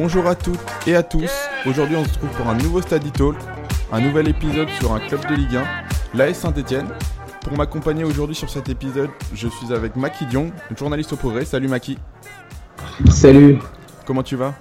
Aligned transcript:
Bonjour 0.00 0.28
à 0.28 0.36
toutes 0.36 0.60
et 0.86 0.94
à 0.94 1.02
tous. 1.02 1.28
Aujourd'hui, 1.66 1.96
on 1.96 2.04
se 2.04 2.14
trouve 2.14 2.30
pour 2.30 2.48
un 2.48 2.54
nouveau 2.54 2.80
Study 2.80 3.10
Talk, 3.10 3.34
un 3.90 4.00
nouvel 4.00 4.28
épisode 4.28 4.68
sur 4.78 4.92
un 4.92 5.00
club 5.00 5.28
de 5.28 5.34
Ligue 5.34 5.56
1, 5.56 5.64
l'AS 6.14 6.34
Saint-Etienne. 6.34 6.86
Pour 7.42 7.56
m'accompagner 7.56 8.04
aujourd'hui 8.04 8.36
sur 8.36 8.48
cet 8.48 8.68
épisode, 8.68 9.10
je 9.34 9.48
suis 9.48 9.72
avec 9.72 9.96
Maki 9.96 10.26
Dion, 10.26 10.52
journaliste 10.78 11.14
au 11.14 11.16
progrès. 11.16 11.44
Salut 11.44 11.66
Maki. 11.66 11.98
Salut. 13.10 13.58
Comment 14.06 14.22
tu 14.22 14.36
vas? 14.36 14.54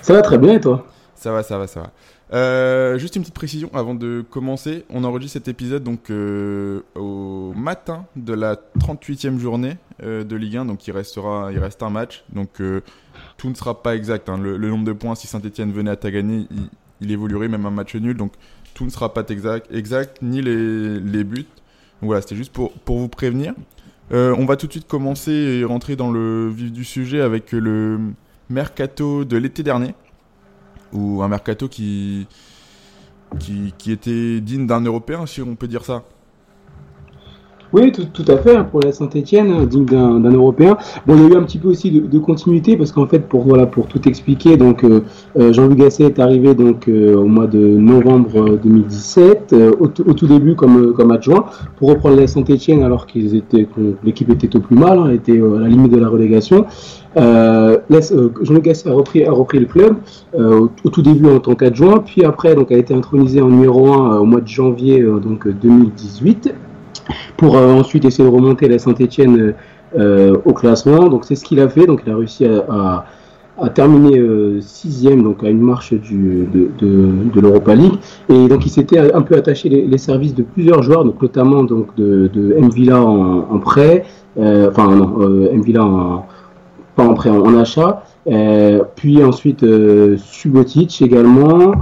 Ça 0.00 0.12
va 0.12 0.22
très 0.22 0.38
bien 0.38 0.54
et 0.54 0.60
toi? 0.60 0.86
Ça 1.14 1.30
va, 1.30 1.44
ça 1.44 1.56
va, 1.56 1.68
ça 1.68 1.78
va. 1.78 1.90
Euh, 2.32 2.96
juste 2.96 3.16
une 3.16 3.22
petite 3.22 3.34
précision 3.34 3.70
avant 3.74 3.94
de 3.94 4.24
commencer. 4.28 4.84
On 4.88 5.04
enregistre 5.04 5.34
cet 5.34 5.48
épisode 5.48 5.84
donc 5.84 6.10
euh, 6.10 6.80
au 6.94 7.52
matin 7.54 8.06
de 8.16 8.32
la 8.32 8.56
38e 8.78 9.38
journée 9.38 9.76
euh, 10.02 10.24
de 10.24 10.34
Ligue 10.34 10.56
1, 10.56 10.64
donc 10.64 10.86
il 10.86 10.92
restera, 10.92 11.50
il 11.52 11.58
reste 11.58 11.82
un 11.82 11.90
match. 11.90 12.24
Donc 12.32 12.62
tout 13.36 13.50
ne 13.50 13.54
sera 13.54 13.82
pas 13.82 13.94
exact. 13.94 14.28
Hein. 14.28 14.38
Le, 14.38 14.56
nombre 14.56 14.84
de 14.84 14.92
points, 14.92 15.14
si 15.14 15.26
Saint-Etienne 15.26 15.72
venait 15.72 15.90
à 15.90 16.10
gagner, 16.10 16.46
il, 17.00 17.10
évoluerait, 17.10 17.48
même 17.48 17.66
un 17.66 17.70
match 17.70 17.94
nul. 17.96 18.16
Donc 18.16 18.32
tout 18.72 18.84
ne 18.84 18.90
sera 18.90 19.12
pas 19.12 19.24
exact, 19.28 19.66
exact 19.70 20.22
ni 20.22 20.40
les, 20.40 21.00
les 21.00 21.24
buts. 21.24 21.46
Voilà, 22.00 22.22
c'était 22.22 22.36
juste 22.36 22.52
pour, 22.52 22.72
pour 22.72 22.98
vous 22.98 23.08
prévenir. 23.08 23.54
on 24.10 24.46
va 24.46 24.56
tout 24.56 24.66
de 24.66 24.72
suite 24.72 24.88
commencer 24.88 25.32
et 25.32 25.64
rentrer 25.64 25.96
dans 25.96 26.10
le 26.10 26.48
vif 26.48 26.72
du 26.72 26.84
sujet 26.84 27.20
avec 27.20 27.52
le 27.52 28.00
mercato 28.48 29.24
de 29.24 29.36
l'été 29.36 29.62
dernier 29.62 29.94
ou 30.92 31.22
un 31.22 31.28
mercato 31.28 31.68
qui, 31.68 32.26
qui, 33.38 33.74
qui 33.78 33.92
était 33.92 34.40
digne 34.40 34.66
d'un 34.66 34.80
Européen, 34.80 35.26
si 35.26 35.42
on 35.42 35.56
peut 35.56 35.68
dire 35.68 35.84
ça. 35.84 36.04
Oui, 37.72 37.90
tout, 37.90 38.24
à 38.28 38.36
fait, 38.36 38.54
hein, 38.54 38.66
pour 38.70 38.80
la 38.80 38.92
Saint-Etienne, 38.92 39.50
hein, 39.50 39.64
digne 39.64 39.86
d'un 39.86 40.30
Européen. 40.30 40.76
Bon, 41.06 41.16
il 41.16 41.22
y 41.22 41.24
a 41.24 41.28
eu 41.30 41.36
un 41.36 41.42
petit 41.42 41.56
peu 41.56 41.68
aussi 41.68 41.90
de, 41.90 42.18
continuité, 42.18 42.76
parce 42.76 42.92
qu'en 42.92 43.06
fait, 43.06 43.20
pour, 43.20 43.44
voilà, 43.44 43.64
pour 43.64 43.86
tout 43.86 44.06
expliquer, 44.06 44.58
euh, 44.60 45.00
euh 45.38 45.52
Jean-Louis 45.54 45.76
Gasset 45.76 46.04
est 46.04 46.18
arrivé 46.18 46.54
donc, 46.54 46.86
euh, 46.88 47.16
au 47.16 47.24
mois 47.24 47.46
de 47.46 47.58
novembre 47.58 48.58
2017, 48.62 49.54
euh, 49.54 49.72
au, 49.80 49.88
tout 49.88 50.26
début 50.26 50.54
comme, 50.54 50.92
comme 50.92 51.12
adjoint, 51.12 51.46
pour 51.78 51.88
reprendre 51.88 52.16
la 52.16 52.26
Saint-Etienne 52.26 52.82
alors 52.82 53.06
qu'ils 53.06 53.34
étaient 53.34 53.66
l'équipe 54.04 54.28
était 54.28 54.54
au 54.54 54.60
plus 54.60 54.76
mal, 54.76 54.98
hein, 54.98 55.10
était 55.10 55.40
à 55.40 55.60
la 55.60 55.68
limite 55.68 55.92
de 55.92 55.98
la 55.98 56.08
relégation. 56.08 56.66
Euh, 57.16 57.78
Jean-Luc 58.42 58.64
Gasset 58.64 58.90
a 58.90 58.92
repris, 58.92 59.24
a 59.24 59.32
repris 59.32 59.58
le 59.58 59.66
club 59.66 59.96
euh, 60.34 60.68
au, 60.84 60.88
tout 60.90 61.02
début 61.02 61.26
en 61.26 61.40
tant 61.40 61.54
qu'adjoint, 61.54 62.00
puis 62.00 62.24
après 62.24 62.54
donc, 62.54 62.70
a 62.70 62.76
été 62.76 62.92
intronisé 62.92 63.40
en 63.40 63.48
numéro 63.48 63.92
1 63.94 64.18
au 64.18 64.24
mois 64.26 64.42
de 64.42 64.48
janvier 64.48 65.02
donc, 65.02 65.48
2018 65.48 66.54
pour 67.36 67.56
euh, 67.56 67.72
ensuite 67.72 68.04
essayer 68.04 68.24
de 68.24 68.34
remonter 68.34 68.68
la 68.68 68.78
Saint-Etienne 68.78 69.54
euh, 69.98 70.38
au 70.46 70.54
classement. 70.54 71.08
Donc 71.08 71.24
c'est 71.24 71.34
ce 71.34 71.44
qu'il 71.44 71.60
a 71.60 71.68
fait. 71.68 71.86
Donc 71.86 72.02
il 72.06 72.12
a 72.12 72.16
réussi 72.16 72.46
à, 72.46 73.04
à, 73.60 73.68
terminer 73.68 74.18
euh, 74.18 74.60
sixième, 74.62 75.22
donc 75.22 75.44
à 75.44 75.50
une 75.50 75.60
marche 75.60 75.92
de, 75.92 77.40
l'Europa 77.40 77.74
League. 77.74 77.94
Et 78.30 78.48
donc 78.48 78.64
il 78.64 78.70
s'était 78.70 79.12
un 79.12 79.20
peu 79.22 79.36
attaché 79.36 79.68
les, 79.68 79.98
services 79.98 80.34
de 80.34 80.42
plusieurs 80.42 80.82
joueurs, 80.82 81.04
notamment 81.04 81.62
donc 81.62 81.94
de, 81.96 82.30
de 82.32 82.54
Mvilla 82.58 83.02
en, 83.02 83.58
prêt, 83.58 84.04
enfin 84.38 84.94
non, 84.96 85.16
euh, 85.20 86.18
pas 86.96 87.04
en 87.04 87.14
prêt, 87.14 87.30
en, 87.30 87.54
achat. 87.58 88.04
Puis 88.96 89.22
ensuite 89.22 89.64
Subotic 90.16 91.02
également. 91.02 91.72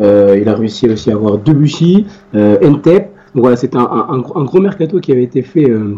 Il 0.00 0.48
a 0.48 0.54
réussi 0.54 0.88
aussi 0.88 1.12
à 1.12 1.14
avoir 1.14 1.38
Debuchy, 1.38 2.06
Entep. 2.34 3.01
Donc 3.34 3.42
voilà, 3.42 3.56
c'est 3.56 3.74
un, 3.76 4.18
gros 4.18 4.60
mercato 4.60 5.00
qui 5.00 5.12
avait 5.12 5.22
été 5.22 5.42
fait 5.42 5.68
euh, 5.70 5.94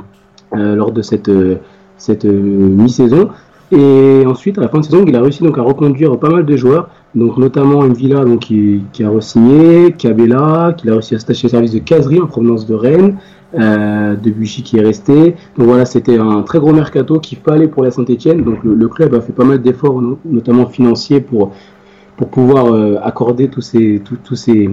euh, 0.56 0.76
lors 0.76 0.92
de 0.92 1.02
cette, 1.02 1.28
euh, 1.28 1.58
mi-saison. 2.24 3.30
Et 3.72 4.22
ensuite, 4.26 4.58
à 4.58 4.60
la 4.60 4.68
fin 4.68 4.78
de 4.78 4.84
saison, 4.84 5.04
il 5.06 5.16
a 5.16 5.20
réussi 5.20 5.44
à 5.44 5.62
reconduire 5.62 6.16
pas 6.18 6.28
mal 6.28 6.46
de 6.46 6.56
joueurs, 6.56 6.90
donc 7.14 7.38
notamment 7.38 7.82
Mvilla 7.82 8.24
donc, 8.24 8.40
qui, 8.40 8.82
a 9.02 9.08
re-signé, 9.08 9.92
Cabella, 9.92 10.74
qui 10.76 10.88
a 10.88 10.92
réussi 10.92 11.16
à 11.16 11.18
se 11.18 11.26
tâcher 11.26 11.48
service 11.48 11.72
de 11.72 11.80
Casery 11.80 12.20
en 12.20 12.26
provenance 12.26 12.66
de 12.66 12.74
Rennes, 12.74 13.16
euh, 13.58 14.14
Debuchy 14.14 14.62
qui 14.62 14.76
est 14.78 14.82
resté. 14.82 15.34
Donc 15.58 15.66
voilà, 15.66 15.86
c'était 15.86 16.18
un 16.18 16.42
très 16.42 16.60
gros 16.60 16.72
mercato 16.72 17.18
qu'il 17.18 17.38
fallait 17.38 17.66
pour 17.66 17.82
la 17.82 17.90
Saint-Etienne. 17.90 18.44
Donc 18.44 18.62
le, 18.62 18.74
le, 18.74 18.88
club 18.88 19.12
a 19.14 19.20
fait 19.20 19.32
pas 19.32 19.44
mal 19.44 19.60
d'efforts, 19.60 20.00
notamment 20.24 20.66
financiers, 20.66 21.20
pour, 21.20 21.52
pouvoir 22.30 22.72
accorder 23.02 23.48
tous 23.48 23.62
ces, 23.62 24.00
tous 24.04 24.36
ces, 24.36 24.70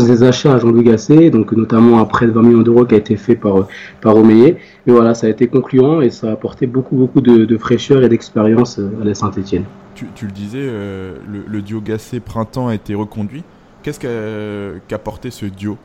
des 0.00 0.22
achats 0.22 0.54
à 0.54 0.58
Jean-Louis 0.58 0.84
Gasset, 0.84 1.30
donc 1.30 1.52
notamment 1.52 2.00
un 2.00 2.04
prêt 2.04 2.26
de 2.26 2.32
20 2.32 2.42
millions 2.42 2.62
d'euros 2.62 2.84
qui 2.84 2.94
a 2.94 2.98
été 2.98 3.16
fait 3.16 3.36
par, 3.36 3.66
par 4.00 4.16
Omeyer. 4.16 4.56
Et 4.86 4.90
voilà, 4.90 5.14
ça 5.14 5.26
a 5.26 5.30
été 5.30 5.46
concluant 5.48 6.00
et 6.00 6.10
ça 6.10 6.28
a 6.28 6.32
apporté 6.32 6.66
beaucoup, 6.66 6.96
beaucoup 6.96 7.20
de, 7.20 7.44
de 7.44 7.58
fraîcheur 7.58 8.02
et 8.02 8.08
d'expérience 8.08 8.78
à 8.78 9.04
la 9.04 9.14
Saint-Etienne. 9.14 9.64
Tu, 9.94 10.06
tu, 10.14 10.26
le 10.26 10.32
disais, 10.32 10.60
euh, 10.62 11.14
le, 11.30 11.40
le, 11.46 11.62
duo 11.62 11.80
Gasset-Printemps 11.80 12.68
a 12.68 12.74
été 12.74 12.94
reconduit. 12.94 13.44
Qu'est-ce 13.82 14.00
qu'a 14.00 14.80
qu 14.88 14.94
apporté 14.94 15.30
ce 15.30 15.46
duo? 15.46 15.76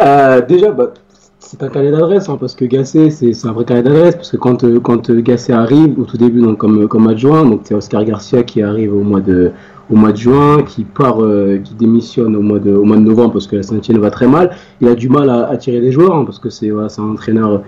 Euh, 0.00 0.40
Déjà, 0.46 0.70
bah, 0.70 0.92
c'est 1.40 1.62
un 1.62 1.68
carnet 1.68 1.90
d'adresse, 1.90 2.28
hein, 2.28 2.36
parce 2.38 2.54
que 2.54 2.64
Gasset, 2.64 3.10
c'est 3.10 3.46
un 3.46 3.52
vrai 3.52 3.64
carnet 3.64 3.82
d'adresse, 3.82 4.14
parce 4.14 4.30
que 4.30 4.36
quand, 4.36 4.64
quand 4.80 5.10
Gasset 5.10 5.52
arrive, 5.52 5.98
au 5.98 6.04
tout 6.04 6.16
début, 6.16 6.40
donc, 6.40 6.58
comme, 6.58 6.86
comme 6.86 7.08
adjoint, 7.08 7.44
donc 7.44 7.62
c'est 7.64 7.74
Oscar 7.74 8.04
Garcia 8.04 8.42
qui 8.44 8.62
arrive 8.62 8.94
au 8.94 9.02
mois 9.02 9.20
de, 9.20 9.52
au 9.90 9.96
mois 9.96 10.12
de 10.12 10.16
juin, 10.16 10.62
qui 10.62 10.84
part, 10.84 11.22
euh, 11.22 11.58
qui 11.58 11.74
démissionne 11.74 12.34
au 12.36 12.42
mois 12.42 12.58
de, 12.58 12.72
au 12.72 12.84
mois 12.84 12.96
de 12.96 13.02
novembre 13.02 13.34
parce 13.34 13.46
que 13.46 13.56
la 13.56 13.62
Saint-Etienne 13.62 13.98
va 13.98 14.10
très 14.10 14.26
mal. 14.26 14.50
Il 14.80 14.88
a 14.88 14.94
du 14.94 15.08
mal 15.08 15.30
à 15.30 15.48
attirer 15.48 15.80
des 15.80 15.92
joueurs 15.92 16.14
hein, 16.14 16.24
parce 16.24 16.38
que 16.38 16.50
c'est 16.50 16.70
voilà, 16.70 16.88
un 16.98 17.10
entraîneur 17.10 17.62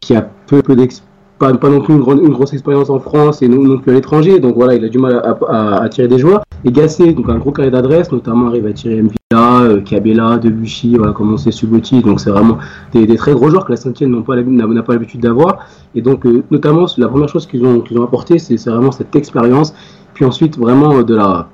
qui 0.00 0.14
a 0.14 0.28
peu, 0.46 0.62
peu 0.62 0.76
d'expérience. 0.76 1.08
Pas, 1.38 1.52
pas, 1.54 1.70
non 1.70 1.80
plus 1.80 1.94
une, 1.94 2.00
grande, 2.00 2.20
une, 2.20 2.30
grosse 2.30 2.52
expérience 2.52 2.88
en 2.88 3.00
France 3.00 3.42
et 3.42 3.48
non, 3.48 3.60
non 3.62 3.78
plus 3.78 3.90
à 3.90 3.94
l'étranger, 3.94 4.38
donc 4.38 4.54
voilà, 4.54 4.76
il 4.76 4.84
a 4.84 4.88
du 4.88 4.98
mal 4.98 5.20
à, 5.48 5.82
attirer 5.82 6.06
des 6.06 6.18
joueurs. 6.18 6.44
Et 6.64 6.70
Gasset, 6.70 7.14
donc 7.14 7.28
un 7.28 7.38
gros 7.38 7.50
carré 7.50 7.68
d'adresse, 7.68 8.12
notamment 8.12 8.46
arrive 8.46 8.64
à 8.66 8.68
attirer 8.68 9.02
Mvilla, 9.02 9.62
euh, 9.62 9.80
Cabella, 9.80 10.38
Debuchy, 10.38 10.94
voilà, 10.94 11.12
comment 11.12 11.36
c'est 11.36 11.50
Suboti, 11.50 12.00
donc 12.00 12.20
c'est 12.20 12.30
vraiment 12.30 12.58
des, 12.92 13.08
des, 13.08 13.16
très 13.16 13.32
gros 13.32 13.50
joueurs 13.50 13.64
que 13.64 13.72
la 13.72 13.76
Saint-Etienne 13.76 14.12
n'a 14.12 14.82
pas 14.82 14.92
l'habitude 14.92 15.20
d'avoir. 15.20 15.66
Et 15.96 16.02
donc, 16.02 16.24
euh, 16.26 16.44
notamment, 16.52 16.86
la 16.96 17.08
première 17.08 17.28
chose 17.28 17.48
qu'ils 17.48 17.66
ont, 17.66 17.80
qu'ils 17.80 17.98
ont 17.98 18.04
apporté, 18.04 18.38
c'est 18.38 18.54
vraiment 18.70 18.92
cette 18.92 19.16
expérience 19.16 19.74
puis 20.14 20.24
ensuite 20.24 20.58
vraiment 20.58 21.02
de 21.02 21.14
la 21.14 21.48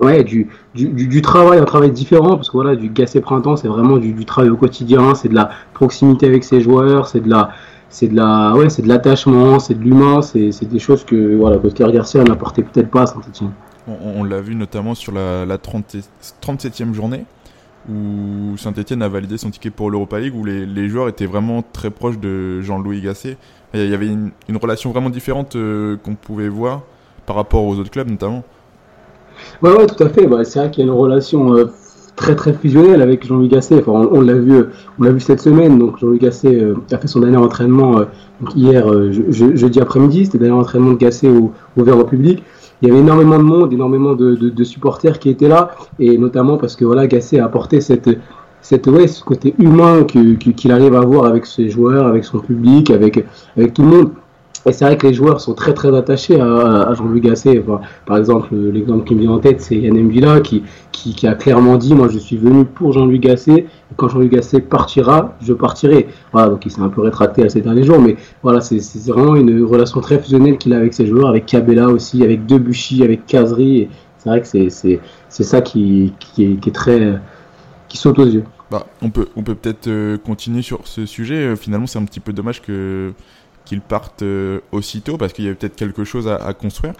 ouais 0.00 0.24
du, 0.24 0.48
du, 0.74 0.88
du, 0.88 1.22
travail 1.22 1.58
un 1.58 1.64
travail 1.64 1.90
différent 1.90 2.36
parce 2.36 2.48
que 2.48 2.56
voilà 2.56 2.76
du 2.76 2.88
Gasset 2.88 3.20
printemps 3.20 3.56
c'est 3.56 3.68
vraiment 3.68 3.96
du, 3.96 4.12
du, 4.12 4.24
travail 4.24 4.50
au 4.50 4.56
quotidien 4.56 5.14
c'est 5.14 5.28
de 5.28 5.34
la 5.34 5.50
proximité 5.74 6.26
avec 6.26 6.44
ses 6.44 6.60
joueurs 6.60 7.08
c'est 7.08 7.20
de 7.20 7.28
la 7.28 7.50
c'est 7.88 8.08
de 8.08 8.16
la 8.16 8.54
ouais 8.54 8.68
c'est 8.70 8.82
de 8.82 8.88
l'attachement 8.88 9.58
c'est 9.58 9.74
de 9.74 9.82
l'humain 9.82 10.22
c'est 10.22 10.64
des 10.64 10.78
choses 10.78 11.04
que 11.04 11.36
voilà 11.36 11.58
Oscar 11.62 11.90
Garcia 11.90 12.22
n'apportait 12.22 12.62
peut-être 12.62 12.90
pas 12.90 13.02
à 13.02 13.06
Saint-Etienne 13.06 13.50
on, 13.88 14.22
l'a 14.22 14.42
vu 14.42 14.54
notamment 14.54 14.94
sur 14.94 15.12
la, 15.12 15.46
la 15.46 15.56
30, 15.56 15.96
37e 16.42 16.92
journée 16.92 17.24
où 17.88 18.54
Saint-Etienne 18.58 19.00
a 19.02 19.08
validé 19.08 19.38
son 19.38 19.50
ticket 19.50 19.70
pour 19.70 19.90
l'Europa 19.90 20.20
League 20.20 20.34
où 20.36 20.44
les, 20.44 20.66
les, 20.66 20.88
joueurs 20.90 21.08
étaient 21.08 21.26
vraiment 21.26 21.62
très 21.72 21.88
proches 21.88 22.18
de 22.18 22.60
Jean-Louis 22.60 23.00
Gasset. 23.00 23.38
Il 23.72 23.88
y 23.88 23.94
avait 23.94 24.08
une, 24.08 24.30
une 24.48 24.58
relation 24.58 24.90
vraiment 24.90 25.08
différente 25.08 25.56
euh, 25.56 25.96
qu'on 25.96 26.14
pouvait 26.14 26.50
voir 26.50 26.82
par 27.28 27.36
rapport 27.36 27.64
aux 27.64 27.78
autres 27.78 27.90
clubs 27.90 28.10
notamment. 28.10 28.42
Ouais, 29.62 29.70
ouais, 29.70 29.86
tout 29.86 30.02
à 30.02 30.08
fait. 30.08 30.26
Bah, 30.26 30.44
c'est 30.44 30.58
vrai 30.58 30.70
qu'il 30.70 30.84
y 30.84 30.88
a 30.88 30.90
une 30.90 30.98
relation 30.98 31.54
euh, 31.54 31.66
très 32.16 32.34
très 32.34 32.54
fusionnelle 32.54 33.02
avec 33.02 33.24
Jean-Louis 33.24 33.48
Gasset. 33.48 33.84
On, 33.86 34.20
l'a 34.22 34.34
vu, 34.34 34.64
on 34.98 35.04
l'a 35.04 35.10
vu 35.10 35.20
cette 35.20 35.40
semaine. 35.40 35.78
Donc 35.78 35.98
Jean-Louis 35.98 36.18
Gasset 36.18 36.56
euh, 36.56 36.74
a 36.90 36.96
fait 36.96 37.06
son 37.06 37.20
dernier 37.20 37.36
entraînement 37.36 37.98
euh, 37.98 38.04
hier 38.56 38.88
je, 39.12 39.22
je, 39.28 39.54
jeudi 39.54 39.78
après-midi. 39.78 40.24
C'était 40.24 40.38
le 40.38 40.46
dernier 40.46 40.58
entraînement 40.58 40.92
de 40.92 40.96
Gasset 40.96 41.28
au, 41.28 41.52
ouvert 41.76 41.98
au 41.98 42.04
public. 42.04 42.42
Il 42.80 42.88
y 42.88 42.90
avait 42.90 43.00
énormément 43.00 43.38
de 43.38 43.42
monde, 43.42 43.72
énormément 43.72 44.14
de, 44.14 44.64
supporters 44.64 45.18
qui 45.18 45.28
étaient 45.28 45.48
là, 45.48 45.72
et 45.98 46.16
notamment 46.16 46.58
parce 46.58 46.76
que 46.76 46.84
voilà, 46.84 47.08
Gasset 47.08 47.40
a 47.40 47.44
apporté 47.44 47.80
cette 47.80 48.08
cette 48.60 48.86
ouais, 48.86 49.06
ce 49.06 49.22
côté 49.22 49.54
humain 49.58 50.04
qu'il 50.04 50.38
qu 50.38 50.70
arrive 50.70 50.94
à 50.94 51.00
avoir 51.00 51.26
avec 51.26 51.46
ses 51.46 51.70
joueurs, 51.70 52.06
avec 52.06 52.24
son 52.24 52.38
public, 52.38 52.90
avec 52.90 53.24
tout 53.74 53.82
le 53.82 53.88
monde. 53.88 54.10
Et 54.66 54.72
c'est 54.72 54.84
vrai 54.84 54.96
que 54.96 55.06
les 55.06 55.14
joueurs 55.14 55.40
sont 55.40 55.54
très 55.54 55.72
très 55.72 55.96
attachés 55.96 56.40
à, 56.40 56.92
Jean-Louis 56.94 57.20
Gasset. 57.20 57.64
Par 58.06 58.16
exemple, 58.16 58.54
l'exemple 58.54 59.04
qui 59.04 59.14
me 59.14 59.20
vient 59.20 59.32
en 59.32 59.38
tête, 59.38 59.60
c'est 59.60 59.76
Yann 59.76 59.94
Mvilla 59.94 60.40
qui, 60.40 60.62
qui, 60.92 61.26
a 61.26 61.34
clairement 61.34 61.76
dit 61.76 61.94
Moi 61.94 62.08
je 62.08 62.18
suis 62.18 62.36
venu 62.36 62.64
pour 62.64 62.92
Jean-Louis 62.92 63.20
Gasset, 63.20 63.60
et 63.60 63.66
quand 63.96 64.08
Jean-Louis 64.08 64.28
Gasset 64.28 64.60
partira, 64.60 65.36
je 65.40 65.52
partirai. 65.52 66.08
Voilà, 66.32 66.50
donc 66.50 66.66
il 66.66 66.70
s'est 66.70 66.80
un 66.80 66.88
peu 66.88 67.02
rétracté 67.02 67.44
à 67.44 67.48
ces 67.48 67.60
derniers 67.60 67.84
jours, 67.84 68.00
mais 68.00 68.16
voilà, 68.42 68.60
c'est 68.60 68.80
vraiment 69.06 69.36
une 69.36 69.64
relation 69.64 70.00
très 70.00 70.18
fusionnelle 70.18 70.58
qu'il 70.58 70.74
a 70.74 70.76
avec 70.76 70.94
ses 70.94 71.06
joueurs, 71.06 71.28
avec 71.28 71.46
Cabella 71.46 71.88
aussi, 71.88 72.22
avec 72.22 72.46
Debuchy, 72.46 73.02
avec 73.04 73.26
Casery. 73.26 73.88
C'est 74.18 74.28
vrai 74.28 74.42
que 74.42 74.48
c'est 74.48 75.00
ça 75.44 75.60
qui, 75.60 76.12
qui, 76.18 76.44
est, 76.44 76.60
qui 76.60 76.68
est 76.68 76.72
très. 76.72 77.20
qui 77.88 77.96
saute 77.96 78.18
aux 78.18 78.26
yeux. 78.26 78.44
Bah, 78.70 78.86
on 79.00 79.08
peut 79.08 79.28
on 79.34 79.42
peut 79.42 79.54
peut-être 79.54 79.86
euh, 79.86 80.18
continuer 80.18 80.60
sur 80.60 80.86
ce 80.86 81.06
sujet. 81.06 81.36
Euh, 81.36 81.56
finalement, 81.56 81.86
c'est 81.86 81.98
un 81.98 82.04
petit 82.04 82.20
peu 82.20 82.34
dommage 82.34 82.60
que 82.60 83.12
qu'ils 83.68 83.80
partent 83.82 84.22
euh, 84.22 84.60
aussitôt 84.72 85.18
parce 85.18 85.32
qu'il 85.32 85.44
y 85.44 85.48
avait 85.48 85.56
peut-être 85.56 85.76
quelque 85.76 86.04
chose 86.04 86.26
à, 86.26 86.52
construire 86.54 86.94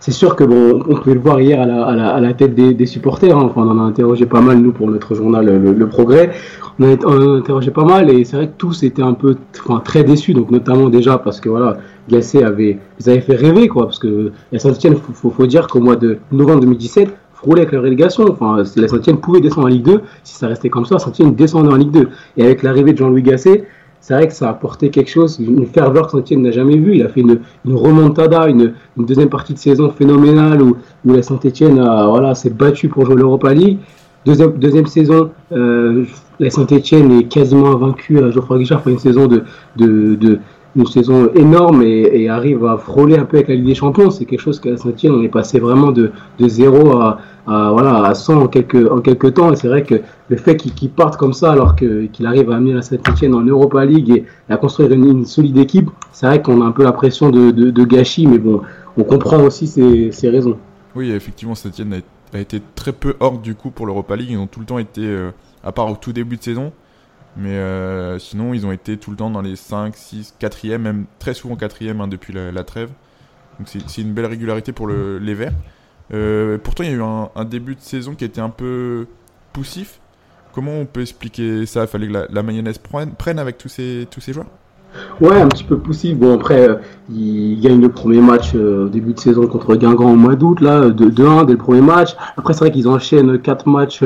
c'est 0.00 0.10
sûr 0.10 0.34
que 0.34 0.42
bon, 0.42 0.82
on 0.88 0.96
pouvait 0.96 1.14
le 1.14 1.20
voir 1.20 1.40
hier 1.40 1.62
à 1.62 2.20
la, 2.20 2.34
tête 2.34 2.54
des, 2.54 2.86
supporters. 2.86 3.36
Hein. 3.36 3.44
Enfin, 3.44 3.62
on 3.62 3.70
en 3.70 3.78
a 3.78 3.82
interrogé 3.82 4.26
pas 4.26 4.40
mal 4.40 4.58
nous 4.58 4.72
pour 4.72 4.90
notre 4.90 5.14
journal 5.14 5.46
Le, 5.46 5.72
le 5.72 5.88
Progrès. 5.88 6.32
On 6.80 6.84
on 7.04 7.34
a, 7.34 7.38
interrogé 7.38 7.70
pas 7.70 7.84
mal 7.84 8.10
et 8.10 8.24
c'est 8.24 8.36
vrai 8.36 8.48
que 8.48 8.56
tous 8.58 8.82
étaient 8.82 9.02
un 9.02 9.14
peu, 9.14 9.36
enfin, 9.60 9.80
très 9.80 10.02
déçus. 10.02 10.34
Donc 10.34 10.50
notamment 10.50 10.88
déjà 10.88 11.16
parce 11.16 11.40
que 11.40 11.48
voilà, 11.48 11.78
Gasset 12.08 12.42
avait, 12.42 12.78
ils 12.98 13.08
avaient 13.08 13.20
fait 13.20 13.36
rêver 13.36 13.68
quoi, 13.68 13.84
parce 13.84 14.00
que 14.00 14.32
la 14.50 14.58
Saint-Etienne, 14.58 14.96
faut, 14.96 15.30
faut, 15.30 15.46
dire 15.46 15.68
qu'au 15.68 15.80
mois 15.80 15.96
de 15.96 16.18
novembre 16.32 16.60
2017 16.60 17.14
frôlait 17.34 17.62
avec 17.62 17.72
la 17.72 17.80
relégation. 17.80 18.24
Enfin, 18.28 18.62
la 18.76 18.88
Saint-Etienne 18.88 19.18
pouvait 19.18 19.40
descendre 19.40 19.66
en 19.66 19.70
Ligue 19.70 19.84
2. 19.84 20.00
Si 20.24 20.34
ça 20.34 20.48
restait 20.48 20.70
comme 20.70 20.86
ça, 20.86 20.96
la 20.96 20.98
Saint-Etienne 20.98 21.34
descendait 21.34 21.72
en 21.72 21.76
Ligue 21.76 21.90
2. 21.90 22.08
Et 22.36 22.44
avec 22.44 22.62
l'arrivée 22.62 22.92
de 22.92 22.98
Jean-Louis 22.98 23.22
Gasset, 23.22 23.64
c'est 24.02 24.14
vrai 24.14 24.26
que 24.26 24.34
ça 24.34 24.48
a 24.48 24.50
apporté 24.50 24.90
quelque 24.90 25.08
chose, 25.08 25.38
une 25.38 25.64
ferveur 25.64 26.06
que 26.06 26.12
Saint-Etienne 26.12 26.42
n'a 26.42 26.50
jamais 26.50 26.76
vue. 26.76 26.96
Il 26.96 27.02
a 27.02 27.08
fait 27.08 27.20
une, 27.20 27.38
remontada, 27.64 28.48
une, 28.48 28.74
deuxième 28.96 29.28
partie 29.28 29.54
de 29.54 29.58
saison 29.58 29.90
phénoménale 29.90 30.60
où, 30.60 30.76
la 31.04 31.22
Saint-Etienne 31.22 31.76
voilà, 31.76 32.34
s'est 32.34 32.50
battue 32.50 32.88
pour 32.88 33.06
jouer 33.06 33.14
l'Europa 33.14 33.54
League. 33.54 33.78
Deuxième, 34.24 34.86
saison, 34.86 35.30
euh, 35.52 36.04
la 36.40 36.50
Saint-Etienne 36.50 37.12
est 37.12 37.28
quasiment 37.28 37.72
invaincue 37.72 38.18
à 38.18 38.30
Geoffroy 38.32 38.58
Guichard 38.58 38.82
pour 38.82 38.90
une 38.90 38.98
saison 38.98 39.28
de 39.28 40.40
une 40.74 40.86
saison 40.86 41.30
énorme 41.34 41.82
et, 41.82 42.28
arrive 42.28 42.64
à 42.64 42.78
frôler 42.78 43.16
un 43.16 43.24
peu 43.24 43.36
avec 43.36 43.48
la 43.48 43.56
Ligue 43.56 43.66
des 43.66 43.74
Champions. 43.74 44.10
C'est 44.10 44.24
quelque 44.24 44.40
chose 44.40 44.58
qu'à 44.58 44.76
Saint-Etienne, 44.76 45.12
on 45.12 45.22
est 45.22 45.28
passé 45.28 45.60
vraiment 45.60 45.92
de, 45.92 46.12
de 46.38 46.48
0 46.48 46.96
à, 46.96 47.18
voilà, 47.46 48.04
à 48.04 48.14
100 48.14 48.42
en 48.42 48.48
quelques, 48.48 48.90
en 48.90 49.00
temps. 49.00 49.52
Et 49.52 49.56
c'est 49.56 49.68
vrai 49.68 49.82
que 49.82 49.96
le 50.28 50.36
fait 50.36 50.56
qu'il 50.56 50.74
qu 50.74 50.88
parte 50.88 51.16
comme 51.16 51.32
ça, 51.32 51.52
alors 51.52 51.76
qu'il 51.76 52.08
qu 52.10 52.24
arrive 52.24 52.50
à 52.50 52.56
amener 52.56 52.72
la 52.72 52.82
Saint-Etienne 52.82 53.34
en 53.34 53.42
Europa 53.42 53.84
League 53.84 54.10
et 54.10 54.24
à 54.48 54.56
construire 54.56 54.92
une, 54.92 55.26
solide 55.26 55.58
équipe, 55.58 55.90
c'est 56.12 56.26
vrai 56.26 56.40
qu'on 56.40 56.62
a 56.62 56.64
un 56.64 56.72
peu 56.72 56.84
la 56.84 56.92
pression 56.92 57.30
de, 57.30 57.50
de, 57.50 57.84
gâchis, 57.84 58.26
mais 58.26 58.38
bon, 58.38 58.62
on 58.96 59.04
comprend 59.04 59.42
aussi 59.42 59.66
ses, 59.66 60.30
raisons. 60.30 60.56
Oui, 60.94 61.10
effectivement, 61.10 61.54
Saint-Etienne 61.54 61.94
a, 61.94 62.36
a, 62.36 62.40
été 62.40 62.62
très 62.74 62.92
peu 62.92 63.14
hors 63.20 63.38
du 63.38 63.54
coup 63.54 63.70
pour 63.70 63.86
l'Europa 63.86 64.16
League. 64.16 64.28
Ils 64.30 64.38
ont 64.38 64.46
tout 64.46 64.60
le 64.60 64.66
temps 64.66 64.78
été, 64.78 65.02
euh, 65.04 65.30
à 65.64 65.72
part 65.72 65.90
au 65.90 65.96
tout 65.96 66.12
début 66.12 66.36
de 66.36 66.42
saison, 66.42 66.72
mais 67.36 67.56
euh, 67.56 68.18
sinon, 68.18 68.52
ils 68.52 68.66
ont 68.66 68.72
été 68.72 68.96
tout 68.98 69.10
le 69.10 69.16
temps 69.16 69.30
dans 69.30 69.40
les 69.40 69.56
5, 69.56 69.96
6, 69.96 70.34
4e, 70.40 70.78
même 70.78 71.06
très 71.18 71.34
souvent 71.34 71.54
4e 71.54 72.00
hein, 72.00 72.08
depuis 72.08 72.32
la, 72.32 72.64
trêve. 72.64 72.90
Donc 73.58 73.68
c'est 73.68 74.02
une 74.02 74.12
belle 74.12 74.26
régularité 74.26 74.72
pour 74.72 74.86
le, 74.86 75.18
les 75.18 75.34
Verts. 75.34 75.52
Euh, 76.12 76.58
pourtant, 76.62 76.84
il 76.84 76.90
y 76.90 76.92
a 76.92 76.96
eu 76.96 77.02
un, 77.02 77.44
début 77.44 77.74
de 77.74 77.80
saison 77.80 78.14
qui 78.14 78.24
était 78.24 78.40
un 78.40 78.50
peu 78.50 79.06
poussif. 79.52 80.00
Comment 80.52 80.72
on 80.72 80.84
peut 80.84 81.00
expliquer 81.00 81.64
ça? 81.64 81.82
Il 81.82 81.86
fallait 81.86 82.08
que 82.08 82.26
la, 82.30 82.42
mayonnaise 82.42 82.78
prenne, 82.78 83.12
prenne, 83.12 83.38
avec 83.38 83.56
tous 83.56 83.68
ces, 83.68 84.06
tous 84.10 84.20
ces 84.20 84.34
joueurs? 84.34 84.46
Ouais, 85.22 85.40
un 85.40 85.48
petit 85.48 85.64
peu 85.64 85.78
poussif. 85.78 86.18
Bon, 86.18 86.34
après, 86.34 86.68
euh, 86.68 86.76
il 87.08 87.58
gagne 87.60 87.80
le 87.80 87.88
premier 87.88 88.20
match 88.20 88.54
euh, 88.54 88.84
au 88.84 88.88
début 88.90 89.14
de 89.14 89.18
saison 89.18 89.46
contre 89.46 89.74
Guingamp 89.76 90.12
au 90.12 90.16
mois 90.16 90.36
d'août, 90.36 90.60
là, 90.60 90.90
2-1 90.90 91.46
dès 91.46 91.52
le 91.52 91.58
premier 91.58 91.80
match. 91.80 92.10
Après, 92.36 92.52
c'est 92.52 92.60
vrai 92.60 92.70
qu'ils 92.70 92.88
enchaînent 92.88 93.40
4 93.40 93.66
matchs. 93.68 94.04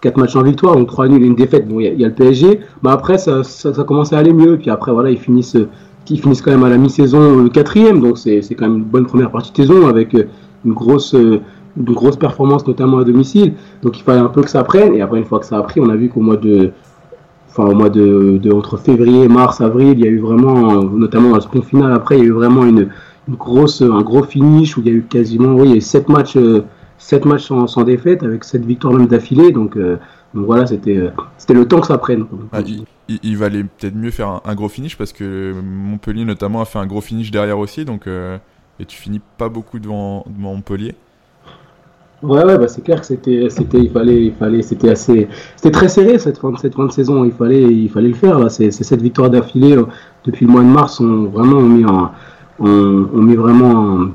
Euh, 0.00 0.10
4 0.10 0.16
matchs 0.16 0.36
en 0.36 0.42
victoire, 0.42 0.76
donc 0.76 0.88
3 0.88 1.08
nuls 1.08 1.22
et 1.22 1.26
une 1.26 1.34
défaite. 1.34 1.68
Bon, 1.68 1.80
il 1.80 2.00
y, 2.00 2.04
a 2.04 2.08
le 2.08 2.14
PSG, 2.14 2.60
mais 2.82 2.90
après 2.90 3.18
ça, 3.18 3.44
ça, 3.44 3.72
commence 3.84 4.12
à 4.12 4.18
aller 4.18 4.32
mieux. 4.32 4.58
Puis 4.58 4.70
après, 4.70 4.92
voilà, 4.92 5.10
ils 5.10 5.18
finissent, 5.18 5.56
quand 6.06 6.50
même 6.50 6.64
à 6.64 6.68
la 6.68 6.78
mi-saison 6.78 7.42
le 7.42 7.48
quatrième, 7.48 8.00
donc 8.00 8.18
c'est 8.18 8.42
quand 8.56 8.66
même 8.66 8.78
une 8.78 8.84
bonne 8.84 9.06
première 9.06 9.30
partie 9.30 9.52
de 9.52 9.56
saison 9.56 9.86
avec 9.86 10.14
une 10.14 10.72
grosse, 10.72 11.12
une 11.14 11.94
grosse 11.94 12.16
performance, 12.16 12.66
notamment 12.66 12.98
à 12.98 13.04
domicile. 13.04 13.54
Donc 13.82 13.98
il 13.98 14.02
fallait 14.02 14.20
un 14.20 14.28
peu 14.28 14.42
que 14.42 14.50
ça 14.50 14.64
prenne. 14.64 14.94
Et 14.94 15.02
après, 15.02 15.18
une 15.18 15.24
fois 15.24 15.38
que 15.38 15.46
ça 15.46 15.58
a 15.58 15.62
pris, 15.62 15.80
on 15.80 15.88
a 15.88 15.96
vu 15.96 16.08
qu'au 16.08 16.20
mois 16.20 16.36
de, 16.36 16.72
enfin 17.48 17.64
au 17.64 17.74
mois 17.74 17.90
de, 17.90 18.40
entre 18.52 18.76
février, 18.76 19.28
mars, 19.28 19.60
avril, 19.60 19.94
il 19.98 20.00
y 20.00 20.08
a 20.08 20.10
eu 20.10 20.18
vraiment, 20.18 20.82
notamment 20.82 21.30
dans 21.30 21.36
le 21.36 21.42
sprint 21.42 21.64
final. 21.64 21.92
Après, 21.92 22.16
il 22.16 22.24
y 22.24 22.24
a 22.24 22.28
eu 22.28 22.32
vraiment 22.32 22.64
une, 22.64 22.88
une 23.28 23.36
grosse, 23.36 23.82
un 23.82 24.02
gros 24.02 24.22
finish 24.22 24.76
où 24.76 24.80
il 24.80 24.86
y 24.86 24.90
a 24.90 24.94
eu 24.94 25.02
quasiment, 25.02 25.54
oui, 25.54 25.66
il 25.66 25.70
y 25.70 25.74
a 25.74 25.76
eu 25.76 25.82
7 25.82 26.08
matchs. 26.08 26.36
7 27.00 27.24
matchs 27.24 27.46
sans, 27.46 27.66
sans, 27.66 27.82
défaite, 27.82 28.22
avec 28.22 28.44
7 28.44 28.64
victoires 28.64 28.94
même 28.94 29.06
d'affilée. 29.08 29.50
Donc, 29.50 29.76
euh, 29.76 29.96
donc, 30.34 30.46
voilà, 30.46 30.66
c'était 30.66 30.96
euh, 30.96 31.10
c'était 31.38 31.54
le 31.54 31.66
temps 31.66 31.80
que 31.80 31.86
ça 31.86 31.98
prenne. 31.98 32.26
Ah, 32.52 32.60
il, 32.64 32.84
il, 33.22 33.36
valait 33.36 33.64
peut-être 33.64 33.96
mieux 33.96 34.10
faire 34.10 34.28
un, 34.28 34.42
un, 34.44 34.54
gros 34.54 34.68
finish 34.68 34.96
parce 34.96 35.12
que 35.12 35.54
Montpellier 35.60 36.24
notamment 36.24 36.60
a 36.60 36.66
fait 36.66 36.78
un 36.78 36.86
gros 36.86 37.00
finish 37.00 37.30
derrière 37.30 37.58
aussi. 37.58 37.84
Donc, 37.84 38.06
euh, 38.06 38.38
et 38.78 38.84
tu 38.84 38.96
finis 38.96 39.20
pas 39.38 39.48
beaucoup 39.48 39.78
devant, 39.78 40.24
devant 40.28 40.54
Montpellier. 40.54 40.94
Ouais, 42.22 42.44
ouais, 42.44 42.58
bah 42.58 42.68
c'est 42.68 42.84
clair 42.84 43.00
que 43.00 43.06
c'était, 43.06 43.48
c'était, 43.48 43.78
il 43.78 43.90
fallait, 43.90 44.26
il 44.26 44.34
fallait, 44.34 44.60
c'était 44.60 44.90
assez, 44.90 45.26
c'était 45.56 45.70
très 45.70 45.88
serré 45.88 46.18
cette 46.18 46.36
fin, 46.36 46.54
cette 46.58 46.74
fin 46.74 46.84
de 46.84 46.92
saison. 46.92 47.24
Il 47.24 47.32
fallait, 47.32 47.62
il 47.62 47.88
fallait 47.88 48.08
le 48.08 48.14
faire. 48.14 48.38
Là, 48.38 48.50
c'est, 48.50 48.70
cette 48.70 49.00
victoire 49.00 49.30
d'affilée 49.30 49.74
depuis 50.26 50.44
le 50.44 50.52
mois 50.52 50.60
de 50.60 50.68
mars 50.68 51.00
ont 51.00 51.24
vraiment 51.24 51.62
mis 51.62 51.82
un, 51.82 52.12
ont 52.58 53.22
mis 53.22 53.36
vraiment 53.36 54.02
un, 54.02 54.12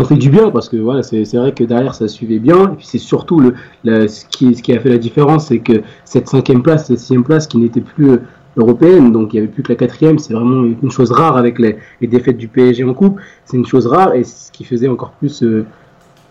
on 0.00 0.04
fait 0.04 0.16
du 0.16 0.30
bien 0.30 0.50
parce 0.50 0.68
que 0.68 0.76
voilà, 0.76 1.02
c'est 1.02 1.24
vrai 1.34 1.52
que 1.52 1.64
derrière 1.64 1.94
ça 1.94 2.08
suivait 2.08 2.38
bien. 2.38 2.72
Et 2.72 2.76
puis 2.76 2.86
c'est 2.86 2.98
surtout 2.98 3.40
le, 3.40 3.54
le, 3.84 4.08
ce, 4.08 4.24
qui, 4.26 4.54
ce 4.54 4.62
qui 4.62 4.72
a 4.72 4.80
fait 4.80 4.88
la 4.88 4.98
différence, 4.98 5.46
c'est 5.46 5.58
que 5.58 5.82
cette 6.04 6.28
cinquième 6.28 6.62
place, 6.62 6.86
cette 6.86 6.98
sixième 6.98 7.24
place 7.24 7.46
qui 7.46 7.58
n'était 7.58 7.80
plus 7.80 8.18
européenne, 8.56 9.12
donc 9.12 9.32
il 9.32 9.36
n'y 9.36 9.42
avait 9.44 9.52
plus 9.52 9.62
que 9.62 9.72
la 9.72 9.76
quatrième, 9.76 10.18
c'est 10.18 10.34
vraiment 10.34 10.64
une 10.64 10.90
chose 10.90 11.12
rare 11.12 11.36
avec 11.36 11.58
les, 11.58 11.78
les, 12.00 12.08
défaites 12.08 12.36
du 12.36 12.48
PSG 12.48 12.84
en 12.84 12.94
coupe. 12.94 13.20
C'est 13.44 13.56
une 13.56 13.66
chose 13.66 13.86
rare 13.86 14.14
et 14.14 14.24
ce 14.24 14.50
qui 14.50 14.64
faisait 14.64 14.88
encore 14.88 15.12
plus 15.12 15.42
euh, 15.42 15.66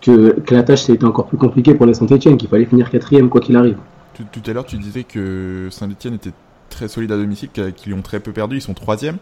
que, 0.00 0.38
que, 0.40 0.54
la 0.54 0.62
tâche 0.62 0.88
était 0.90 1.04
encore 1.04 1.26
plus 1.26 1.38
compliquée 1.38 1.74
pour 1.74 1.86
les 1.86 1.94
Saint-Etienne, 1.94 2.36
qu'il 2.36 2.48
fallait 2.48 2.66
finir 2.66 2.90
quatrième 2.90 3.28
quoi 3.28 3.40
qu'il 3.40 3.56
arrive. 3.56 3.76
Tout, 4.14 4.24
tout, 4.30 4.50
à 4.50 4.52
l'heure, 4.52 4.66
tu 4.66 4.76
disais 4.76 5.04
que 5.04 5.68
Saint-Etienne 5.70 6.14
était 6.14 6.32
très 6.68 6.88
solide 6.88 7.12
à 7.12 7.16
domicile, 7.16 7.48
qu'ils 7.76 7.94
ont 7.94 8.02
très 8.02 8.20
peu 8.20 8.32
perdu, 8.32 8.56
ils 8.56 8.62
sont 8.62 8.74
troisième. 8.74 9.16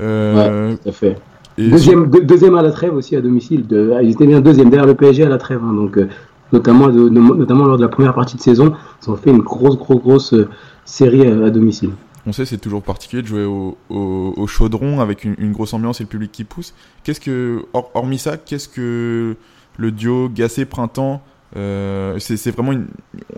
Euh, 0.00 0.70
ouais, 0.70 0.76
tout 0.76 0.88
à 0.88 0.92
fait. 0.92 1.16
Deuxième, 1.58 2.10
de, 2.10 2.20
deuxième 2.20 2.54
à 2.54 2.62
la 2.62 2.70
trêve 2.70 2.94
aussi 2.94 3.16
à 3.16 3.20
domicile. 3.20 3.66
De, 3.66 3.94
ils 4.02 4.10
étaient 4.10 4.26
bien 4.26 4.40
deuxième 4.40 4.70
derrière 4.70 4.86
le 4.86 4.94
PSG 4.94 5.24
à 5.24 5.28
la 5.28 5.38
trêve. 5.38 5.60
Hein, 5.62 5.74
donc, 5.74 5.98
euh, 5.98 6.08
notamment, 6.52 6.88
de, 6.88 7.08
notamment 7.08 7.64
lors 7.66 7.76
de 7.76 7.82
la 7.82 7.88
première 7.88 8.14
partie 8.14 8.36
de 8.36 8.40
saison, 8.40 8.74
ils 9.02 9.10
ont 9.10 9.16
fait 9.16 9.30
une 9.30 9.40
grosse, 9.42 9.76
grosse, 9.76 10.00
grosse 10.00 10.34
euh, 10.34 10.48
série 10.84 11.26
à, 11.26 11.46
à, 11.46 11.50
domicile. 11.50 11.90
On 12.24 12.32
sait 12.32 12.44
c'est 12.44 12.58
toujours 12.58 12.82
particulier 12.82 13.22
de 13.22 13.26
jouer 13.26 13.44
au, 13.44 13.76
au, 13.90 14.34
au 14.36 14.46
chaudron 14.46 15.00
avec 15.00 15.24
une, 15.24 15.34
une, 15.38 15.52
grosse 15.52 15.74
ambiance 15.74 16.00
et 16.00 16.04
le 16.04 16.08
public 16.08 16.30
qui 16.30 16.44
pousse. 16.44 16.72
Qu'est-ce 17.02 17.20
que, 17.20 17.64
or, 17.72 17.90
hormis 17.94 18.18
ça, 18.18 18.36
qu'est-ce 18.36 18.68
que 18.68 19.34
le 19.76 19.90
duo 19.90 20.28
Gassé 20.32 20.64
Printemps 20.64 21.22
euh, 21.54 22.18
c'est 22.18 22.50
vraiment 22.50 22.72
une, 22.72 22.86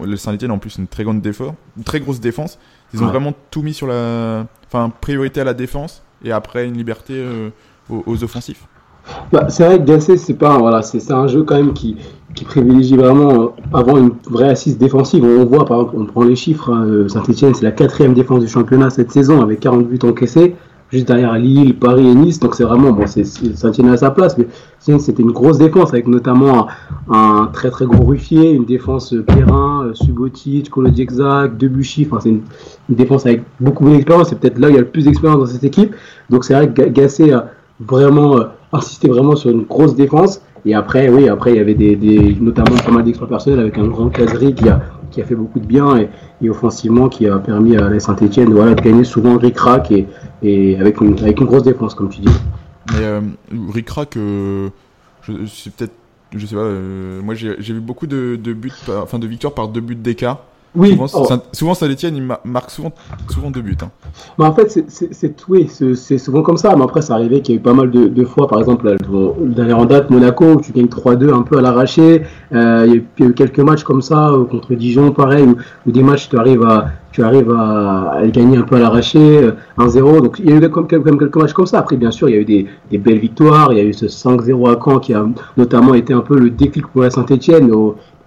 le 0.00 0.16
Saint-Etienne 0.16 0.52
en 0.52 0.58
plus 0.58 0.76
une 0.76 0.86
très 0.86 1.02
grande 1.02 1.20
défense, 1.20 1.54
une 1.76 1.82
très 1.82 2.00
grosse 2.00 2.20
défense. 2.20 2.58
Ils 2.92 3.00
ont 3.00 3.06
ouais. 3.06 3.10
vraiment 3.10 3.34
tout 3.50 3.62
mis 3.62 3.74
sur 3.74 3.88
la, 3.88 4.46
enfin 4.66 4.92
priorité 5.00 5.40
à 5.40 5.44
la 5.44 5.54
défense 5.54 6.02
et 6.24 6.30
après 6.30 6.66
une 6.66 6.76
liberté 6.76 7.14
euh, 7.16 7.50
aux, 7.88 8.24
offensifs. 8.24 8.66
Bah, 9.32 9.46
c'est 9.48 9.64
vrai 9.64 9.78
que 9.78 9.84
Gassé 9.84 10.16
c'est 10.16 10.34
pas 10.34 10.56
voilà 10.56 10.80
c'est 10.80 11.12
un 11.12 11.26
jeu 11.26 11.42
quand 11.42 11.56
même 11.56 11.74
qui, 11.74 11.96
qui 12.34 12.44
privilégie 12.44 12.96
vraiment 12.96 13.54
avant 13.72 13.98
une 13.98 14.12
vraie 14.30 14.48
assise 14.48 14.78
défensive. 14.78 15.24
On 15.24 15.44
voit 15.44 15.66
par 15.66 15.82
exemple 15.82 15.96
on 15.98 16.06
prend 16.06 16.22
les 16.22 16.36
chiffres 16.36 16.72
hein, 16.72 17.06
Saint-Etienne 17.08 17.54
c'est 17.54 17.64
la 17.64 17.72
quatrième 17.72 18.14
défense 18.14 18.40
du 18.40 18.48
championnat 18.48 18.88
cette 18.88 19.12
saison 19.12 19.42
avec 19.42 19.60
40 19.60 19.88
buts 19.88 19.98
encaissés 20.04 20.56
juste 20.94 21.08
derrière 21.08 21.34
Lille, 21.34 21.76
Paris 21.76 22.06
et 22.06 22.14
Nice. 22.14 22.38
Donc 22.38 22.54
c'est 22.54 22.64
vraiment, 22.64 22.92
bon, 22.92 23.06
Saint-Etienne 23.06 23.88
à 23.88 23.96
sa 23.96 24.10
place, 24.10 24.38
mais 24.38 24.46
c'était 24.78 25.22
une 25.22 25.32
grosse 25.32 25.58
défense 25.58 25.90
avec 25.90 26.06
notamment 26.06 26.68
un, 27.10 27.50
très 27.52 27.70
très 27.70 27.86
gros 27.86 28.04
Ruffier, 28.04 28.52
une 28.52 28.64
défense 28.64 29.14
Perrin, 29.26 29.90
Subotic, 29.94 30.70
Kolodjekzak, 30.70 31.56
Debuchy. 31.56 32.06
Enfin, 32.10 32.20
c'est 32.20 32.30
une, 32.30 32.42
défense 32.88 33.26
avec 33.26 33.42
beaucoup 33.60 33.88
d'expérience. 33.88 34.28
C'est 34.28 34.38
peut-être 34.38 34.58
là 34.58 34.68
où 34.68 34.70
il 34.70 34.74
y 34.74 34.78
a 34.78 34.82
le 34.82 34.88
plus 34.88 35.04
d'expérience 35.04 35.40
dans 35.40 35.46
cette 35.46 35.64
équipe. 35.64 35.94
Donc 36.30 36.44
c'est 36.44 36.54
vrai 36.54 36.72
que 36.72 36.82
Gasset 36.82 37.32
a 37.32 37.50
vraiment 37.86 38.38
euh, 38.38 38.44
insisté 38.72 39.08
vraiment 39.08 39.36
sur 39.36 39.50
une 39.50 39.62
grosse 39.62 39.94
défense. 39.94 40.40
Et 40.66 40.74
après, 40.74 41.10
oui, 41.10 41.28
après 41.28 41.52
il 41.52 41.56
y 41.56 41.60
avait 41.60 41.74
des, 41.74 42.36
notamment 42.40 42.76
pas 42.76 42.90
mal 42.90 43.04
d'exploits 43.04 43.28
personnels 43.28 43.60
avec 43.60 43.76
un 43.76 43.86
grand 43.86 44.08
caserie 44.08 44.54
qui 44.54 44.68
a 44.68 44.80
qui 45.14 45.22
a 45.22 45.24
fait 45.24 45.34
beaucoup 45.34 45.60
de 45.60 45.66
bien 45.66 45.96
et, 45.96 46.50
offensivement 46.50 47.08
qui 47.08 47.26
a 47.26 47.38
permis 47.38 47.76
à 47.76 47.88
la 47.88 48.00
Saint-Etienne 48.00 48.50
de 48.50 48.74
gagner 48.74 49.04
souvent 49.04 49.38
ric-rac 49.38 49.90
et, 49.92 50.06
et 50.42 50.78
avec, 50.78 51.00
une, 51.00 51.18
avec 51.20 51.40
une 51.40 51.46
grosse 51.46 51.62
défense, 51.62 51.94
comme 51.94 52.10
tu 52.10 52.20
dis. 52.20 52.28
Mais 52.92 53.04
euh, 53.04 53.20
euh, 54.16 54.68
c'est 55.46 55.72
peut-être, 55.74 55.94
je 56.34 56.46
sais 56.46 56.54
pas, 56.54 56.60
euh, 56.60 57.22
moi 57.22 57.34
j'ai 57.34 57.54
vu 57.56 57.80
beaucoup 57.80 58.06
de, 58.06 58.36
buts, 58.36 58.72
enfin 58.88 59.18
de 59.18 59.26
victoires 59.26 59.54
par 59.54 59.68
deux 59.68 59.80
buts 59.80 59.94
d'écart. 59.94 60.40
Oui. 60.76 60.90
Souvent, 60.90 61.06
oh. 61.14 61.24
Saint, 61.24 61.42
souvent 61.52 61.74
Saint-Etienne, 61.74 62.16
il 62.16 62.50
marque 62.50 62.70
souvent, 62.70 62.92
souvent 63.28 63.50
deux 63.50 63.62
buts. 63.62 63.76
Hein. 63.82 63.90
Mais 64.38 64.44
en 64.44 64.52
fait, 64.52 64.84
c'est 64.88 65.34
oui, 65.48 65.68
c'est 65.68 66.18
souvent 66.18 66.42
comme 66.42 66.56
ça. 66.56 66.74
Mais 66.76 66.82
après, 66.82 67.02
ça 67.02 67.14
arrivait 67.14 67.40
qu'il 67.40 67.54
y 67.54 67.58
a 67.58 67.60
eu 67.60 67.62
pas 67.62 67.74
mal 67.74 67.90
de, 67.90 68.08
de 68.08 68.24
fois, 68.24 68.48
par 68.48 68.58
exemple, 68.58 68.88
le 68.88 69.54
dernier 69.54 69.72
en 69.72 69.84
date, 69.84 70.10
Monaco, 70.10 70.44
où 70.44 70.60
tu 70.60 70.72
gagnes 70.72 70.86
3-2 70.86 71.32
un 71.32 71.42
peu 71.42 71.58
à 71.58 71.60
l'arraché. 71.60 72.22
Euh, 72.52 72.84
il, 72.86 72.94
y 72.94 73.26
a 73.26 73.30
eu 73.30 73.34
quelques 73.34 73.60
matchs 73.60 73.84
comme 73.84 74.02
ça, 74.02 74.30
euh, 74.30 74.44
contre 74.44 74.74
Dijon, 74.74 75.12
pareil, 75.12 75.44
où, 75.44 75.56
où, 75.86 75.92
des 75.92 76.02
matchs, 76.02 76.28
tu 76.28 76.38
arrives 76.38 76.64
à, 76.64 76.88
tu 77.12 77.22
arrives 77.22 77.50
à, 77.52 78.10
à 78.14 78.26
gagner 78.26 78.56
un 78.56 78.62
peu 78.62 78.76
à 78.76 78.80
l'arraché, 78.80 79.50
1-0. 79.78 80.22
Donc, 80.22 80.40
il 80.40 80.50
y 80.50 80.52
a 80.52 80.56
eu 80.56 80.70
comme, 80.70 80.88
comme, 80.88 81.18
quelques 81.18 81.36
matchs 81.36 81.52
comme 81.52 81.66
ça. 81.66 81.78
Après, 81.78 81.96
bien 81.96 82.10
sûr, 82.10 82.28
il 82.28 82.34
y 82.34 82.38
a 82.38 82.40
eu 82.40 82.44
des, 82.44 82.66
des 82.90 82.98
belles 82.98 83.20
victoires. 83.20 83.72
Il 83.72 83.78
y 83.78 83.80
a 83.80 83.84
eu 83.84 83.92
ce 83.92 84.06
5-0 84.06 84.70
à 84.70 84.78
Caen 84.82 84.98
qui 84.98 85.14
a 85.14 85.24
notamment 85.56 85.94
été 85.94 86.12
un 86.12 86.20
peu 86.20 86.38
le 86.38 86.50
déclic 86.50 86.86
pour 86.88 87.02
la 87.02 87.10
Saint-Etienne 87.10 87.70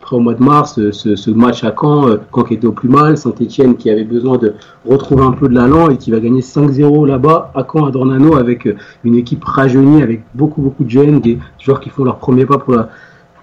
après 0.07 0.15
au 0.15 0.21
mois 0.21 0.35
de 0.35 0.43
mars, 0.43 0.79
ce, 0.91 1.31
match 1.31 1.65
à 1.65 1.75
Caen, 1.77 2.17
Caen 2.33 2.43
qui 2.43 2.53
était 2.53 2.65
au 2.65 2.71
plus 2.71 2.87
mal, 2.87 3.17
Saint-Etienne 3.17 3.75
qui 3.75 3.89
avait 3.89 4.05
besoin 4.05 4.37
de 4.37 4.53
retrouver 4.85 5.23
un 5.23 5.33
peu 5.33 5.49
de 5.49 5.53
l'allant 5.53 5.89
et 5.89 5.97
qui 5.97 6.11
va 6.11 6.21
gagner 6.21 6.39
5-0 6.39 7.05
là-bas 7.05 7.51
à 7.53 7.67
Caen, 7.69 7.85
à 7.85 7.91
Dornano, 7.91 8.37
avec 8.37 8.69
une 9.03 9.15
équipe 9.15 9.43
rajeunie, 9.43 10.01
avec 10.01 10.23
beaucoup 10.33 10.61
beaucoup 10.61 10.85
de 10.85 10.89
jeunes, 10.89 11.19
des 11.19 11.37
joueurs 11.59 11.81
qui 11.81 11.89
font 11.89 12.05
leur 12.05 12.19
premier 12.19 12.45
pas 12.45 12.57
pour 12.57 12.73
la, 12.73 12.87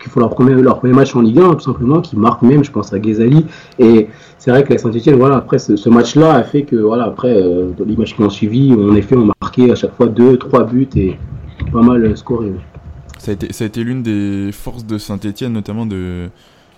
qui 0.03 0.09
font 0.09 0.21
leur 0.21 0.31
premier, 0.31 0.55
leur 0.55 0.79
premier 0.79 0.95
match 0.95 1.15
en 1.15 1.21
Ligue 1.21 1.39
1, 1.39 1.53
tout 1.53 1.61
simplement, 1.61 2.01
qui 2.01 2.17
marquent 2.17 2.41
même, 2.41 2.65
je 2.65 2.71
pense 2.71 2.95
à 2.95 2.99
Ghezali. 2.99 3.45
Et 3.79 4.09
c'est 4.39 4.51
vrai 4.51 4.65
que 4.65 4.73
la 4.73 4.79
Saint-Etienne, 4.79 5.17
voilà, 5.17 5.37
après 5.37 5.59
ce, 5.59 5.89
match-là 5.91 6.33
a 6.33 6.45
fait 6.45 6.63
que, 6.63 6.77
voilà, 6.77 7.05
après, 7.05 7.37
euh, 7.37 7.73
dans 7.77 7.85
les 7.85 7.95
matchs 7.95 8.15
qui 8.15 8.23
ont 8.23 8.31
suivi, 8.31 8.73
en 8.73 8.95
effet, 8.95 9.17
on 9.17 9.31
marqué 9.43 9.71
à 9.71 9.75
chaque 9.75 9.95
fois 9.95 10.07
deux, 10.07 10.39
trois 10.39 10.65
buts 10.65 10.89
et 10.97 11.19
pas 11.71 11.83
mal 11.83 12.17
scoré. 12.17 12.53
Ça 13.19 13.33
a 13.33 13.35
été, 13.35 13.53
ça 13.53 13.65
a 13.65 13.67
été 13.67 13.85
l'une 13.85 14.03
des 14.03 14.51
forces 14.53 14.87
de 14.87 14.97
Saint-Etienne, 14.97 15.53
notamment 15.53 15.87
de, 15.87 16.29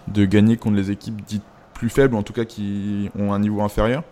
de 0.09 0.25
gagner 0.25 0.57
contre 0.57 0.77
les 0.77 0.91
équipes 0.91 1.23
dites 1.27 1.43
plus 1.75 1.89
faibles, 1.89 2.15
en 2.15 2.23
tout 2.23 2.33
cas 2.33 2.45
qui 2.45 3.11
ont 3.19 3.33
un 3.33 3.39
niveau 3.39 3.63
inférieur. 3.63 4.03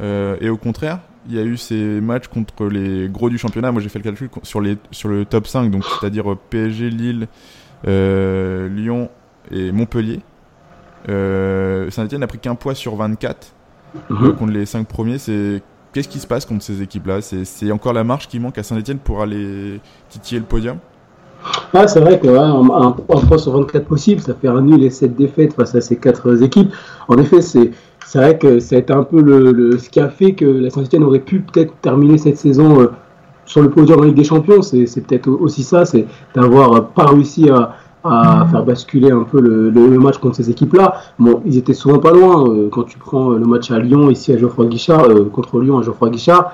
Euh, 0.00 0.36
et 0.40 0.48
au 0.48 0.56
contraire, 0.56 1.00
il 1.28 1.34
y 1.34 1.38
a 1.38 1.42
eu 1.42 1.56
ces 1.56 2.00
matchs 2.00 2.28
contre 2.28 2.66
les 2.66 3.08
gros 3.08 3.28
du 3.28 3.38
championnat. 3.38 3.72
Moi, 3.72 3.82
j'ai 3.82 3.88
fait 3.88 3.98
le 3.98 4.04
calcul 4.04 4.30
sur, 4.42 4.60
les, 4.60 4.78
sur 4.90 5.08
le 5.08 5.24
top 5.24 5.46
5, 5.46 5.70
donc 5.70 5.84
c'est-à-dire 5.84 6.36
PSG, 6.50 6.90
Lille, 6.90 7.28
euh, 7.86 8.68
Lyon 8.68 9.10
et 9.50 9.72
Montpellier. 9.72 10.20
Euh, 11.08 11.90
Saint-Etienne 11.90 12.20
n'a 12.20 12.26
pris 12.26 12.38
qu'un 12.38 12.54
poids 12.54 12.74
sur 12.74 12.94
24 12.96 13.52
mhm. 14.10 14.34
contre 14.34 14.52
les 14.52 14.66
5 14.66 14.86
premiers. 14.86 15.18
C'est 15.18 15.62
Qu'est-ce 15.92 16.08
qui 16.08 16.20
se 16.20 16.26
passe 16.26 16.44
contre 16.44 16.62
ces 16.62 16.82
équipes-là? 16.82 17.20
C'est 17.22 17.72
encore 17.72 17.94
la 17.94 18.04
marche 18.04 18.28
qui 18.28 18.38
manque 18.38 18.58
à 18.58 18.62
Saint-Etienne 18.62 18.98
pour 18.98 19.22
aller 19.22 19.80
titiller 20.10 20.38
le 20.38 20.46
podium? 20.46 20.78
Ah, 21.74 21.86
c'est 21.86 22.00
vrai 22.00 22.18
que 22.18 22.28
un, 22.28 22.90
poids 22.92 23.38
sur 23.38 23.52
24 23.52 23.84
possible, 23.86 24.20
ça 24.20 24.34
fait 24.34 24.48
un 24.48 24.60
nul 24.62 24.82
et 24.82 24.90
7 24.90 25.14
défaites 25.14 25.52
face 25.52 25.74
à 25.74 25.80
ces 25.80 25.96
4 25.96 26.42
équipes. 26.42 26.72
En 27.08 27.18
effet, 27.18 27.40
c'est 27.40 27.72
vrai 28.14 28.38
que 28.38 28.58
ça 28.58 28.76
a 28.76 28.78
été 28.78 28.92
un 28.92 29.04
peu 29.04 29.20
le, 29.20 29.78
ce 29.78 29.88
qui 29.88 30.00
a 30.00 30.08
fait 30.08 30.32
que 30.32 30.44
la 30.44 30.70
Saint-Etienne 30.70 31.04
aurait 31.04 31.20
pu 31.20 31.40
peut-être 31.40 31.74
terminer 31.82 32.18
cette 32.18 32.38
saison 32.38 32.80
euh, 32.80 32.90
sur 33.44 33.62
le 33.62 33.70
podium 33.70 34.00
en 34.00 34.04
Ligue 34.04 34.16
des 34.16 34.24
Champions, 34.24 34.62
c'est 34.62 35.00
peut-être 35.00 35.28
aussi 35.28 35.62
ça, 35.62 35.84
c'est 35.84 36.06
d'avoir 36.34 36.88
pas 36.88 37.06
réussi 37.06 37.48
à, 37.50 37.74
faire 38.50 38.64
basculer 38.64 39.10
un 39.10 39.24
peu 39.24 39.40
le, 39.40 39.98
match 39.98 40.16
contre 40.18 40.36
ces 40.36 40.48
équipes-là. 40.48 40.94
Bon, 41.18 41.42
ils 41.44 41.58
étaient 41.58 41.74
souvent 41.74 41.98
pas 41.98 42.12
loin. 42.12 42.48
Euh, 42.48 42.70
quand 42.70 42.84
tu 42.84 42.96
prends 42.96 43.30
le 43.30 43.44
match 43.44 43.70
à 43.70 43.78
Lyon, 43.78 44.08
ici 44.08 44.32
à 44.32 44.38
Geoffroy 44.38 44.66
Guichard, 44.66 45.04
euh, 45.10 45.24
contre 45.24 45.60
Lyon 45.60 45.78
à 45.78 45.82
Geoffroy 45.82 46.08
Guichard, 46.08 46.52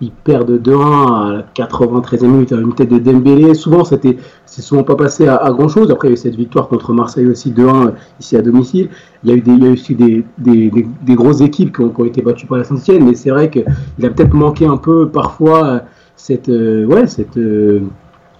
ils 0.00 0.10
perdent 0.10 0.60
2-1 0.60 1.30
à 1.30 1.32
la 1.32 1.66
93e 1.66 2.26
minute 2.26 2.52
à 2.52 2.56
une 2.56 2.74
tête 2.74 2.90
de 2.90 2.98
Dembélé. 2.98 3.54
Souvent, 3.54 3.84
c'était, 3.84 4.16
c'est 4.44 4.62
souvent 4.62 4.82
pas 4.82 4.96
passé 4.96 5.28
à, 5.28 5.50
grand 5.50 5.68
chose. 5.68 5.90
Après, 5.90 6.08
il 6.08 6.10
y 6.10 6.14
a 6.14 6.14
eu 6.14 6.18
cette 6.18 6.36
victoire 6.36 6.68
contre 6.68 6.92
Marseille 6.92 7.26
aussi 7.26 7.52
2-1 7.52 7.92
ici 8.20 8.36
à 8.36 8.42
domicile. 8.42 8.88
Il 9.22 9.30
y 9.30 9.32
a 9.32 9.36
eu, 9.36 9.40
des, 9.40 9.52
il 9.52 9.64
y 9.64 9.66
a 9.66 9.70
aussi 9.70 9.94
des, 9.94 10.24
des, 10.38 10.70
des, 10.70 11.14
grosses 11.14 11.40
équipes 11.40 11.74
qui 11.74 11.82
ont, 11.82 11.90
qui 11.90 12.00
ont, 12.00 12.04
été 12.04 12.22
battues 12.22 12.46
par 12.46 12.58
la 12.58 12.64
Saint-Etienne, 12.64 13.04
mais 13.04 13.14
c'est 13.14 13.30
vrai 13.30 13.50
qu'il 13.50 13.64
a 13.64 14.10
peut-être 14.10 14.34
manqué 14.34 14.66
un 14.66 14.76
peu 14.76 15.08
parfois 15.08 15.82
cette, 16.16 16.48
euh, 16.48 16.84
ouais, 16.86 17.06
cette, 17.06 17.36
euh, 17.36 17.80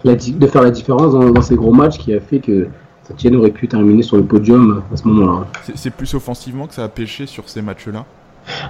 de 0.05 0.47
faire 0.47 0.63
la 0.63 0.71
différence 0.71 1.13
dans, 1.13 1.43
ces 1.43 1.55
gros 1.55 1.73
matchs 1.73 1.99
qui 1.99 2.13
a 2.13 2.21
fait 2.21 2.41
que 2.41 2.67
Saint-Etienne 3.05 3.37
aurait 3.37 3.51
pu 3.51 3.69
terminer 3.69 4.03
sur 4.03 4.17
le 4.17 4.25
podium 4.25 4.83
à 4.93 4.97
ce 4.97 5.07
moment-là. 5.09 5.47
C'est 5.75 5.93
plus 5.93 6.13
offensivement 6.15 6.67
que 6.67 6.75
ça 6.75 6.85
a 6.85 6.89
pêché 6.89 7.27
sur 7.27 7.49
ces 7.49 7.63
matchs-là? 7.63 8.05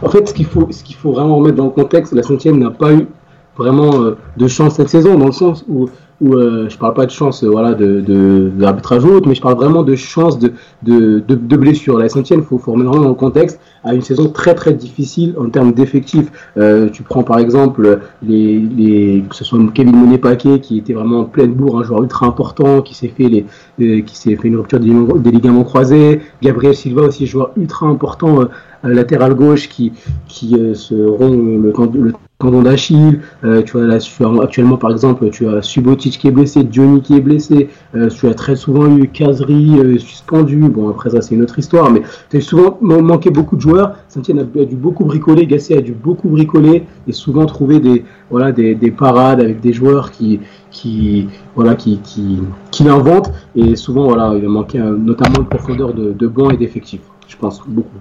En 0.02 0.08
fait, 0.08 0.28
ce 0.28 0.34
qu'il 0.34 0.46
faut, 0.46 1.12
vraiment 1.12 1.36
remettre 1.36 1.56
dans 1.56 1.64
le 1.64 1.70
contexte, 1.70 2.12
la 2.12 2.22
Saint-Etienne 2.22 2.58
n'a 2.58 2.70
pas 2.70 2.92
eu 2.92 3.08
vraiment 3.56 4.02
euh, 4.02 4.16
de 4.36 4.48
chance 4.48 4.74
cette 4.74 4.88
saison, 4.88 5.18
dans 5.18 5.26
le 5.26 5.32
sens 5.32 5.64
où 5.68 5.88
où 6.20 6.34
euh, 6.34 6.68
je 6.68 6.78
parle 6.78 6.94
pas 6.94 7.06
de 7.06 7.10
chance 7.10 7.42
euh, 7.42 7.48
voilà 7.48 7.74
de 7.74 8.50
d'arbitrage 8.56 9.04
ou 9.04 9.08
autre, 9.08 9.28
mais 9.28 9.34
je 9.34 9.42
parle 9.42 9.56
vraiment 9.56 9.82
de 9.82 9.96
chance 9.96 10.38
de 10.38 10.52
de, 10.82 11.18
de, 11.26 11.56
blessure. 11.56 11.98
La 11.98 12.08
Saint-Etienne, 12.08 12.42
faut, 12.42 12.58
faut 12.58 12.72
remettre 12.72 12.90
vraiment 12.90 13.04
dans 13.04 13.10
le 13.10 13.14
contexte, 13.14 13.60
a 13.82 13.94
une 13.94 14.02
saison 14.02 14.28
très 14.28 14.54
très 14.54 14.74
difficile 14.74 15.34
en 15.38 15.48
termes 15.50 15.72
d'effectifs. 15.72 16.30
Euh, 16.56 16.88
tu 16.88 17.02
prends 17.02 17.24
par 17.24 17.38
exemple 17.38 18.00
les, 18.22 18.58
les 18.58 19.24
que 19.28 19.34
ce 19.34 19.44
soit 19.44 19.58
Kevin 19.74 19.96
Monet-Paquet 19.96 20.60
qui 20.60 20.78
était 20.78 20.92
vraiment 20.92 21.20
en 21.20 21.24
pleine 21.24 21.52
bourre, 21.52 21.80
un 21.80 21.82
joueur 21.82 22.02
ultra 22.02 22.26
important, 22.26 22.82
qui 22.82 22.94
s'est 22.94 23.08
fait 23.08 23.28
les, 23.28 23.46
euh, 23.80 24.02
qui 24.02 24.16
s'est 24.16 24.36
fait 24.36 24.48
une 24.48 24.56
rupture 24.56 24.80
des, 24.80 25.30
ligaments 25.30 25.64
croisés. 25.64 26.20
Gabriel 26.42 26.74
Silva 26.74 27.02
aussi 27.02 27.26
joueur 27.26 27.50
ultra 27.56 27.86
important 27.86 28.44
latéral 28.84 29.34
gauche 29.34 29.68
qui 29.68 29.92
qui 30.28 30.56
se 30.74 30.94
rompt 30.94 31.62
le, 31.62 31.72
le 32.00 32.12
d'Achille. 32.50 33.20
Euh, 33.44 33.62
tu 33.62 33.72
vois, 33.72 33.86
là, 33.86 33.98
actuellement, 34.42 34.76
par 34.76 34.90
exemple, 34.90 35.28
tu 35.30 35.48
as 35.48 35.62
Subotic 35.62 36.18
qui 36.18 36.28
est 36.28 36.30
blessé, 36.30 36.66
Johnny 36.70 37.00
qui 37.00 37.16
est 37.16 37.20
blessé. 37.20 37.68
Euh, 37.94 38.08
tu 38.08 38.26
as 38.28 38.34
très 38.34 38.56
souvent 38.56 38.86
eu 38.96 39.08
Kazri 39.08 39.78
euh, 39.78 39.98
suspendu. 39.98 40.56
Bon, 40.68 40.88
après 40.90 41.10
ça, 41.10 41.20
c'est 41.20 41.34
une 41.34 41.42
autre 41.42 41.58
histoire, 41.58 41.90
mais 41.90 42.02
tu 42.30 42.36
as 42.36 42.40
souvent 42.40 42.78
manqué 42.80 43.30
beaucoup 43.30 43.56
de 43.56 43.60
joueurs. 43.60 43.96
Saint-Etienne 44.08 44.40
a, 44.40 44.64
dû 44.64 44.76
beaucoup 44.76 45.04
bricoler, 45.04 45.46
Gasset 45.46 45.78
a 45.78 45.80
dû 45.80 45.92
beaucoup 45.92 46.28
bricoler 46.28 46.84
et 47.06 47.12
souvent 47.12 47.46
trouver 47.46 47.80
des, 47.80 48.04
voilà, 48.30 48.52
des, 48.52 48.74
des 48.74 48.90
parades 48.90 49.40
avec 49.40 49.60
des 49.60 49.72
joueurs 49.72 50.10
qui, 50.10 50.40
qui, 50.70 51.28
voilà, 51.54 51.74
qui, 51.74 51.98
qui, 51.98 52.40
qui 52.70 52.84
l'inventent. 52.84 53.32
Et 53.56 53.76
souvent, 53.76 54.04
voilà, 54.04 54.34
il 54.36 54.44
a 54.44 54.48
manqué 54.48 54.78
notamment 54.78 55.38
de 55.38 55.48
profondeur 55.48 55.94
de, 55.94 56.12
de 56.12 56.26
banc 56.26 56.50
et 56.50 56.56
d'effectifs. 56.56 57.02
Je 57.26 57.36
pense 57.36 57.62
beaucoup. 57.66 57.98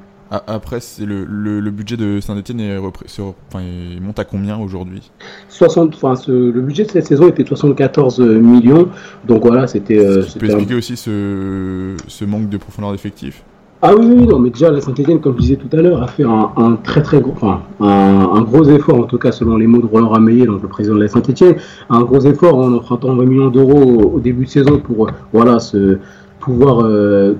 Après, 0.48 0.80
c'est 0.80 1.06
le, 1.06 1.26
le, 1.26 1.70
budget 1.70 1.96
de 1.96 2.20
Saint-Etienne 2.20 2.60
il 2.60 4.02
monte 4.02 4.18
à 4.18 4.26
combien 4.26 4.58
aujourd'hui? 4.58 5.12
60, 5.50 5.94
enfin, 5.94 6.16
le 6.28 6.60
budget 6.60 6.86
de 6.86 6.92
cette 6.92 7.06
saison 7.06 7.28
était 7.28 7.46
74 7.46 8.20
millions. 8.20 8.90
Donc 9.28 9.46
voilà, 9.46 9.68
c'était. 9.68 10.00
Euh, 10.00 10.24
tu 10.24 10.40
peux 10.40 10.48
expliquer 10.48 10.74
aussi 10.74 10.98
ce, 10.98 11.96
ce, 12.08 12.26
manque 12.26 12.50
de 12.50 12.58
profondeur 12.58 12.92
d'effectif 12.92 13.44
ah 13.86 13.94
oui, 13.94 14.06
oui, 14.08 14.26
non, 14.26 14.40
mais 14.40 14.50
déjà 14.50 14.72
la 14.72 14.80
Saint-Etienne, 14.80 15.20
comme 15.20 15.34
je 15.36 15.42
disais 15.42 15.56
tout 15.58 15.68
à 15.78 15.82
l'heure, 15.82 16.02
a 16.02 16.08
fait 16.08 16.24
un, 16.24 16.52
un, 16.56 16.78
très 16.78 17.02
très 17.04 17.20
gros, 17.20 17.34
enfin, 17.34 17.64
un, 17.82 18.30
un, 18.34 18.42
gros 18.42 18.64
effort, 18.64 18.98
en 18.98 19.04
tout 19.04 19.18
cas 19.18 19.34
selon 19.34 19.58
les 19.58 19.68
mots 19.68 19.82
de 19.82 19.86
Roland 19.86 20.08
Rameillet, 20.08 20.46
donc 20.46 20.62
le 20.62 20.70
président 20.70 20.96
de 20.96 21.02
la 21.02 21.10
Saint-Etienne, 21.10 21.58
un 21.90 22.02
gros 22.04 22.22
effort 22.22 22.58
en 22.58 22.72
empruntant 22.72 23.14
20 23.14 23.26
millions 23.26 23.50
d'euros 23.50 24.14
au, 24.14 24.22
début 24.22 24.46
de 24.46 24.50
saison 24.50 24.80
pour 24.80 25.12
voilà, 25.34 25.60
se, 25.60 25.98
pouvoir 26.40 26.86
euh, 26.86 27.34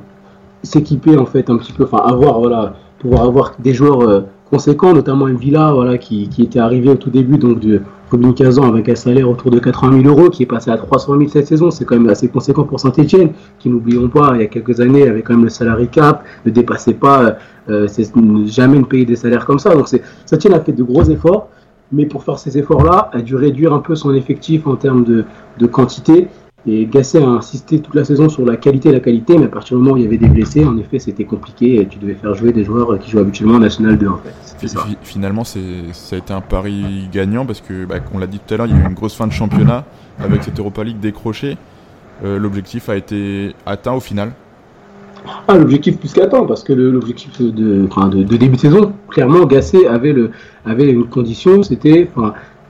s'équiper 0.64 1.18
en 1.18 1.26
fait 1.26 1.50
un 1.50 1.58
petit 1.58 1.74
peu, 1.74 1.84
enfin 1.84 1.98
avoir 1.98 2.40
voilà, 2.40 2.76
pouvoir 3.00 3.24
avoir 3.24 3.54
des 3.60 3.74
joueurs 3.74 4.02
euh, 4.02 4.22
conséquents, 4.50 4.94
notamment 4.94 5.26
un 5.26 5.34
Villa 5.34 5.72
voilà, 5.74 5.98
qui, 5.98 6.30
qui, 6.30 6.44
était 6.44 6.60
arrivé 6.60 6.90
au 6.90 6.96
tout 6.96 7.10
début 7.10 7.38
donc 7.38 7.60
de 7.60 7.82
Robin 8.12 8.32
Kazan 8.34 8.64
avec 8.64 8.88
un 8.90 8.96
salaire 8.96 9.30
autour 9.30 9.52
de 9.52 9.60
80 9.60 10.02
000 10.04 10.16
euros 10.16 10.30
qui 10.30 10.44
est 10.44 10.48
passé 10.48 10.72
à 10.72 10.78
300 10.78 11.18
000 11.18 11.30
cette 11.30 11.48
saison. 11.48 11.72
C'est 11.72 11.86
quand 11.86 11.96
même 11.96 12.10
assez 12.10 12.28
conséquent 12.28 12.64
pour 12.64 12.80
Saint-Etienne, 12.80 13.32
qui 13.60 13.70
n'oublions 13.70 14.08
pas, 14.08 14.32
il 14.36 14.42
y 14.42 14.44
a 14.44 14.48
quelques 14.48 14.80
années 14.80 15.08
avait 15.08 15.22
quand 15.22 15.34
même 15.34 15.44
le 15.44 15.50
salary 15.50 15.88
cap, 15.88 16.24
ne 16.46 16.52
dépassait 16.52 16.94
pas, 16.94 17.38
euh, 17.70 17.88
jamais 18.46 18.78
ne 18.78 18.86
payer 18.86 19.06
des 19.06 19.16
salaires 19.16 19.46
comme 19.46 19.60
ça. 19.60 19.74
Donc 19.76 19.88
Saint-Etienne 19.88 20.54
a 20.54 20.60
fait 20.60 20.74
de 20.74 20.84
gros 20.84 21.04
efforts 21.04 21.50
mais 21.92 22.08
pour 22.08 22.24
faire 22.24 22.40
ces 22.40 22.58
efforts-là, 22.58 23.12
a 23.14 23.22
dû 23.22 23.36
réduire 23.36 23.72
un 23.72 23.80
peu 23.80 23.96
son 23.96 24.16
effectif 24.16 24.66
en 24.66 24.76
termes 24.76 25.04
de, 25.04 25.26
de 25.60 25.68
quantité 25.68 26.28
et 26.66 26.86
Gasset 26.86 27.22
a 27.22 27.28
insisté 27.28 27.80
toute 27.80 27.94
la 27.94 28.06
saison 28.06 28.30
sur 28.30 28.46
la 28.46 28.56
qualité 28.56 28.90
et 28.90 28.92
la 28.94 29.02
qualité, 29.02 29.38
mais 29.38 29.46
à 29.46 29.50
partir 29.50 29.76
du 29.76 29.84
moment 29.84 29.96
où 29.96 29.98
il 29.98 30.04
y 30.04 30.08
avait 30.08 30.18
des 30.18 30.30
blessés, 30.30 30.64
en 30.64 30.78
effet, 30.78 30.98
c'était 30.98 31.26
compliqué 31.26 31.82
et 31.82 31.88
tu 31.88 32.00
devais 32.00 32.14
faire 32.14 32.34
jouer 32.36 32.54
des 32.54 32.64
joueurs 32.64 32.98
qui 33.00 33.12
jouent 33.12 33.20
habituellement 33.20 33.56
en 33.56 33.60
National 33.60 33.98
2 33.98 34.08
en 34.08 34.18
fait. 34.18 34.78
Finalement, 35.02 35.44
ça 35.44 35.60
a 35.60 36.16
été 36.16 36.34
un 36.34 36.40
pari 36.40 37.10
gagnant 37.12 37.46
parce 37.46 37.60
que, 37.60 37.86
bah, 37.86 37.96
on 38.14 38.18
l'a 38.18 38.28
dit 38.28 38.40
tout 38.40 38.54
à 38.54 38.58
l'heure, 38.58 38.68
il 38.68 38.74
y 38.74 38.80
a 38.80 38.82
eu 38.82 38.88
une 38.88 38.94
grosse 38.94 39.16
fin 39.16 39.28
de 39.28 39.34
championnat 39.34 39.84
avec 40.20 40.44
cette 40.44 40.58
Europa 40.58 40.84
League 40.84 41.00
décrochée. 41.00 41.58
Euh, 42.24 42.40
l'objectif 42.40 42.88
a 42.88 42.96
été 42.96 43.54
atteint 43.66 43.94
au 43.94 44.00
final. 44.00 44.32
Ah, 45.48 45.58
l'objectif 45.58 45.98
plus 45.98 46.14
qu'atteint, 46.14 46.46
parce 46.46 46.64
que 46.64 46.74
l'objectif 46.74 47.42
de, 47.42 47.52
de, 47.52 48.38
début 48.38 48.56
de 48.56 48.62
saison, 48.62 48.94
clairement, 49.10 49.46
Gasset 49.46 49.88
avait, 49.88 50.14
le, 50.14 50.32
avait 50.66 50.90
une 50.90 51.06
condition, 51.08 51.64
c'était 51.64 52.10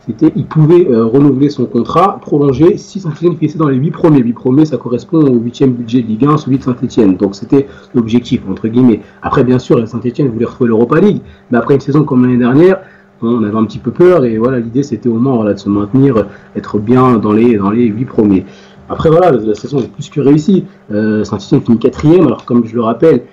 c'était 0.05 0.33
il 0.35 0.45
pouvait 0.45 0.87
euh, 0.89 1.05
renouveler 1.05 1.49
son 1.49 1.65
contrat, 1.65 2.19
prolonger 2.19 2.77
si 2.77 2.99
Saint-Etienne 2.99 3.37
finissait 3.37 3.57
dans 3.57 3.69
les 3.69 3.77
8 3.77 3.91
premiers. 3.91 4.19
8 4.19 4.33
premiers, 4.33 4.65
ça 4.65 4.77
correspond 4.77 5.21
au 5.21 5.37
8e 5.39 5.71
budget 5.71 6.01
de 6.01 6.07
Ligue 6.07 6.25
1, 6.25 6.37
celui 6.37 6.57
de 6.57 6.63
Saint-Etienne. 6.63 7.15
Donc 7.15 7.35
c'était 7.35 7.67
l'objectif, 7.93 8.41
entre 8.49 8.67
guillemets. 8.67 9.01
Après, 9.21 9.43
bien 9.43 9.59
sûr, 9.59 9.87
Saint-Etienne 9.87 10.29
voulait 10.29 10.45
retrouver 10.45 10.69
l'Europa 10.69 10.99
League, 10.99 11.21
mais 11.51 11.57
après 11.57 11.75
une 11.75 11.79
saison 11.79 12.03
comme 12.03 12.23
l'année 12.23 12.37
dernière, 12.37 12.79
on 13.21 13.43
avait 13.43 13.57
un 13.57 13.63
petit 13.63 13.79
peu 13.79 13.91
peur, 13.91 14.25
et 14.25 14.37
voilà, 14.37 14.59
l'idée 14.59 14.83
c'était 14.83 15.07
au 15.07 15.15
moins 15.15 15.45
de 15.45 15.57
se 15.57 15.69
maintenir, 15.69 16.27
être 16.57 16.77
bien 16.77 17.17
dans 17.17 17.31
les, 17.31 17.55
dans 17.55 17.71
les 17.71 17.85
8 17.85 18.05
premiers. 18.05 18.45
Après, 18.89 19.09
voilà, 19.09 19.31
la 19.31 19.55
saison 19.55 19.79
est 19.79 19.89
plus 19.89 20.09
que 20.09 20.19
réussie. 20.19 20.65
Euh, 20.91 21.23
Saint-Etienne 21.23 21.61
finit 21.61 21.79
quatrième, 21.79 22.27
alors 22.27 22.43
comme 22.43 22.65
je 22.65 22.75
le 22.75 22.81
rappelle, 22.81 23.23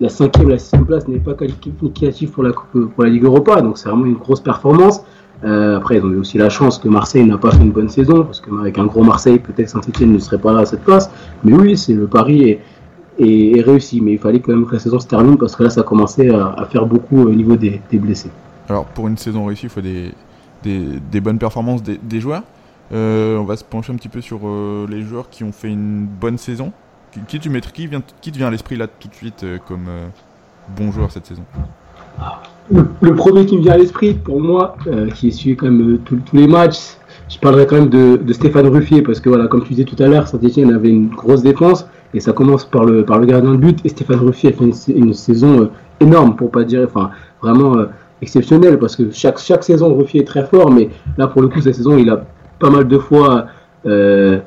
la 0.00 0.08
cinquième, 0.08 0.48
la 0.48 0.58
sixième 0.58 0.86
place 0.86 1.06
n'est 1.08 1.18
pas 1.18 1.34
qualificative 1.34 2.30
pour 2.30 2.42
la 2.42 3.08
Ligue 3.08 3.24
Europa, 3.24 3.60
donc 3.60 3.78
c'est 3.78 3.88
vraiment 3.88 4.06
une 4.06 4.14
grosse 4.14 4.40
performance. 4.40 5.02
Euh, 5.44 5.76
après, 5.76 5.98
ils 5.98 6.04
ont 6.04 6.10
eu 6.10 6.16
aussi 6.16 6.38
la 6.38 6.48
chance 6.48 6.78
que 6.78 6.88
Marseille 6.88 7.24
n'a 7.24 7.38
pas 7.38 7.52
fait 7.52 7.62
une 7.62 7.70
bonne 7.70 7.88
saison, 7.88 8.24
parce 8.24 8.40
qu'avec 8.40 8.78
un 8.78 8.86
gros 8.86 9.04
Marseille, 9.04 9.38
peut-être 9.38 9.68
Saint-Etienne 9.68 10.12
ne 10.12 10.18
serait 10.18 10.38
pas 10.38 10.52
là 10.52 10.60
à 10.60 10.66
cette 10.66 10.82
place. 10.82 11.10
Mais 11.44 11.52
oui, 11.52 11.76
c'est 11.76 11.94
le 11.94 12.06
pari 12.06 12.50
est, 12.50 12.60
est, 13.18 13.60
réussi. 13.60 14.00
Mais 14.00 14.12
il 14.12 14.18
fallait 14.18 14.40
quand 14.40 14.52
même 14.52 14.66
que 14.66 14.74
la 14.74 14.80
saison 14.80 14.98
se 14.98 15.06
termine, 15.06 15.38
parce 15.38 15.54
que 15.54 15.64
là, 15.64 15.70
ça 15.70 15.82
commençait 15.82 16.30
à, 16.30 16.48
à 16.56 16.64
faire 16.66 16.86
beaucoup 16.86 17.22
au 17.22 17.30
niveau 17.30 17.56
des, 17.56 17.80
des, 17.90 17.98
blessés. 17.98 18.30
Alors, 18.68 18.84
pour 18.86 19.06
une 19.06 19.16
saison 19.16 19.44
réussie, 19.44 19.66
il 19.66 19.68
faut 19.68 19.80
des, 19.80 20.12
des, 20.64 20.98
des 21.10 21.20
bonnes 21.20 21.38
performances 21.38 21.82
des, 21.82 21.98
des 22.02 22.20
joueurs. 22.20 22.42
Euh, 22.90 23.36
on 23.36 23.44
va 23.44 23.56
se 23.56 23.64
pencher 23.64 23.92
un 23.92 23.96
petit 23.96 24.08
peu 24.08 24.20
sur 24.20 24.40
euh, 24.44 24.86
les 24.88 25.02
joueurs 25.02 25.28
qui 25.30 25.44
ont 25.44 25.52
fait 25.52 25.68
une 25.68 26.06
bonne 26.06 26.38
saison. 26.38 26.72
qui, 27.28 27.38
tu 27.38 27.48
mettrais, 27.50 27.72
qui, 27.72 27.86
vient, 27.86 28.02
qui 28.20 28.32
te 28.32 28.38
vient 28.38 28.48
à 28.48 28.50
l'esprit 28.50 28.76
là 28.76 28.86
tout 28.88 29.08
de 29.08 29.14
suite 29.14 29.44
comme 29.68 29.86
bon 30.76 30.90
joueur 30.90 31.12
cette 31.12 31.26
saison? 31.26 31.44
Le, 32.70 33.14
premier 33.14 33.46
qui 33.46 33.56
me 33.56 33.62
vient 33.62 33.72
à 33.72 33.78
l'esprit, 33.78 34.14
pour 34.14 34.40
moi, 34.40 34.76
qui 35.14 35.32
suit 35.32 35.56
quand 35.56 35.66
même 35.66 35.98
tous 36.04 36.20
les 36.32 36.46
matchs, 36.46 36.98
je 37.28 37.38
parlerai 37.38 37.66
quand 37.66 37.76
même 37.76 37.88
de, 37.88 38.32
Stéphane 38.32 38.66
Ruffier, 38.66 39.02
parce 39.02 39.20
que 39.20 39.28
voilà, 39.28 39.46
comme 39.48 39.62
tu 39.62 39.70
disais 39.70 39.84
tout 39.84 40.02
à 40.02 40.06
l'heure, 40.06 40.26
Saint-Etienne 40.26 40.72
avait 40.72 40.88
une 40.88 41.08
grosse 41.08 41.42
défense, 41.42 41.86
et 42.14 42.20
ça 42.20 42.32
commence 42.32 42.64
par 42.64 42.84
le, 42.84 43.04
par 43.04 43.18
le 43.18 43.26
gardien 43.26 43.52
de 43.52 43.56
but, 43.56 43.78
et 43.84 43.88
Stéphane 43.88 44.20
Ruffier 44.20 44.50
a 44.50 44.52
fait 44.52 44.92
une, 44.92 45.12
saison 45.12 45.62
euh, 45.62 45.70
énorme, 46.00 46.36
pour 46.36 46.50
pas 46.50 46.64
dire, 46.64 46.86
enfin, 46.86 47.10
vraiment 47.42 47.76
euh, 47.76 47.86
exceptionnelle, 48.22 48.78
parce 48.78 48.96
que 48.96 49.10
chaque, 49.10 49.38
chaque 49.38 49.62
saison, 49.62 49.94
Ruffier 49.94 50.22
est 50.22 50.26
très 50.26 50.44
fort, 50.44 50.70
mais 50.70 50.88
là, 51.18 51.26
pour 51.26 51.42
le 51.42 51.48
coup, 51.48 51.60
cette 51.60 51.74
saison, 51.74 51.98
il 51.98 52.08
a 52.08 52.24
pas 52.58 52.70
mal 52.70 52.88
de 52.88 52.98
fois 52.98 53.46
euh, 53.86 54.38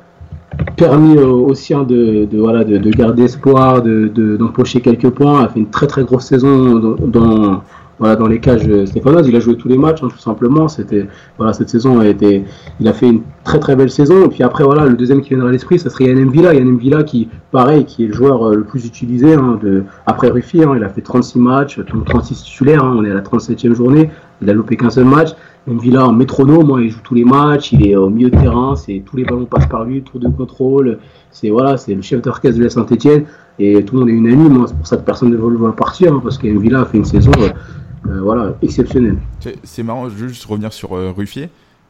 permis 0.76 1.18
aux, 1.18 1.54
siens 1.54 1.84
de, 1.84 2.28
voilà, 2.32 2.64
de, 2.64 2.90
garder 2.90 3.22
espoir, 3.22 3.80
d'empocher 3.82 4.80
quelques 4.80 5.10
points, 5.10 5.44
a 5.44 5.48
fait 5.48 5.60
une 5.60 5.70
très 5.70 5.86
très 5.86 6.02
grosse 6.02 6.24
saison 6.24 6.78
dans 6.78 7.62
voilà, 8.02 8.16
dans 8.16 8.26
les 8.26 8.40
cages 8.40 8.68
stéphanoises. 8.86 9.28
Il 9.28 9.36
a 9.36 9.38
joué 9.38 9.56
tous 9.56 9.68
les 9.68 9.78
matchs, 9.78 10.02
hein, 10.02 10.08
tout 10.10 10.18
simplement. 10.18 10.66
Voilà, 11.38 11.52
cette 11.52 11.68
saison 11.68 12.00
a 12.00 12.08
été, 12.08 12.44
il 12.80 12.88
a 12.88 12.92
fait 12.92 13.06
une 13.06 13.22
très 13.44 13.60
très 13.60 13.76
belle 13.76 13.92
saison. 13.92 14.24
Et 14.24 14.28
puis 14.28 14.42
après, 14.42 14.64
voilà, 14.64 14.86
le 14.86 14.96
deuxième 14.96 15.20
qui 15.20 15.28
viendra 15.28 15.50
à 15.50 15.52
l'esprit, 15.52 15.78
ça 15.78 15.88
serait 15.88 16.06
Yann 16.06 16.28
Villa. 16.28 16.52
Yann 16.52 16.76
Villa 16.76 17.04
qui, 17.04 17.28
pareil, 17.52 17.84
qui 17.84 18.02
est 18.02 18.08
le 18.08 18.12
joueur 18.12 18.42
euh, 18.42 18.56
le 18.56 18.64
plus 18.64 18.86
utilisé 18.86 19.34
hein, 19.34 19.56
après 20.04 20.30
Ruffier. 20.30 20.64
Hein. 20.64 20.74
il 20.76 20.82
a 20.82 20.88
fait 20.88 21.00
36 21.00 21.38
matchs, 21.38 21.78
36 22.06 22.42
titulaires. 22.42 22.82
on 22.84 23.04
est 23.04 23.10
à 23.12 23.14
la 23.14 23.22
37e 23.22 23.72
journée. 23.72 24.10
Il 24.40 24.50
a 24.50 24.52
loupé 24.52 24.76
qu'un 24.76 24.90
seul 24.90 25.04
match. 25.04 25.28
Yann 25.68 25.78
Villa 25.78 26.04
en 26.04 26.12
métronome, 26.12 26.80
il 26.82 26.90
joue 26.90 26.98
tous 27.04 27.14
les 27.14 27.24
matchs. 27.24 27.70
Il 27.70 27.86
est 27.86 27.94
au 27.94 28.10
milieu 28.10 28.30
de 28.30 28.36
terrain. 28.36 28.74
C'est 28.74 29.00
tous 29.06 29.16
les 29.16 29.22
ballons 29.22 29.44
passent 29.44 29.68
par 29.68 29.84
lui, 29.84 30.02
tour 30.02 30.18
de 30.18 30.26
contrôle. 30.26 30.98
C'est 31.30 31.50
voilà, 31.50 31.76
c'est 31.76 31.94
le 31.94 32.02
chef 32.02 32.20
d'orchestre 32.20 32.58
de 32.58 32.64
la 32.64 32.70
Saint-Etienne. 32.70 33.26
Et 33.60 33.84
tout 33.84 33.94
le 33.94 34.00
monde 34.00 34.08
est 34.08 34.14
unanime. 34.14 34.64
C'est 34.66 34.76
pour 34.76 34.86
ça 34.86 34.96
que 34.96 35.02
personne 35.02 35.30
ne 35.30 35.36
veut 35.36 35.50
le 35.50 35.56
voir 35.56 35.74
partir, 35.74 36.20
parce 36.20 36.38
qu'Yann 36.38 36.58
Villa 36.58 36.80
a 36.80 36.84
fait 36.84 36.98
une 36.98 37.04
saison. 37.04 37.30
Euh, 37.38 37.50
voilà, 38.04 38.54
exceptionnel. 38.62 39.16
C'est 39.62 39.82
marrant, 39.82 40.08
je 40.08 40.14
veux 40.14 40.28
juste 40.28 40.44
revenir 40.44 40.72
sur 40.72 40.96
euh, 40.96 41.12
Ruffier. 41.16 41.48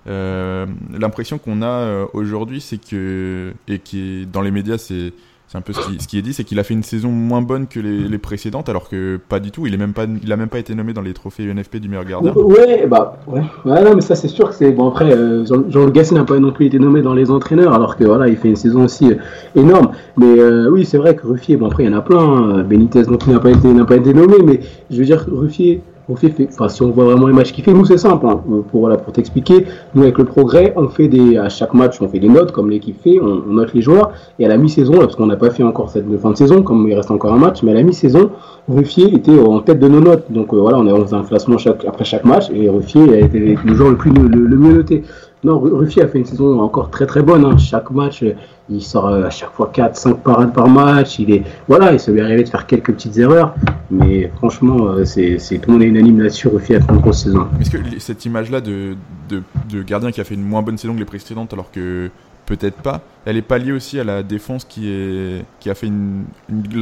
Euh, 0.08 0.66
l'impression 0.98 1.38
qu'on 1.38 1.62
a 1.62 2.06
aujourd'hui, 2.12 2.60
c'est 2.60 2.78
que, 2.78 3.52
et 3.68 3.78
qui 3.78 4.26
dans 4.32 4.42
les 4.42 4.50
médias, 4.50 4.78
c'est 4.78 5.12
c'est 5.48 5.58
un 5.58 5.60
peu 5.60 5.74
ce 5.74 6.06
qui, 6.06 6.16
est 6.16 6.22
dit, 6.22 6.32
c'est 6.32 6.44
qu'il 6.44 6.58
a 6.58 6.64
fait 6.64 6.72
une 6.72 6.82
saison 6.82 7.10
moins 7.10 7.42
bonne 7.42 7.66
que 7.66 7.78
les, 7.78 8.16
précédentes, 8.16 8.70
alors 8.70 8.88
que 8.88 9.20
pas 9.28 9.38
du 9.38 9.50
tout. 9.50 9.66
Il 9.66 9.74
est 9.74 9.76
même 9.76 9.92
pas, 9.92 10.06
il 10.22 10.32
a 10.32 10.36
même 10.38 10.48
pas 10.48 10.58
été 10.58 10.74
nommé 10.74 10.94
dans 10.94 11.02
les 11.02 11.12
trophées 11.12 11.44
UNFP 11.44 11.76
du 11.76 11.90
meilleur 11.90 12.06
gardien. 12.06 12.32
Ouais, 12.32 12.86
bah 12.86 13.18
ouais, 13.26 13.42
ouais 13.66 13.84
non, 13.84 13.94
mais 13.94 14.00
ça 14.00 14.14
c'est 14.14 14.28
sûr 14.28 14.48
que 14.48 14.54
c'est 14.54 14.72
bon. 14.72 14.88
Après, 14.88 15.10
Jean, 15.44 15.68
Jean 15.68 15.90
Gasset 15.90 16.14
n'a 16.14 16.24
pas 16.24 16.38
non 16.38 16.52
plus 16.52 16.66
été 16.66 16.78
nommé 16.78 17.02
dans 17.02 17.12
les 17.12 17.30
entraîneurs, 17.30 17.74
alors 17.74 17.96
que 17.96 18.04
voilà, 18.04 18.28
il 18.28 18.36
fait 18.36 18.48
une 18.48 18.56
saison 18.56 18.84
aussi 18.84 19.12
énorme. 19.54 19.90
Mais 20.16 20.42
oui, 20.68 20.86
c'est 20.86 20.96
vrai 20.96 21.16
que 21.16 21.26
Ruffier, 21.26 21.58
bon 21.58 21.66
après 21.66 21.84
il 21.84 21.90
y 21.90 21.94
en 21.94 21.98
a 21.98 22.00
plein. 22.00 22.62
Benitez 22.62 23.02
non 23.02 23.18
plus 23.18 23.30
n'a 23.30 23.40
pas 23.40 23.50
été, 23.50 23.70
n'a 23.74 23.84
pas 23.84 23.96
été 23.96 24.14
nommé, 24.14 24.36
mais 24.42 24.60
je 24.90 24.96
veux 24.96 25.04
dire 25.04 25.26
Ruffier 25.30 25.82
si 26.16 26.82
on 26.82 26.90
voit 26.90 27.04
vraiment 27.04 27.26
les 27.26 27.32
matchs 27.32 27.52
qu'il 27.52 27.64
fait, 27.64 27.72
nous 27.72 27.84
c'est 27.84 27.98
simple. 27.98 28.26
Hein. 28.26 28.40
pour 28.70 28.80
voilà, 28.80 28.96
pour 28.96 29.12
t'expliquer, 29.12 29.66
nous 29.94 30.02
avec 30.02 30.18
le 30.18 30.24
progrès, 30.24 30.72
on 30.76 30.88
fait 30.88 31.08
des, 31.08 31.36
à 31.38 31.48
chaque 31.48 31.74
match, 31.74 32.00
on 32.00 32.08
fait 32.08 32.18
des 32.18 32.28
notes 32.28 32.52
comme 32.52 32.70
l'équipe 32.70 33.00
fait, 33.02 33.20
on, 33.20 33.52
note 33.52 33.72
les 33.74 33.82
joueurs. 33.82 34.12
Et 34.38 34.44
à 34.44 34.48
la 34.48 34.56
mi-saison, 34.56 34.98
parce 34.98 35.16
qu'on 35.16 35.26
n'a 35.26 35.36
pas 35.36 35.50
fait 35.50 35.62
encore 35.62 35.90
cette 35.90 36.04
fin 36.18 36.30
de 36.30 36.36
saison, 36.36 36.62
comme 36.62 36.88
il 36.88 36.94
reste 36.94 37.10
encore 37.10 37.32
un 37.32 37.38
match, 37.38 37.62
mais 37.62 37.72
à 37.72 37.74
la 37.74 37.82
mi-saison, 37.82 38.30
Ruffier 38.68 39.14
était 39.14 39.38
en 39.38 39.60
tête 39.60 39.78
de 39.78 39.88
nos 39.88 40.00
notes. 40.00 40.30
Donc 40.30 40.52
euh, 40.52 40.58
voilà, 40.58 40.78
on 40.78 40.86
a 40.86 41.16
un 41.16 41.22
classement 41.24 41.56
après 41.86 42.04
chaque 42.04 42.24
match 42.24 42.50
et 42.54 42.68
Ruffier 42.68 43.14
a 43.14 43.18
été 43.18 43.38
le 43.38 43.74
joueur 43.74 43.90
le 43.90 43.96
plus 43.96 44.10
le 44.10 44.56
mieux 44.56 44.74
noté. 44.74 45.02
Non, 45.44 45.58
Ruffier 45.58 46.02
a 46.02 46.08
fait 46.08 46.18
une 46.18 46.24
saison 46.24 46.60
encore 46.60 46.90
très 46.90 47.04
très 47.04 47.20
bonne. 47.20 47.44
Hein. 47.44 47.58
Chaque 47.58 47.90
match, 47.90 48.24
il 48.70 48.80
sort 48.80 49.08
euh, 49.08 49.24
à 49.24 49.30
chaque 49.30 49.50
fois 49.50 49.72
4-5 49.74 50.20
parades 50.20 50.52
par 50.52 50.68
match. 50.68 51.18
Il 51.18 51.32
est, 51.32 51.42
voilà, 51.66 51.92
il 51.92 51.98
se 51.98 52.12
lui 52.12 52.20
est 52.20 52.22
arrivé 52.22 52.44
de 52.44 52.48
faire 52.48 52.64
quelques 52.64 52.92
petites 52.92 53.18
erreurs. 53.18 53.52
Mais 53.90 54.30
franchement, 54.36 54.86
euh, 54.90 55.04
c'est, 55.04 55.38
tout 55.58 55.66
le 55.66 55.72
monde 55.72 55.82
est 55.82 55.86
unanime 55.86 56.20
là-dessus. 56.20 56.46
Ruffier 56.46 56.76
a 56.76 56.80
fait 56.80 56.92
une 56.92 57.00
grosse 57.00 57.24
saison. 57.24 57.48
Est-ce 57.60 57.70
que 57.70 57.78
cette 57.98 58.24
image-là 58.24 58.60
de, 58.60 58.94
de, 59.28 59.82
gardien 59.82 60.12
qui 60.12 60.20
a 60.20 60.24
fait 60.24 60.34
une 60.34 60.44
moins 60.44 60.62
bonne 60.62 60.78
saison 60.78 60.94
que 60.94 61.00
les 61.00 61.04
précédentes, 61.04 61.52
alors 61.52 61.72
que 61.72 62.08
peut-être 62.46 62.76
pas, 62.76 63.00
elle 63.24 63.36
est 63.36 63.42
pas 63.42 63.58
liée 63.58 63.72
aussi 63.72 63.98
à 63.98 64.04
la 64.04 64.22
défense 64.22 64.64
qui, 64.64 64.88
est, 64.88 65.44
qui 65.58 65.70
a 65.70 65.74
fait 65.74 65.88
une. 65.88 66.24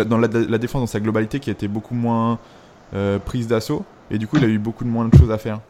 dans 0.07 0.19
la, 0.19 0.29
défense 0.29 0.83
dans 0.83 0.87
sa 0.87 1.01
globalité 1.01 1.41
qui 1.41 1.49
a 1.49 1.53
été 1.55 1.67
beaucoup 1.67 1.95
moins 1.95 2.39
euh, 2.93 3.19
prise 3.19 3.49
d'assaut. 3.49 3.85
Et 4.11 4.19
du 4.19 4.27
coup, 4.27 4.37
il 4.37 4.45
a 4.45 4.49
eu 4.49 4.59
beaucoup 4.59 4.85
de 4.85 4.91
moins 4.91 5.09
de 5.09 5.17
choses 5.17 5.31
à 5.31 5.39
faire. 5.39 5.61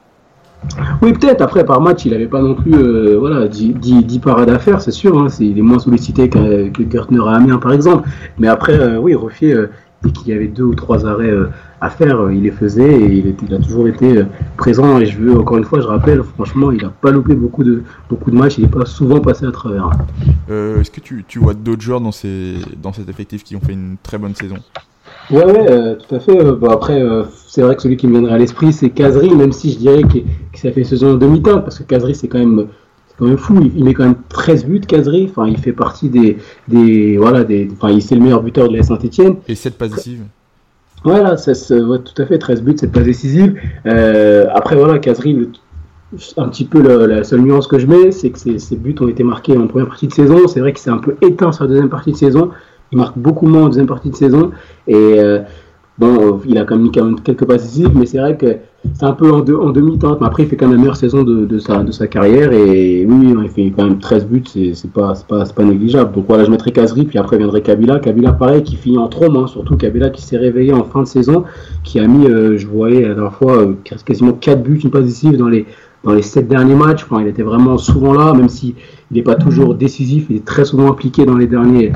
Oui, 1.02 1.12
peut-être. 1.12 1.40
Après, 1.40 1.64
par 1.64 1.80
match, 1.80 2.04
il 2.04 2.12
n'avait 2.12 2.26
pas 2.26 2.42
non 2.42 2.54
plus 2.54 2.74
euh, 2.74 3.16
voilà, 3.18 3.48
10, 3.48 3.74
10, 3.74 4.18
parades 4.18 4.50
à 4.50 4.58
faire, 4.58 4.80
c'est 4.80 4.90
sûr. 4.90 5.18
Hein, 5.18 5.28
il 5.40 5.58
est 5.58 5.62
moins 5.62 5.78
sollicité 5.78 6.28
que, 6.28 6.68
que 6.68 6.90
Gertner 6.90 7.20
à 7.26 7.36
Amiens, 7.36 7.58
par 7.58 7.72
exemple. 7.72 8.08
Mais 8.38 8.48
après, 8.48 8.78
euh, 8.78 8.98
oui, 8.98 9.14
Ruffier, 9.14 9.54
euh, 9.54 9.70
dès 10.02 10.10
qu'il 10.10 10.28
y 10.28 10.32
avait 10.32 10.48
deux 10.48 10.64
ou 10.64 10.74
trois 10.74 11.06
arrêts 11.06 11.32
à 11.80 11.90
faire, 11.90 12.30
il 12.30 12.42
les 12.42 12.50
faisait 12.50 12.92
et 12.92 13.36
il, 13.42 13.54
a 13.54 13.58
toujours 13.58 13.88
été 13.88 14.22
présent. 14.56 14.98
Et 14.98 15.06
je 15.06 15.18
veux, 15.18 15.38
encore 15.38 15.58
une 15.58 15.64
fois, 15.64 15.80
je 15.80 15.86
rappelle, 15.86 16.22
franchement, 16.22 16.70
il 16.70 16.82
n'a 16.82 16.90
pas 16.90 17.10
loupé 17.10 17.34
beaucoup 17.34 17.64
de, 17.64 17.82
beaucoup 18.08 18.30
de 18.30 18.36
matchs. 18.36 18.58
Il 18.58 18.64
n'est 18.64 18.70
pas 18.70 18.86
souvent 18.86 19.20
passé 19.20 19.46
à 19.46 19.50
travers. 19.50 19.90
Est-ce 20.48 20.90
que 20.90 21.00
tu, 21.00 21.24
tu 21.26 21.38
vois 21.38 21.54
d'autres 21.54 21.82
joueurs 21.82 22.00
dans, 22.00 22.12
ces, 22.12 22.56
dans 22.82 22.92
cet 22.92 23.08
effectif 23.08 23.44
qui 23.44 23.56
ont 23.56 23.60
fait 23.60 23.72
une 23.72 23.96
très 24.02 24.18
bonne 24.18 24.34
saison? 24.34 24.56
Ouais, 25.30 25.44
ouais, 25.44 25.70
euh, 25.70 25.94
tout 25.96 26.14
à 26.14 26.20
fait. 26.20 26.38
Euh, 26.38 26.54
bon, 26.54 26.70
après, 26.70 27.00
euh, 27.00 27.24
c'est 27.46 27.62
vrai 27.62 27.76
que 27.76 27.82
celui 27.82 27.96
qui 27.96 28.06
me 28.06 28.12
viendrait 28.12 28.34
à 28.34 28.38
l'esprit, 28.38 28.72
c'est 28.72 28.90
Kazri, 28.90 29.34
même 29.34 29.52
si 29.52 29.72
je 29.72 29.78
dirais 29.78 30.02
que, 30.02 30.18
ça 30.58 30.72
fait 30.72 30.84
saison 30.84 31.12
en 31.12 31.16
demi-teinte, 31.16 31.62
parce 31.62 31.78
que 31.78 31.84
Kazri, 31.84 32.14
c'est 32.14 32.28
quand 32.28 32.38
même 32.38 32.66
quand 33.18 33.26
même 33.26 33.36
fou. 33.36 33.70
Il, 33.76 33.84
met 33.84 33.92
quand 33.94 34.04
même 34.04 34.16
13 34.28 34.64
buts, 34.64 34.80
Kazri. 34.80 35.28
Enfin, 35.30 35.46
il 35.46 35.58
fait 35.58 35.72
partie 35.72 36.08
des. 36.08 36.38
des 36.68 37.16
voilà, 37.18 37.44
des, 37.44 37.68
enfin, 37.72 37.90
il 37.90 38.02
c'est 38.02 38.14
le 38.14 38.22
meilleur 38.22 38.42
buteur 38.42 38.68
de 38.68 38.76
la 38.76 38.82
Saint-Etienne. 38.82 39.36
Et 39.46 39.54
7 39.54 39.76
passes 39.76 39.90
décisives. 39.90 40.24
Voilà, 41.04 41.36
ça, 41.36 41.54
ça 41.54 41.76
tout 41.76 42.22
à 42.22 42.26
fait, 42.26 42.38
13 42.38 42.62
buts, 42.62 42.76
7 42.76 42.90
passes 42.90 43.04
décisives. 43.04 43.60
après, 43.84 44.76
voilà, 44.76 44.98
Kazri, 44.98 45.48
un 46.36 46.48
petit 46.48 46.64
peu 46.64 46.82
la, 47.06 47.22
seule 47.22 47.40
nuance 47.40 47.66
que 47.66 47.78
je 47.78 47.86
mets, 47.86 48.10
c'est 48.10 48.30
que 48.30 48.38
ses, 48.38 48.76
buts 48.76 48.96
ont 49.00 49.08
été 49.08 49.22
marqués 49.22 49.56
en 49.56 49.66
première 49.66 49.88
partie 49.88 50.08
de 50.08 50.12
saison. 50.12 50.48
C'est 50.48 50.60
vrai 50.60 50.72
qu'il 50.72 50.80
s'est 50.80 50.90
un 50.90 50.98
peu 50.98 51.16
éteint 51.22 51.52
sur 51.52 51.64
la 51.64 51.68
deuxième 51.68 51.88
partie 51.88 52.12
de 52.12 52.16
saison. 52.16 52.50
Il 52.92 52.98
marque 52.98 53.18
beaucoup 53.18 53.46
moins 53.46 53.64
en 53.64 53.66
deuxième 53.66 53.86
partie 53.86 54.10
de 54.10 54.16
saison. 54.16 54.50
Et 54.86 54.94
euh, 54.96 55.40
bon, 55.98 56.40
il 56.46 56.58
a 56.58 56.64
quand 56.64 56.76
même, 56.76 56.90
quand 56.92 57.04
même 57.04 57.20
quelques 57.20 57.44
passes 57.44 57.78
mais 57.94 58.06
c'est 58.06 58.18
vrai 58.18 58.36
que 58.36 58.56
c'est 58.94 59.04
un 59.04 59.12
peu 59.12 59.30
en, 59.32 59.40
demi-teinte. 59.40 60.20
Mais 60.20 60.26
après, 60.26 60.44
il 60.44 60.48
fait 60.48 60.56
quand 60.56 60.66
même 60.66 60.76
la 60.76 60.80
meilleure 60.80 60.96
saison 60.96 61.22
de, 61.22 61.58
sa, 61.58 62.06
carrière. 62.06 62.52
Et 62.52 63.06
oui, 63.06 63.34
il 63.42 63.48
fait 63.48 63.72
quand 63.76 63.84
même 63.84 63.98
13 63.98 64.26
buts, 64.26 64.42
c'est 64.46 64.90
pas, 64.92 65.12
pas, 65.28 65.64
négligeable. 65.64 66.12
Donc 66.12 66.24
voilà, 66.28 66.44
je 66.44 66.50
mettrai 66.50 66.72
Kazri, 66.72 67.04
puis 67.04 67.18
après 67.18 67.38
viendrait 67.38 67.62
Kabila. 67.62 67.98
Kabila, 67.98 68.32
pareil, 68.32 68.62
qui 68.62 68.76
finit 68.76 68.98
en 68.98 69.08
trombe, 69.08 69.36
hein, 69.36 69.46
surtout 69.46 69.76
Kabila 69.76 70.10
qui 70.10 70.22
s'est 70.22 70.38
réveillé 70.38 70.72
en 70.72 70.84
fin 70.84 71.02
de 71.02 71.06
saison, 71.06 71.44
qui 71.84 72.00
a 72.00 72.06
mis, 72.06 72.26
euh, 72.26 72.56
je 72.56 72.66
voyais 72.66 73.02
la 73.02 73.14
dernière 73.14 73.34
fois, 73.34 73.58
euh, 73.58 73.74
quasiment 74.04 74.32
4 74.32 74.62
buts, 74.62 74.80
une 74.82 74.90
passe 74.90 75.04
décisive 75.04 75.36
dans 75.36 75.48
les, 75.48 75.66
dans 76.04 76.12
les 76.12 76.22
7 76.22 76.48
derniers 76.48 76.74
matchs. 76.74 77.06
Il 77.20 77.26
était 77.26 77.42
vraiment 77.42 77.76
souvent 77.78 78.14
là, 78.14 78.32
même 78.32 78.48
si 78.48 78.74
il 79.10 79.16
n'est 79.16 79.22
pas 79.22 79.34
toujours 79.34 79.74
décisif, 79.74 80.26
il 80.30 80.36
est 80.36 80.44
très 80.44 80.64
souvent 80.64 80.90
impliqué 80.90 81.26
dans 81.26 81.36
les 81.36 81.46
derniers, 81.46 81.92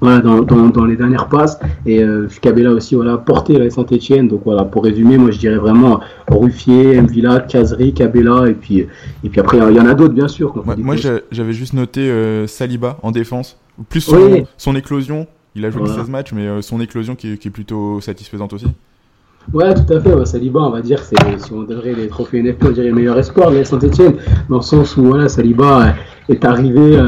voilà, 0.00 0.20
dans, 0.20 0.42
dans, 0.42 0.84
les 0.84 0.96
dernières 0.96 1.28
passes. 1.28 1.58
Et 1.86 2.02
euh, 2.02 2.28
Cabella 2.40 2.70
aussi, 2.70 2.94
voilà, 2.94 3.16
porté 3.18 3.58
la 3.58 3.70
Saint-Etienne. 3.70 4.28
Donc 4.28 4.42
voilà, 4.44 4.64
pour 4.64 4.84
résumer, 4.84 5.18
moi 5.18 5.30
je 5.30 5.38
dirais 5.38 5.56
vraiment 5.56 6.00
Ruffier, 6.28 7.00
Mvila, 7.00 7.40
Kazri, 7.40 7.94
Cabella, 7.94 8.48
et 8.48 8.54
puis, 8.54 8.78
et 8.78 9.28
puis 9.28 9.40
après 9.40 9.58
il 9.58 9.76
y 9.76 9.80
en 9.80 9.86
a 9.86 9.94
d'autres 9.94 10.14
bien 10.14 10.28
sûr. 10.28 10.54
moi 10.78 10.96
j'avais 11.30 11.52
juste 11.52 11.72
noté 11.72 12.00
euh, 12.10 12.46
Saliba 12.46 12.98
en 13.02 13.10
défense, 13.10 13.58
plus 13.88 14.00
son, 14.56 14.76
éclosion. 14.76 15.26
Il 15.56 15.64
a 15.64 15.70
joué 15.70 15.86
16 15.86 16.08
matchs, 16.08 16.32
mais 16.32 16.48
euh, 16.48 16.62
son 16.62 16.80
éclosion 16.80 17.14
qui 17.14 17.32
est, 17.32 17.50
plutôt 17.50 18.00
satisfaisante 18.00 18.52
aussi. 18.52 18.66
Ouais, 19.52 19.72
tout 19.74 19.92
à 19.92 20.00
fait. 20.00 20.26
Saliba, 20.26 20.60
on 20.60 20.70
va 20.70 20.80
dire, 20.80 21.00
c'est 21.00 21.16
si 21.38 21.52
on 21.52 21.62
donnerait 21.62 21.92
les 21.92 22.08
trophées 22.08 22.42
NFP, 22.42 22.64
on 22.64 22.70
dirait 22.70 22.88
le 22.88 22.94
meilleur 22.94 23.18
espoir 23.18 23.50
de 23.50 23.58
la 23.58 23.64
Saint-Etienne, 23.64 24.16
dans 24.48 24.56
le 24.56 24.62
sens 24.62 24.96
où 24.96 25.04
voilà, 25.04 25.28
Saliba 25.28 25.94
est 26.28 26.44
arrivé. 26.44 26.98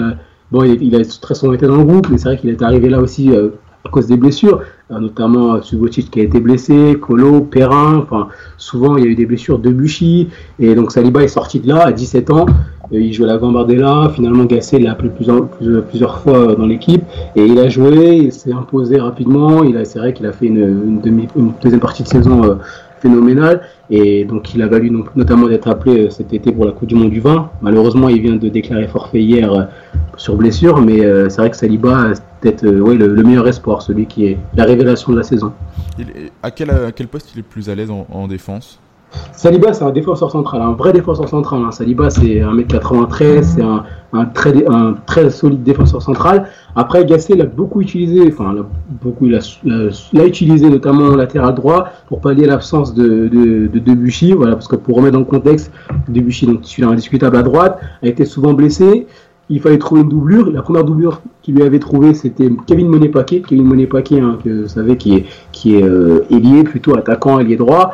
Bon, 0.52 0.62
il, 0.62 0.94
a 0.94 1.04
très 1.20 1.34
souvent 1.34 1.52
été 1.52 1.66
dans 1.66 1.76
le 1.76 1.84
groupe, 1.84 2.08
mais 2.08 2.18
c'est 2.18 2.28
vrai 2.28 2.38
qu'il 2.38 2.50
est 2.50 2.62
arrivé 2.62 2.88
là 2.88 3.00
aussi 3.00 3.32
euh, 3.32 3.48
à 3.84 3.88
cause 3.88 4.06
des 4.06 4.16
blessures, 4.16 4.60
euh, 4.92 5.00
notamment 5.00 5.54
euh, 5.54 5.60
Subotic 5.60 6.08
qui 6.08 6.20
a 6.20 6.22
été 6.22 6.38
blessé, 6.38 6.96
Colo, 7.00 7.40
Perrin, 7.40 7.96
enfin 7.96 8.28
souvent 8.56 8.96
il 8.96 9.04
y 9.04 9.08
a 9.08 9.10
eu 9.10 9.16
des 9.16 9.26
blessures 9.26 9.58
de 9.58 9.70
Buchy, 9.70 10.28
et 10.60 10.76
donc 10.76 10.92
Saliba 10.92 11.24
est 11.24 11.28
sorti 11.28 11.58
de 11.58 11.66
là 11.66 11.86
à 11.86 11.92
17 11.92 12.30
ans, 12.30 12.46
il 12.92 13.12
jouait 13.12 13.26
la 13.26 13.38
Gambardella, 13.38 14.12
finalement 14.14 14.44
Gasset 14.44 14.78
l'a 14.78 14.92
appelé 14.92 15.08
plusieurs, 15.08 15.48
plusieurs, 15.48 16.20
fois 16.20 16.54
dans 16.54 16.66
l'équipe, 16.66 17.02
et 17.34 17.44
il 17.44 17.58
a 17.58 17.68
joué, 17.68 18.16
il 18.16 18.32
s'est 18.32 18.52
imposé 18.52 19.00
rapidement, 19.00 19.62
c'est 19.82 19.98
vrai 19.98 20.12
qu'il 20.12 20.26
a 20.26 20.32
fait 20.32 20.46
une, 20.46 21.00
deuxième 21.60 21.80
partie 21.80 22.04
de 22.04 22.08
saison 22.08 22.56
phénoménal. 23.06 23.62
Et 23.90 24.24
donc, 24.24 24.54
il 24.54 24.62
a 24.62 24.66
valu 24.66 24.90
notamment 25.14 25.48
d'être 25.48 25.68
appelé 25.68 26.06
euh, 26.06 26.10
cet 26.10 26.32
été 26.32 26.52
pour 26.52 26.64
la 26.64 26.72
Coupe 26.72 26.88
du 26.88 26.94
Monde 26.94 27.10
du 27.10 27.20
vin. 27.20 27.50
Malheureusement, 27.62 28.08
il 28.08 28.20
vient 28.20 28.36
de 28.36 28.48
déclarer 28.48 28.88
forfait 28.88 29.22
hier 29.22 29.52
euh, 29.52 29.62
sur 30.16 30.36
blessure, 30.36 30.80
mais 30.80 31.04
euh, 31.04 31.28
c'est 31.28 31.40
vrai 31.40 31.50
que 31.50 31.56
Saliba 31.56 32.10
est 32.10 32.22
peut-être 32.40 32.62
le, 32.66 33.22
meilleur 33.22 33.46
espoir, 33.46 33.82
celui 33.82 34.06
qui 34.06 34.26
est 34.26 34.38
la 34.54 34.64
révélation 34.64 35.12
de 35.12 35.18
la 35.18 35.22
saison. 35.22 35.52
à 36.42 36.50
quel 36.50 37.08
poste 37.08 37.30
il 37.34 37.40
est 37.40 37.42
plus 37.42 37.70
à 37.70 37.74
l'aise 37.74 37.90
en, 37.90 38.28
défense? 38.28 38.80
Saliba, 39.32 39.72
c'est 39.74 39.84
un 39.84 39.90
défenseur 39.90 40.30
central, 40.30 40.62
un 40.62 40.72
vrai 40.72 40.92
défenseur 40.92 41.28
central. 41.28 41.60
Hein. 41.62 41.70
Saliba, 41.70 42.10
c'est 42.10 42.40
1m93, 42.40 43.42
c'est 43.42 43.62
un, 43.62 44.24
très, 44.26 44.66
un 44.66 44.94
très 45.06 45.30
solide 45.30 45.62
défenseur 45.62 46.00
central. 46.02 46.48
Après, 46.74 47.04
Gasset 47.04 47.36
l'a 47.36 47.44
beaucoup 47.44 47.80
utilisé, 47.80 48.22
enfin, 48.28 48.54
beaucoup, 49.02 49.26
il 49.26 49.38
l'a, 50.12 50.26
utilisé 50.26 50.70
notamment 50.70 51.08
au 51.08 51.16
latéral 51.16 51.54
droit 51.54 51.90
pour 52.08 52.20
pallier 52.20 52.46
l'absence 52.46 52.94
de, 52.94 53.28
de, 53.28 53.66
de, 53.66 53.78
Debuchy. 53.78 54.32
Voilà, 54.32 54.54
parce 54.54 54.68
que 54.68 54.76
pour 54.76 54.96
remettre 54.96 55.12
dans 55.12 55.20
le 55.20 55.24
contexte, 55.26 55.70
Debuchy, 56.08 56.46
donc 56.46 56.60
celui 56.62 56.84
indiscutable 56.84 57.36
à 57.36 57.42
droite, 57.42 57.78
a 58.02 58.06
été 58.06 58.24
souvent 58.24 58.54
blessé. 58.54 59.06
Il 59.48 59.60
fallait 59.60 59.78
trouver 59.78 60.00
une 60.00 60.08
doublure. 60.08 60.50
La 60.50 60.62
première 60.62 60.84
doublure 60.84 61.20
qu'il 61.42 61.54
lui 61.54 61.62
avait 61.62 61.78
trouvée, 61.78 62.14
c'était 62.14 62.50
Kevin 62.66 62.88
Monet-Paquet. 62.88 63.42
Kevin 63.46 63.64
Monet-Paquet, 63.64 64.20
hein, 64.20 64.38
que 64.42 64.62
vous 64.62 64.68
savez, 64.68 64.96
qui 64.96 65.14
est, 65.14 65.26
qui 65.52 65.80
euh, 65.80 66.22
ailier, 66.30 66.64
plutôt 66.64 66.96
attaquant, 66.96 67.38
ailier 67.38 67.56
droit. 67.56 67.92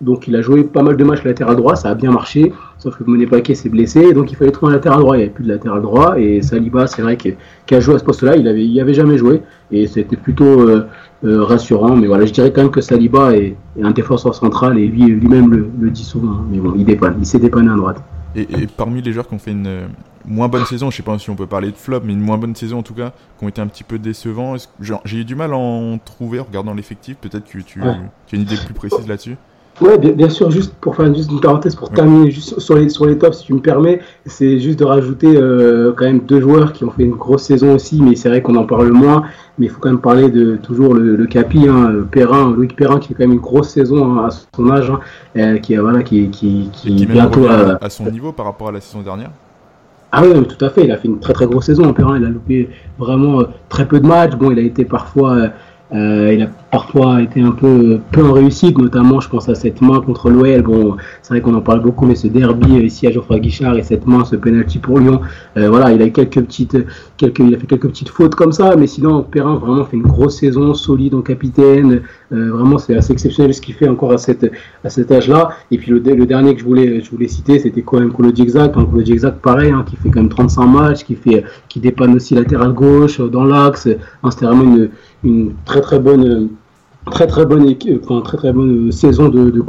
Donc 0.00 0.26
il 0.26 0.36
a 0.36 0.42
joué 0.42 0.64
pas 0.64 0.82
mal 0.82 0.96
de 0.96 1.04
matchs 1.04 1.24
latéral 1.24 1.56
droit, 1.56 1.76
ça 1.76 1.90
a 1.90 1.94
bien 1.94 2.10
marché, 2.10 2.52
sauf 2.78 2.96
que 2.96 3.04
Monet 3.04 3.26
Paquet 3.26 3.54
s'est 3.54 3.68
blessé, 3.68 4.12
donc 4.12 4.32
il 4.32 4.36
fallait 4.36 4.50
trouver 4.50 4.72
un 4.72 4.74
latéral 4.76 5.00
droit, 5.00 5.16
il 5.16 5.18
n'y 5.18 5.24
avait 5.24 5.32
plus 5.32 5.44
de 5.44 5.48
latéral 5.48 5.82
droit, 5.82 6.18
et 6.18 6.42
Saliba, 6.42 6.86
c'est 6.86 7.02
vrai 7.02 7.16
qu'il 7.16 7.36
a 7.70 7.80
joué 7.80 7.94
à 7.94 7.98
ce 7.98 8.04
poste-là, 8.04 8.36
il 8.36 8.48
avait, 8.48 8.66
il 8.66 8.80
avait 8.80 8.94
jamais 8.94 9.16
joué, 9.16 9.42
et 9.70 9.86
c'était 9.86 10.16
plutôt 10.16 10.44
euh, 10.44 10.86
euh, 11.24 11.44
rassurant, 11.44 11.96
mais 11.96 12.06
voilà, 12.06 12.26
je 12.26 12.32
dirais 12.32 12.52
quand 12.52 12.62
même 12.62 12.70
que 12.70 12.80
Saliba 12.80 13.34
est, 13.36 13.56
un 13.80 13.92
défenseur 13.92 14.34
central, 14.34 14.78
et 14.78 14.86
lui, 14.86 15.06
lui-même 15.06 15.70
le, 15.78 15.90
dit 15.90 16.04
souvent, 16.04 16.44
mais 16.50 16.58
bon, 16.58 16.74
il 16.76 16.84
dépanne, 16.84 17.16
il 17.18 17.26
s'est 17.26 17.38
dépanné 17.38 17.70
à 17.70 17.76
droite. 17.76 18.02
Et, 18.36 18.46
parmi 18.76 19.00
les 19.00 19.12
joueurs 19.12 19.28
qui 19.28 19.34
ont 19.34 19.38
fait 19.38 19.52
une 19.52 19.66
euh, 19.68 19.86
moins 20.26 20.48
bonne 20.48 20.64
saison, 20.64 20.90
je 20.90 20.96
sais 20.96 21.04
pas 21.04 21.16
si 21.20 21.30
on 21.30 21.36
peut 21.36 21.46
parler 21.46 21.70
de 21.70 21.76
flop, 21.76 22.00
mais 22.04 22.14
une 22.14 22.20
moins 22.20 22.36
bonne 22.36 22.56
saison 22.56 22.78
en 22.78 22.82
tout 22.82 22.94
cas, 22.94 23.12
qui 23.38 23.44
ont 23.44 23.48
été 23.48 23.60
un 23.60 23.68
petit 23.68 23.84
peu 23.84 23.98
décevants, 23.98 24.56
j'ai 25.04 25.18
eu 25.18 25.24
du 25.24 25.36
mal 25.36 25.52
à 25.52 25.56
en 25.56 25.98
trouver 25.98 26.40
en 26.40 26.44
regardant 26.44 26.74
l'effectif, 26.74 27.16
peut-être 27.16 27.44
que 27.44 27.58
tu, 27.58 27.64
tu 27.64 27.80
as 27.80 27.96
une 28.32 28.42
idée 28.42 28.56
plus 28.56 28.74
précise 28.74 29.06
là-dessus? 29.06 29.36
Ouais, 29.80 29.98
bien, 29.98 30.28
sûr, 30.28 30.52
juste 30.52 30.72
pour 30.80 30.94
faire 30.94 31.12
juste 31.12 31.32
une 31.32 31.40
parenthèse, 31.40 31.74
pour 31.74 31.90
terminer 31.90 32.30
juste 32.30 32.60
sur 32.60 32.76
les, 32.76 32.88
sur 32.88 33.06
les 33.06 33.18
tops, 33.18 33.38
si 33.38 33.46
tu 33.46 33.54
me 33.54 33.60
permets, 33.60 34.00
c'est 34.24 34.60
juste 34.60 34.78
de 34.78 34.84
rajouter 34.84 35.36
euh, 35.36 35.92
quand 35.96 36.04
même 36.04 36.20
deux 36.20 36.40
joueurs 36.40 36.72
qui 36.72 36.84
ont 36.84 36.90
fait 36.90 37.02
une 37.02 37.16
grosse 37.16 37.42
saison 37.42 37.74
aussi, 37.74 38.00
mais 38.00 38.14
c'est 38.14 38.28
vrai 38.28 38.40
qu'on 38.40 38.54
en 38.54 38.66
parle 38.66 38.92
moins, 38.92 39.24
mais 39.58 39.66
il 39.66 39.68
faut 39.68 39.80
quand 39.80 39.88
même 39.88 40.00
parler 40.00 40.30
de 40.30 40.56
toujours 40.56 40.94
le, 40.94 41.16
le 41.16 41.26
capi, 41.26 41.66
hein, 41.68 41.92
Perrin, 42.08 42.52
Loïc 42.52 42.76
Perrin, 42.76 43.00
qui 43.00 43.08
fait 43.08 43.14
quand 43.14 43.24
même 43.24 43.32
une 43.32 43.40
grosse 43.40 43.70
saison 43.70 44.16
hein, 44.16 44.26
à 44.26 44.30
son 44.30 44.70
âge, 44.70 44.90
hein, 44.90 45.00
euh, 45.36 45.58
qui, 45.58 45.74
voilà, 45.74 46.04
qui, 46.04 46.28
qui, 46.30 46.70
qui, 46.72 47.04
bientôt 47.06 47.48
à, 47.48 47.84
à 47.84 47.90
son 47.90 48.08
niveau 48.10 48.30
par 48.30 48.46
rapport 48.46 48.68
à 48.68 48.72
la 48.72 48.80
saison 48.80 49.02
dernière. 49.02 49.30
Ah 50.16 50.22
oui, 50.22 50.46
tout 50.46 50.64
à 50.64 50.70
fait. 50.70 50.84
Il 50.84 50.92
a 50.92 50.96
fait 50.96 51.08
une 51.08 51.18
très 51.18 51.32
très 51.32 51.46
grosse 51.46 51.66
saison. 51.66 51.92
Perrin, 51.92 52.18
il 52.18 52.24
a 52.24 52.28
loupé 52.28 52.70
vraiment 52.98 53.40
euh, 53.40 53.44
très 53.68 53.88
peu 53.88 53.98
de 53.98 54.06
matchs. 54.06 54.36
Bon, 54.36 54.52
il 54.52 54.58
a 54.60 54.62
été 54.62 54.84
parfois 54.84 55.48
euh, 55.92 56.32
il 56.32 56.42
a 56.42 56.48
parfois 56.70 57.20
été 57.20 57.42
un 57.42 57.52
peu 57.52 58.00
peu 58.10 58.24
en 58.24 58.32
réussite, 58.32 58.78
notamment 58.78 59.20
je 59.20 59.28
pense 59.28 59.48
à 59.50 59.54
cette 59.54 59.82
main 59.82 60.00
contre 60.00 60.30
l'OL. 60.30 60.62
Bon, 60.62 60.96
c'est 61.22 61.34
vrai 61.34 61.40
qu'on 61.42 61.54
en 61.54 61.60
parle 61.60 61.82
beaucoup, 61.82 62.06
mais 62.06 62.14
ce 62.14 62.26
derby 62.26 62.78
ici 62.78 63.06
à 63.06 63.12
Geoffroy 63.12 63.38
Guichard 63.38 63.76
et 63.76 63.82
cette 63.82 64.06
main, 64.06 64.24
ce 64.24 64.34
penalty 64.34 64.78
pour 64.78 64.98
Lyon, 64.98 65.20
euh, 65.58 65.68
voilà, 65.68 65.92
il 65.92 66.00
a 66.00 66.08
quelques 66.08 66.42
petites, 66.42 66.78
quelques, 67.18 67.40
il 67.40 67.54
a 67.54 67.58
fait 67.58 67.66
quelques 67.66 67.88
petites 67.88 68.08
fautes 68.08 68.34
comme 68.34 68.52
ça, 68.52 68.76
mais 68.76 68.86
sinon 68.86 69.22
Perrin 69.22 69.56
vraiment 69.56 69.84
fait 69.84 69.96
une 69.96 70.04
grosse 70.04 70.38
saison, 70.38 70.72
solide 70.72 71.14
en 71.14 71.20
capitaine. 71.20 72.00
Euh, 72.32 72.50
vraiment, 72.50 72.78
c'est 72.78 72.96
assez 72.96 73.12
exceptionnel 73.12 73.52
ce 73.52 73.60
qu'il 73.60 73.74
fait 73.74 73.88
encore 73.88 74.12
à 74.12 74.18
cette 74.18 74.50
à 74.84 74.88
cet 74.88 75.12
âge-là. 75.12 75.50
Et 75.70 75.76
puis 75.76 75.90
le, 75.90 76.00
dernier 76.00 76.54
que 76.54 76.60
je 76.60 76.64
voulais 76.64 77.02
je 77.02 77.10
voulais 77.10 77.28
citer, 77.28 77.58
c'était 77.58 77.82
quand 77.82 78.00
même 78.00 78.12
Kolo 78.12 78.30
Exact. 78.30 78.76
Hein, 78.76 78.86
Kolo 78.90 79.04
Exact, 79.04 79.40
pareil, 79.42 79.70
hein, 79.70 79.84
qui 79.86 79.96
fait 79.96 80.08
quand 80.08 80.20
même 80.20 80.30
35 80.30 80.66
matchs, 80.66 81.04
qui 81.04 81.14
fait 81.14 81.44
qui 81.68 81.78
dépanne 81.78 82.14
aussi 82.14 82.34
latéral 82.34 82.72
gauche 82.72 83.20
dans 83.20 83.44
l'axe. 83.44 83.86
Hein, 84.22 84.30
c'était 84.30 84.46
vraiment 84.46 84.64
une 84.64 84.88
une 85.24 85.52
très 85.64 85.80
très 85.80 85.98
bonne 85.98 86.50
très 87.10 87.26
très 87.26 87.44
bonne 87.44 87.74
enfin, 88.02 88.20
très 88.22 88.36
très 88.36 88.52
bonne 88.52 88.90
saison 88.90 89.28
de, 89.28 89.50
de 89.50 89.62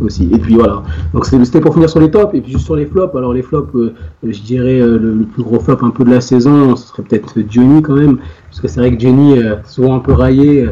aussi. 0.00 0.28
Et 0.32 0.38
puis 0.38 0.54
voilà. 0.54 0.82
Donc 1.12 1.26
c'était 1.26 1.60
pour 1.60 1.74
finir 1.74 1.90
sur 1.90 2.00
les 2.00 2.10
tops. 2.10 2.34
Et 2.34 2.40
puis 2.40 2.52
juste 2.52 2.64
sur 2.64 2.76
les 2.76 2.86
flops. 2.86 3.14
Alors 3.16 3.32
les 3.32 3.42
flops 3.42 3.74
euh, 3.74 3.94
je 4.22 4.40
dirais 4.42 4.80
euh, 4.80 4.98
le, 4.98 5.24
plus 5.24 5.42
gros 5.42 5.58
flop 5.58 5.78
un 5.82 5.90
peu 5.90 6.04
de 6.04 6.10
la 6.10 6.20
saison 6.20 6.76
ce 6.76 6.88
serait 6.88 7.02
peut-être 7.02 7.34
Johnny 7.48 7.82
quand 7.82 7.94
même. 7.94 8.18
Parce 8.50 8.60
que 8.60 8.68
c'est 8.68 8.80
vrai 8.80 8.94
que 8.94 9.00
Johnny 9.00 9.38
euh, 9.38 9.56
souvent 9.64 9.96
un 9.96 10.00
peu 10.00 10.12
raillé 10.12 10.68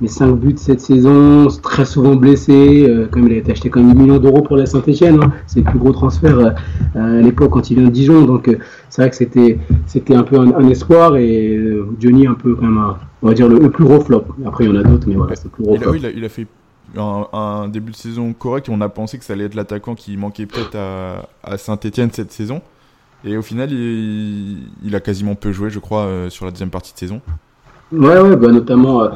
mais 0.00 0.08
5 0.08 0.34
buts 0.34 0.54
cette 0.56 0.80
saison, 0.80 1.48
très 1.62 1.84
souvent 1.84 2.14
blessé, 2.14 2.86
euh, 2.88 3.06
comme 3.06 3.26
il 3.26 3.34
a 3.34 3.36
été 3.36 3.52
acheté 3.52 3.68
comme 3.68 3.92
10 3.92 3.98
millions 3.98 4.18
d'euros 4.18 4.42
pour 4.42 4.56
la 4.56 4.66
Saint-Etienne, 4.66 5.20
hein. 5.22 5.32
c'est 5.46 5.60
le 5.60 5.64
plus 5.70 5.78
gros 5.78 5.92
transfert 5.92 6.38
euh, 6.38 6.50
à 6.94 7.20
l'époque 7.20 7.50
quand 7.50 7.70
il 7.70 7.78
vient 7.78 7.86
de 7.86 7.90
Dijon, 7.92 8.24
donc 8.24 8.48
euh, 8.48 8.58
c'est 8.90 9.02
vrai 9.02 9.10
que 9.10 9.16
c'était, 9.16 9.58
c'était 9.86 10.14
un 10.14 10.22
peu 10.22 10.38
un, 10.38 10.68
espoir 10.68 11.16
et 11.16 11.58
Johnny 11.98 12.26
un 12.26 12.34
peu 12.34 12.54
quand 12.54 12.62
même, 12.62 12.94
on 13.22 13.28
va 13.28 13.34
dire 13.34 13.48
le, 13.48 13.70
plus 13.70 13.84
gros 13.84 14.00
flop. 14.00 14.24
Après 14.46 14.64
il 14.64 14.70
y 14.70 14.72
en 14.72 14.76
a 14.76 14.84
d'autres, 14.84 15.08
mais 15.08 15.14
voilà, 15.14 15.34
c'est 15.34 15.44
le 15.44 15.50
plus 15.50 15.64
gros 15.64 15.76
flop. 15.76 15.94
il, 15.94 16.06
a, 16.06 16.10
il 16.10 16.24
a 16.24 16.28
fait 16.28 16.46
un, 16.96 17.68
début 17.68 17.90
de 17.90 17.96
saison 17.96 18.32
correct 18.32 18.68
on 18.70 18.80
a 18.80 18.88
pensé 18.88 19.18
que 19.18 19.24
ça 19.24 19.34
allait 19.34 19.44
être 19.44 19.54
l'attaquant 19.54 19.94
qui 19.94 20.16
manquait 20.16 20.46
peut-être 20.46 20.76
à, 20.76 21.28
à 21.42 21.58
Saint-Etienne 21.58 22.10
cette 22.12 22.32
saison. 22.32 22.62
Et 23.24 23.36
au 23.36 23.42
final, 23.42 23.72
il, 23.72 24.58
il, 24.84 24.94
a 24.94 25.00
quasiment 25.00 25.34
peu 25.34 25.50
joué, 25.50 25.70
je 25.70 25.80
crois, 25.80 26.08
sur 26.28 26.44
la 26.44 26.52
deuxième 26.52 26.70
partie 26.70 26.92
de 26.92 26.98
saison. 26.98 27.20
Ouais, 27.90 28.20
ouais, 28.20 28.36
bah 28.36 28.48
notamment 28.48 29.02
euh, 29.02 29.08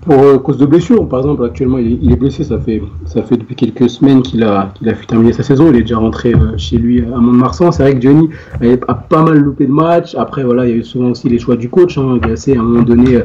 pour 0.00 0.20
euh, 0.20 0.38
cause 0.38 0.58
de 0.58 0.66
blessure. 0.66 1.08
Par 1.08 1.20
exemple, 1.20 1.44
actuellement, 1.44 1.78
il 1.78 2.10
est, 2.10 2.16
blessé. 2.16 2.42
Ça 2.42 2.58
fait, 2.58 2.82
ça 3.04 3.22
fait 3.22 3.36
depuis 3.36 3.54
quelques 3.54 3.88
semaines 3.88 4.22
qu'il 4.22 4.42
a, 4.42 4.72
qu'il 4.74 4.88
a 4.88 4.92
pu 4.94 5.06
terminer 5.06 5.32
sa 5.32 5.44
saison. 5.44 5.70
Il 5.70 5.76
est 5.76 5.82
déjà 5.82 5.98
rentré 5.98 6.34
euh, 6.34 6.56
chez 6.56 6.78
lui 6.78 7.00
à 7.00 7.18
Mont-de-Marsan. 7.18 7.70
C'est 7.70 7.84
vrai 7.84 7.94
que 7.94 8.00
Johnny 8.00 8.28
a, 8.88 8.94
pas 8.94 9.22
mal 9.22 9.38
loupé 9.38 9.66
de 9.66 9.72
matchs. 9.72 10.16
Après, 10.16 10.42
voilà, 10.42 10.66
il 10.66 10.70
y 10.70 10.72
a 10.72 10.76
eu 10.78 10.82
souvent 10.82 11.10
aussi 11.10 11.28
les 11.28 11.38
choix 11.38 11.54
du 11.54 11.68
coach. 11.68 11.96
Hein. 11.96 12.18
À 12.24 12.50
un 12.50 12.62
moment 12.62 12.82
donné, 12.82 13.20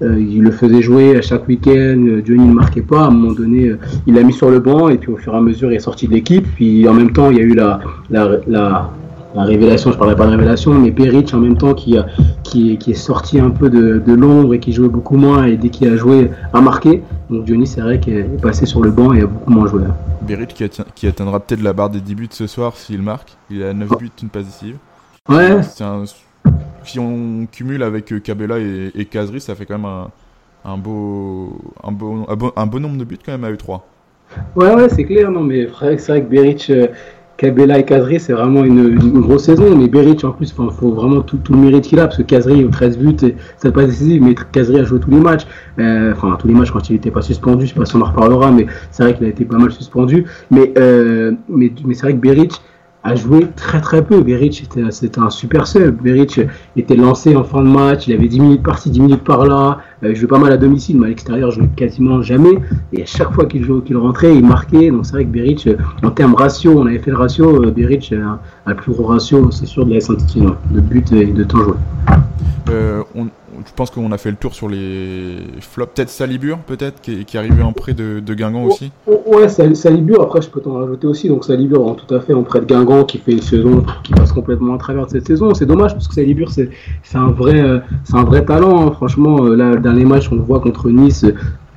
il 0.00 0.42
le 0.42 0.50
faisait 0.52 0.80
jouer 0.80 1.18
à 1.18 1.20
chaque 1.20 1.46
week-end. 1.46 2.22
Johnny 2.24 2.48
ne 2.48 2.54
marquait 2.54 2.80
pas. 2.80 3.02
À 3.02 3.08
un 3.08 3.10
moment 3.10 3.34
donné, 3.34 3.72
il 4.06 4.14
l'a 4.14 4.22
mis 4.22 4.32
sur 4.32 4.50
le 4.50 4.60
banc. 4.60 4.88
Et 4.88 4.96
puis, 4.96 5.12
au 5.12 5.18
fur 5.18 5.34
et 5.34 5.36
à 5.36 5.40
mesure, 5.42 5.70
il 5.70 5.76
est 5.76 5.80
sorti 5.80 6.08
de 6.08 6.14
l'équipe. 6.14 6.46
Puis, 6.54 6.88
en 6.88 6.94
même 6.94 7.12
temps, 7.12 7.30
il 7.30 7.36
y 7.36 7.40
a 7.40 7.44
eu 7.44 7.54
la, 7.54 7.80
la, 8.08 8.38
la 8.46 8.90
la 9.34 9.44
révélation, 9.44 9.92
je 9.92 9.96
parlerai 9.96 10.16
pas 10.16 10.26
de 10.26 10.32
révélation, 10.32 10.74
mais 10.74 10.90
Peric 10.90 11.32
en 11.34 11.38
même 11.38 11.56
temps 11.56 11.74
qui, 11.74 11.96
qui, 12.42 12.78
qui 12.78 12.90
est 12.90 12.94
sorti 12.94 13.38
un 13.38 13.50
peu 13.50 13.70
de, 13.70 13.98
de 14.04 14.12
l'ombre 14.12 14.54
et 14.54 14.60
qui 14.60 14.72
jouait 14.72 14.88
beaucoup 14.88 15.16
moins 15.16 15.44
et 15.44 15.56
dès 15.56 15.68
qu'il 15.68 15.88
a 15.88 15.96
joué 15.96 16.30
a 16.52 16.60
marqué. 16.60 17.02
Donc 17.28 17.46
Johnny 17.46 17.66
c'est 17.66 17.80
vrai 17.80 18.00
qu'il 18.00 18.14
est 18.14 18.42
passé 18.42 18.66
sur 18.66 18.82
le 18.82 18.90
banc 18.90 19.12
et 19.12 19.22
a 19.22 19.26
beaucoup 19.26 19.52
moins 19.52 19.66
joué. 19.66 19.82
Peric 20.26 20.54
qui, 20.54 20.68
qui 20.94 21.06
atteindra 21.06 21.40
peut-être 21.40 21.62
la 21.62 21.72
barre 21.72 21.90
des 21.90 22.00
10 22.00 22.14
buts 22.14 22.28
ce 22.30 22.46
soir 22.46 22.76
s'il 22.76 23.02
marque. 23.02 23.36
Il 23.50 23.62
a 23.62 23.72
9 23.72 23.88
buts, 23.98 24.10
une 24.22 24.28
passe 24.28 24.46
décisive. 24.46 24.76
Ouais. 25.28 25.60
Si 26.82 26.98
on 26.98 27.46
cumule 27.50 27.82
avec 27.82 28.22
Cabella 28.22 28.58
et, 28.58 28.90
et 28.94 29.04
Kazri, 29.04 29.40
ça 29.40 29.54
fait 29.54 29.66
quand 29.66 29.78
même 29.78 29.84
un, 29.84 30.10
un, 30.64 30.76
beau, 30.76 31.60
un, 31.84 31.92
beau, 31.92 32.26
un, 32.56 32.66
beau, 32.66 32.78
nombre 32.78 32.96
de 32.96 33.04
buts 33.04 33.18
quand 33.24 33.32
même 33.32 33.44
à 33.44 33.52
E3. 33.52 33.80
Ouais, 34.56 34.74
ouais, 34.74 34.88
c'est 34.88 35.04
clair, 35.04 35.30
non, 35.30 35.42
mais 35.42 35.68
c'est 35.98 36.08
vrai 36.08 36.22
que 36.22 36.28
Beric, 36.28 36.70
euh, 36.70 36.88
Kabela 37.40 37.78
et 37.78 37.86
Kazri, 37.86 38.20
c'est 38.20 38.34
vraiment 38.34 38.64
une, 38.64 38.98
grosse 39.20 39.44
saison. 39.44 39.74
Mais 39.74 39.88
Beric, 39.88 40.24
en 40.24 40.32
plus, 40.32 40.50
il 40.50 40.70
faut 40.72 40.90
vraiment 40.92 41.22
tout, 41.22 41.40
le 41.48 41.56
mérite 41.56 41.84
qu'il 41.84 41.98
a, 41.98 42.06
parce 42.06 42.18
que 42.18 42.22
Kazri, 42.22 42.68
13 42.68 42.98
buts, 42.98 43.34
c'est 43.56 43.72
pas 43.72 43.86
décisif, 43.86 44.20
mais 44.20 44.34
Kazri 44.52 44.78
a 44.78 44.84
joué 44.84 45.00
tous 45.00 45.10
les 45.10 45.20
matchs. 45.20 45.46
Euh, 45.78 46.12
enfin, 46.12 46.36
tous 46.38 46.48
les 46.48 46.52
matchs 46.52 46.70
quand 46.70 46.90
il 46.90 46.92
n'était 46.92 47.10
pas 47.10 47.22
suspendu, 47.22 47.64
je 47.64 47.72
sais 47.72 47.78
pas 47.78 47.86
si 47.86 47.96
on 47.96 48.02
en 48.02 48.10
reparlera, 48.10 48.50
mais 48.50 48.66
c'est 48.90 49.04
vrai 49.04 49.14
qu'il 49.14 49.24
a 49.24 49.30
été 49.30 49.46
pas 49.46 49.56
mal 49.56 49.72
suspendu. 49.72 50.26
Mais, 50.50 50.70
euh, 50.76 51.32
mais, 51.48 51.72
mais 51.86 51.94
c'est 51.94 52.02
vrai 52.02 52.12
que 52.12 52.20
Beric, 52.20 52.60
a 53.02 53.14
joué 53.14 53.46
très 53.56 53.80
très 53.80 54.04
peu. 54.04 54.22
Beric 54.22 54.66
c'était 54.90 55.18
un 55.18 55.30
super 55.30 55.66
sub. 55.66 56.02
Beric 56.02 56.40
était 56.76 56.96
lancé 56.96 57.34
en 57.36 57.44
fin 57.44 57.62
de 57.62 57.68
match, 57.68 58.06
il 58.06 58.14
avait 58.14 58.28
10 58.28 58.40
minutes 58.40 58.62
par-ci, 58.62 58.90
10 58.90 59.00
minutes 59.00 59.24
par-là. 59.24 59.78
Euh, 60.02 60.10
il 60.10 60.16
jouait 60.16 60.28
pas 60.28 60.38
mal 60.38 60.52
à 60.52 60.56
domicile, 60.56 60.98
mais 60.98 61.06
à 61.06 61.08
l'extérieur, 61.08 61.50
je 61.50 61.60
jouait 61.60 61.70
quasiment 61.76 62.22
jamais. 62.22 62.58
Et 62.92 63.02
à 63.02 63.06
chaque 63.06 63.32
fois 63.32 63.46
qu'il 63.46 63.66
rentrait, 63.96 64.34
il 64.34 64.44
marquait. 64.44 64.90
Donc 64.90 65.06
c'est 65.06 65.12
vrai 65.12 65.24
que 65.24 65.30
Beric, 65.30 65.66
euh, 65.66 65.76
en 66.02 66.10
termes 66.10 66.34
ratio, 66.34 66.78
on 66.78 66.86
avait 66.86 66.98
fait 66.98 67.10
le 67.10 67.16
ratio. 67.16 67.64
Euh, 67.64 67.70
Beric 67.70 68.12
a, 68.12 68.40
a, 68.66 68.70
le 68.70 68.76
plus 68.76 68.92
gros 68.92 69.06
ratio, 69.06 69.50
c'est 69.50 69.66
sûr, 69.66 69.86
de 69.86 69.94
la 69.94 70.00
saint 70.00 70.14
de 70.14 70.80
buts 70.80 71.04
et 71.12 71.26
de 71.26 71.44
temps 71.44 71.58
joué. 71.58 71.74
Je 73.66 73.72
pense 73.74 73.90
qu'on 73.90 74.10
a 74.12 74.18
fait 74.18 74.30
le 74.30 74.36
tour 74.36 74.54
sur 74.54 74.68
les 74.68 75.36
flops. 75.60 75.92
Peut-être 75.94 76.10
Salibur, 76.10 76.58
peut-être, 76.58 77.00
qui, 77.00 77.20
est 77.20 77.36
arrivé 77.36 77.62
en 77.62 77.72
prêt 77.72 77.94
de, 77.94 78.20
Guingamp 78.34 78.64
aussi 78.64 78.92
Ouais, 79.26 79.48
Salibur, 79.48 80.22
après 80.22 80.42
je 80.42 80.48
peux 80.48 80.60
t'en 80.60 80.74
rajouter 80.74 81.06
aussi. 81.06 81.28
Donc 81.28 81.44
Salibur, 81.44 81.86
en 81.86 81.94
tout 81.94 82.12
à 82.14 82.20
fait 82.20 82.34
en 82.34 82.42
prêt 82.42 82.60
de 82.60 82.66
Guingamp, 82.66 83.04
qui 83.04 83.18
fait 83.18 83.32
une 83.32 83.42
saison 83.42 83.84
qui 84.02 84.12
passe 84.12 84.32
complètement 84.32 84.74
à 84.74 84.78
travers 84.78 85.06
de 85.06 85.10
cette 85.10 85.26
saison. 85.26 85.54
C'est 85.54 85.66
dommage 85.66 85.92
parce 85.92 86.08
que 86.08 86.14
Salibur, 86.14 86.50
c'est 86.50 86.70
un, 87.14 87.30
vrai, 87.30 87.60
euh, 87.60 87.80
un 88.12 88.24
vrai 88.24 88.44
talent. 88.44 88.86
Hein. 88.86 88.92
Franchement, 88.92 89.44
euh, 89.44 89.56
là, 89.56 89.74
le 89.74 89.80
dernier 89.80 90.04
match, 90.04 90.30
on 90.30 90.36
le 90.36 90.42
voit 90.42 90.60
contre 90.60 90.88
Nice, 90.90 91.24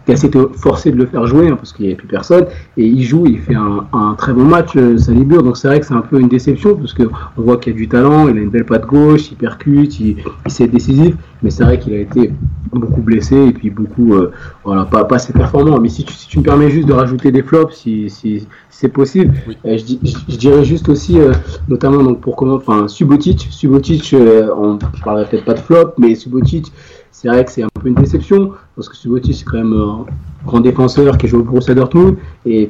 Gasset 0.08 0.28
était 0.28 0.40
forcé 0.56 0.92
de 0.92 0.98
le 0.98 1.06
faire 1.06 1.26
jouer 1.26 1.50
hein, 1.50 1.56
parce 1.56 1.72
qu'il 1.72 1.86
n'y 1.86 1.92
avait 1.92 1.98
plus 1.98 2.08
personne 2.08 2.46
et 2.78 2.86
il 2.86 3.04
joue, 3.04 3.26
il 3.26 3.40
fait 3.40 3.56
un, 3.56 3.88
un 3.94 4.16
très 4.16 4.34
bon 4.34 4.44
match, 4.44 4.72
euh, 4.76 4.98
Salibur. 4.98 5.44
Donc 5.44 5.58
c'est 5.58 5.68
vrai 5.68 5.80
que 5.80 5.86
c'est 5.86 5.94
un 5.94 6.02
peu 6.02 6.20
une 6.20 6.28
déception 6.28 6.76
parce 6.76 6.94
que 6.94 7.04
on 7.38 7.42
voit 7.42 7.58
qu'il 7.58 7.74
a 7.74 7.76
du 7.76 7.88
talent, 7.88 8.28
il 8.28 8.38
a 8.38 8.42
une 8.42 8.50
belle 8.50 8.66
patte 8.66 8.86
gauche, 8.86 9.32
il 9.32 9.38
percute, 9.38 10.00
il, 10.00 10.18
il 10.46 10.52
sait 10.52 10.66
être 10.66 10.72
décisif, 10.72 11.16
mais 11.42 11.50
c'est 11.50 11.64
vrai 11.64 11.80
qu'il 11.80 11.94
a 11.94 12.00
été 12.00 12.32
beaucoup 12.80 13.02
blessé 13.02 13.36
et 13.36 13.52
puis 13.52 13.70
beaucoup, 13.70 14.14
euh, 14.14 14.32
voilà, 14.64 14.86
pas, 14.86 15.06
pas 15.06 15.16
assez 15.16 15.34
performant. 15.34 15.80
Mais 15.80 15.90
si 15.90 16.04
tu, 16.04 16.14
si 16.14 16.28
tu, 16.28 16.40
me 16.40 16.44
permets 16.44 16.70
juste 16.70 16.88
de 16.88 16.94
rajouter 16.94 17.32
des 17.32 17.44
flops, 17.44 17.74
si, 17.74 18.10
si, 18.10 18.48
c'est 18.70 18.90
possible, 18.90 19.34
euh, 19.66 19.78
je, 19.78 19.96
je, 20.30 20.38
dirais 20.38 20.64
juste 20.64 20.90
aussi, 20.90 21.20
euh, 21.20 21.32
notamment 21.68 22.04
donc 22.04 22.22
pour 22.22 22.36
comment, 22.36 22.56
enfin 22.56 22.88
Subotic, 22.88 23.48
Subotic, 23.52 24.16
on, 24.16 24.80
je 24.96 25.04
parlerai 25.04 25.26
peut-être 25.30 25.46
pas 25.46 25.54
de 25.54 25.60
flop, 25.60 25.94
mais 25.98 26.16
Subotic 26.16 26.72
c'est 27.14 27.30
vrai 27.30 27.46
que 27.46 27.52
c'est 27.52 27.64
un 27.64 27.70
peu 27.82 27.88
une 27.88 27.96
déception, 27.96 28.52
parce 28.76 28.90
que 28.90 28.98
Subotic, 28.98 29.34
c'est 29.36 29.46
quand 29.46 29.58
même 29.58 29.72
un 29.72 30.06
grand 30.46 30.60
défenseur 30.60 31.18
qui 31.18 31.30
joue 31.30 31.40
au 31.40 31.44
Borussia 31.44 31.74
Dortmund, 31.74 32.18
et 32.46 32.70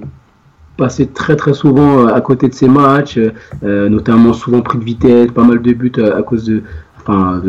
passé 0.78 1.08
très 1.08 1.36
très 1.36 1.54
souvent 1.54 2.06
à 2.06 2.22
côté 2.22 2.48
de 2.50 2.54
ses 2.54 2.68
matchs, 2.68 3.20
notamment 3.64 4.34
souvent 4.34 4.62
pris 4.62 4.78
de 4.78 4.84
vitesse, 4.84 5.32
pas 5.32 5.44
mal 5.44 5.62
de 5.62 5.74
buts 5.74 5.92
à, 5.98 6.22
cause 6.22 6.44
de, 6.46 6.62
enfin, 6.98 7.42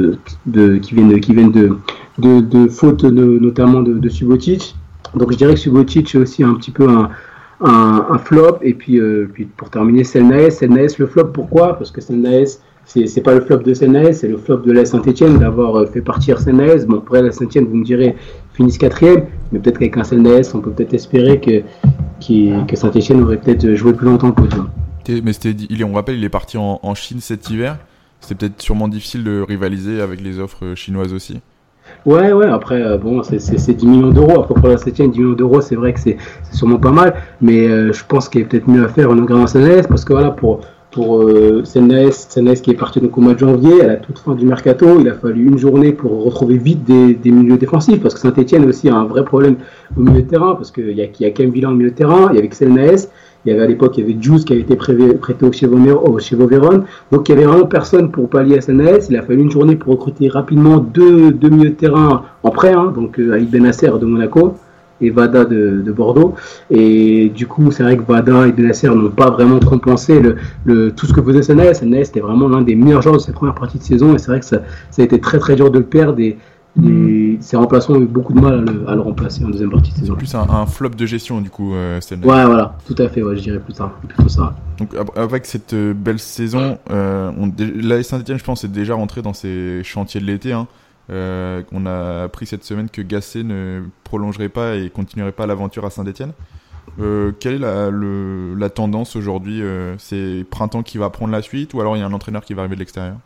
de, 0.46 0.76
qui 0.78 0.94
viennent, 0.94 1.20
qui 1.20 1.34
viennent 1.34 1.52
de, 1.52 1.76
de, 2.18 2.40
de 2.40 2.68
fautes 2.68 3.04
notamment 3.04 3.82
de, 3.82 4.08
Subotic. 4.08 4.74
Donc 5.14 5.32
je 5.32 5.36
dirais 5.36 5.54
que 5.54 5.60
Subotic 5.60 6.14
est 6.14 6.18
aussi 6.18 6.42
un 6.42 6.54
petit 6.54 6.70
peu 6.70 6.88
un, 6.88 7.10
un, 7.60 8.18
flop. 8.18 8.58
Et 8.62 8.74
puis, 8.74 8.98
euh, 8.98 9.28
puis 9.32 9.44
pour 9.44 9.70
terminer, 9.70 10.04
Selnaes. 10.04 10.50
Selnaes, 10.50 10.98
le 10.98 11.06
flop, 11.06 11.28
pourquoi? 11.28 11.76
Parce 11.78 11.90
que 11.90 12.00
Selnaes, 12.00 12.58
c'est 12.86 13.22
pas 13.22 13.34
le 13.34 13.40
flop 13.40 13.58
de 13.58 13.74
Selnaes, 13.74 14.12
c'est 14.12 14.28
le 14.28 14.36
flop 14.36 14.58
de 14.58 14.72
la 14.72 14.84
Saint-Etienne 14.84 15.38
d'avoir 15.38 15.76
euh, 15.76 15.86
fait 15.86 16.00
partir 16.00 16.40
Selnaes. 16.40 16.86
Bon, 16.86 16.98
après 16.98 17.22
la 17.22 17.32
Saint-Etienne, 17.32 17.66
vous 17.66 17.76
me 17.76 17.84
direz, 17.84 18.16
finissent 18.52 18.78
quatrième, 18.78 19.26
mais 19.52 19.58
peut-être 19.58 19.78
qu'avec 19.78 19.96
un 19.96 20.04
Selnaes, 20.04 20.52
on 20.54 20.60
peut 20.60 20.70
peut-être 20.70 20.94
espérer 20.94 21.40
que, 21.40 21.62
que 22.20 22.76
Saint-Etienne 22.76 23.22
aurait 23.22 23.38
peut-être 23.38 23.74
joué 23.74 23.92
plus 23.92 24.06
longtemps 24.06 24.32
que 24.32 24.42
podium. 24.42 24.68
Mais 25.08 25.32
c'était, 25.32 25.54
il, 25.68 25.84
on 25.84 25.92
rappelle, 25.92 26.16
il 26.16 26.24
est 26.24 26.30
parti 26.30 26.56
en, 26.56 26.80
en 26.82 26.94
Chine 26.94 27.20
cet 27.20 27.50
hiver. 27.50 27.78
C'était 28.20 28.46
peut-être 28.46 28.62
sûrement 28.62 28.88
difficile 28.88 29.22
de 29.24 29.40
rivaliser 29.40 30.00
avec 30.00 30.20
les 30.22 30.38
offres 30.38 30.74
chinoises 30.74 31.12
aussi. 31.12 31.40
Ouais, 32.06 32.32
ouais, 32.32 32.46
après, 32.46 32.82
euh, 32.82 32.98
bon, 32.98 33.22
c'est 33.22 33.38
10 33.38 33.86
millions 33.86 34.10
d'euros. 34.10 34.40
Après, 34.40 34.54
pour 34.54 34.68
la 34.68 34.78
7 34.78 34.94
10 34.94 35.18
millions 35.18 35.32
d'euros, 35.32 35.60
c'est 35.60 35.74
vrai 35.74 35.92
que 35.92 36.00
c'est 36.00 36.16
sûrement 36.52 36.78
pas 36.78 36.90
mal. 36.90 37.14
Mais 37.40 37.66
euh, 37.66 37.92
je 37.92 38.04
pense 38.06 38.28
qu'il 38.28 38.42
est 38.42 38.44
peut-être 38.44 38.68
mieux 38.68 38.84
à 38.84 38.88
faire 38.88 39.10
en 39.10 39.18
engagement 39.18 39.46
CNS 39.46 39.86
parce 39.88 40.04
que 40.04 40.12
voilà, 40.12 40.30
pour, 40.30 40.60
pour 40.94 41.22
euh, 41.22 41.64
CNS, 41.64 42.60
qui 42.62 42.70
est 42.70 42.78
parti 42.78 43.00
donc 43.00 43.18
au 43.18 43.20
mois 43.20 43.34
de 43.34 43.40
janvier, 43.40 43.82
à 43.82 43.88
la 43.88 43.96
toute 43.96 44.20
fin 44.20 44.36
du 44.36 44.46
mercato, 44.46 45.00
il 45.00 45.08
a 45.08 45.14
fallu 45.14 45.44
une 45.44 45.58
journée 45.58 45.92
pour 45.92 46.24
retrouver 46.24 46.56
vite 46.56 46.84
des, 46.84 47.30
milieux 47.32 47.56
défensifs 47.56 48.00
parce 48.00 48.14
que 48.14 48.20
Saint-Etienne 48.20 48.64
aussi 48.64 48.88
a 48.88 48.94
un 48.94 49.04
vrai 49.04 49.24
problème 49.24 49.56
au 49.96 50.02
milieu 50.02 50.22
de 50.22 50.28
terrain 50.28 50.54
parce 50.54 50.70
qu'il 50.70 50.92
y 50.92 51.02
a, 51.02 51.06
y 51.06 51.24
a 51.24 51.68
au 51.68 51.72
milieu 51.72 51.90
de 51.90 51.94
terrain, 51.96 52.28
il 52.30 52.36
y 52.36 52.38
avait 52.38 52.48
Selnaes, 52.52 53.08
il 53.44 53.50
y 53.50 53.52
avait 53.52 53.64
à 53.64 53.66
l'époque, 53.66 53.98
il 53.98 54.08
y 54.08 54.10
avait 54.12 54.22
Juice 54.22 54.44
qui 54.44 54.52
avait 54.52 54.62
été 54.62 54.76
prêté 54.76 55.44
au 55.44 55.50
Chievo. 55.52 55.76
Donc 57.10 57.28
il 57.28 57.32
y 57.32 57.34
avait 57.34 57.44
vraiment 57.44 57.66
personne 57.66 58.12
pour 58.12 58.28
pallier 58.28 58.56
à 58.56 58.60
SNS. 58.60 59.08
Il 59.10 59.16
a 59.16 59.22
fallu 59.22 59.42
une 59.42 59.50
journée 59.50 59.74
pour 59.74 59.94
recruter 59.94 60.28
rapidement 60.28 60.78
deux, 60.78 61.32
deux 61.32 61.48
milieux 61.48 61.70
de 61.70 61.74
terrain 61.74 62.22
en 62.44 62.50
prêt, 62.50 62.72
hein, 62.72 62.92
donc 62.94 63.18
euh, 63.18 63.32
Ali 63.32 63.46
Benasser 63.46 63.90
de 64.00 64.06
Monaco 64.06 64.54
et 65.00 65.10
Vada 65.10 65.44
de, 65.44 65.82
de, 65.84 65.92
Bordeaux. 65.92 66.34
Et 66.70 67.28
du 67.28 67.46
coup, 67.46 67.70
c'est 67.70 67.82
vrai 67.82 67.96
que 67.96 68.02
Vada 68.02 68.46
et 68.46 68.52
Benasser 68.52 68.88
n'ont 68.88 69.10
pas 69.10 69.30
vraiment 69.30 69.60
compensé 69.60 70.20
le, 70.20 70.36
le, 70.64 70.92
tout 70.92 71.06
ce 71.06 71.12
que 71.12 71.22
faisait 71.22 71.42
SNS. 71.42 71.80
SNS 71.80 72.08
était 72.10 72.20
vraiment 72.20 72.48
l'un 72.48 72.62
des 72.62 72.74
meilleurs 72.74 73.02
joueurs 73.02 73.16
de 73.16 73.20
cette 73.20 73.34
première 73.34 73.54
partie 73.54 73.78
de 73.78 73.82
saison 73.82 74.14
et 74.14 74.18
c'est 74.18 74.28
vrai 74.28 74.40
que 74.40 74.46
ça, 74.46 74.62
ça, 74.90 75.02
a 75.02 75.04
été 75.04 75.20
très 75.20 75.38
très 75.38 75.56
dur 75.56 75.70
de 75.70 75.78
le 75.78 75.84
perdre. 75.84 76.20
Et, 76.20 76.38
et 76.82 77.38
ses 77.40 77.56
remplaçants 77.56 77.94
ont 77.94 78.00
eu 78.00 78.06
beaucoup 78.06 78.32
de 78.32 78.40
mal 78.40 78.64
à 78.88 78.94
le, 78.94 79.00
remplacer 79.00 79.44
en 79.44 79.48
deuxième 79.48 79.70
partie 79.70 79.92
de 79.92 79.98
saison. 79.98 80.14
Plus 80.16 80.34
un, 80.34 80.66
flop 80.66 80.90
de 80.90 81.06
gestion 81.06 81.40
du 81.40 81.48
coup, 81.48 81.74
euh, 81.74 82.00
Ouais, 82.10 82.44
voilà, 82.44 82.76
tout 82.86 82.96
à 82.98 83.08
fait, 83.08 83.22
ouais, 83.22 83.36
je 83.36 83.42
dirais 83.42 83.60
plus 83.60 83.74
ça, 83.74 83.92
plutôt 84.08 84.28
ça. 84.28 84.56
Donc 84.78 84.90
avec 85.14 85.46
cette 85.46 85.72
euh, 85.72 85.94
belle 85.94 86.18
saison, 86.18 86.78
euh, 86.90 87.30
on, 87.38 87.52
la 87.80 88.02
Saint-Etienne, 88.02 88.38
je 88.38 88.44
pense, 88.44 88.64
est 88.64 88.68
déjà 88.68 88.94
rentré 88.94 89.22
dans 89.22 89.34
ses 89.34 89.82
chantiers 89.84 90.20
de 90.20 90.26
l'été. 90.26 90.52
Hein. 90.52 90.66
Euh, 91.10 91.62
on 91.72 91.86
a 91.86 92.24
appris 92.24 92.46
cette 92.46 92.64
semaine 92.64 92.88
que 92.88 93.02
Gasset 93.02 93.42
ne 93.42 93.82
prolongerait 94.04 94.48
pas 94.48 94.76
et 94.76 94.90
continuerait 94.90 95.32
pas 95.32 95.46
l'aventure 95.46 95.84
à 95.84 95.90
Saint-Etienne. 95.90 96.32
quelle 97.40 97.54
est 97.54 97.58
la, 97.58 97.90
la 97.90 98.70
tendance 98.70 99.16
aujourd'hui 99.16 99.62
C'est 99.98 100.44
Printemps 100.50 100.82
qui 100.82 100.98
va 100.98 101.10
prendre 101.10 101.32
la 101.32 101.42
suite 101.42 101.74
ou 101.74 101.80
alors 101.80 101.96
il 101.96 102.00
y 102.00 102.02
a 102.02 102.06
un 102.06 102.12
entraîneur 102.12 102.44
qui 102.44 102.54
va 102.54 102.62
arriver 102.62 102.76
de 102.76 102.80
l'extérieur? 102.80 103.16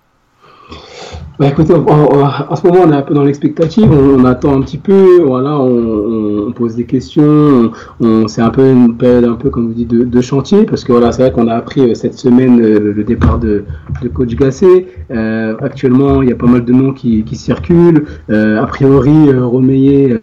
Bah 1.38 1.46
écoutez, 1.46 1.72
en, 1.72 2.56
ce 2.56 2.66
moment 2.66 2.80
on 2.84 2.90
est 2.90 2.96
un 2.96 3.02
peu 3.02 3.14
dans 3.14 3.22
l'expectative, 3.22 3.88
on, 3.92 4.24
attend 4.24 4.56
un 4.56 4.60
petit 4.62 4.76
peu, 4.76 5.22
voilà, 5.24 5.56
on, 5.56 6.50
pose 6.50 6.74
des 6.74 6.84
questions, 6.84 7.70
on, 8.00 8.26
c'est 8.26 8.42
un 8.42 8.50
peu 8.50 8.68
une 8.68 8.96
période 8.96 9.24
un 9.24 9.34
peu 9.34 9.48
comme 9.48 9.68
vous 9.68 9.74
dites 9.74 9.88
de, 9.88 10.20
chantier 10.20 10.64
parce 10.64 10.82
que 10.82 10.90
voilà 10.90 11.12
c'est 11.12 11.22
vrai 11.22 11.30
qu'on 11.30 11.46
a 11.46 11.54
appris 11.54 11.80
euh, 11.80 11.94
cette 11.94 12.14
semaine 12.18 12.60
euh, 12.60 12.92
le 12.92 13.04
départ 13.04 13.38
de, 13.38 13.64
coach 14.12 14.34
Gasset. 14.34 14.88
Euh, 15.12 15.54
actuellement 15.60 16.22
il 16.22 16.28
y 16.28 16.32
a 16.32 16.34
pas 16.34 16.46
mal 16.46 16.64
de 16.64 16.72
noms 16.72 16.92
qui, 16.92 17.24
circulent. 17.34 18.06
a 18.28 18.66
priori 18.66 19.32
Romeyer 19.32 20.20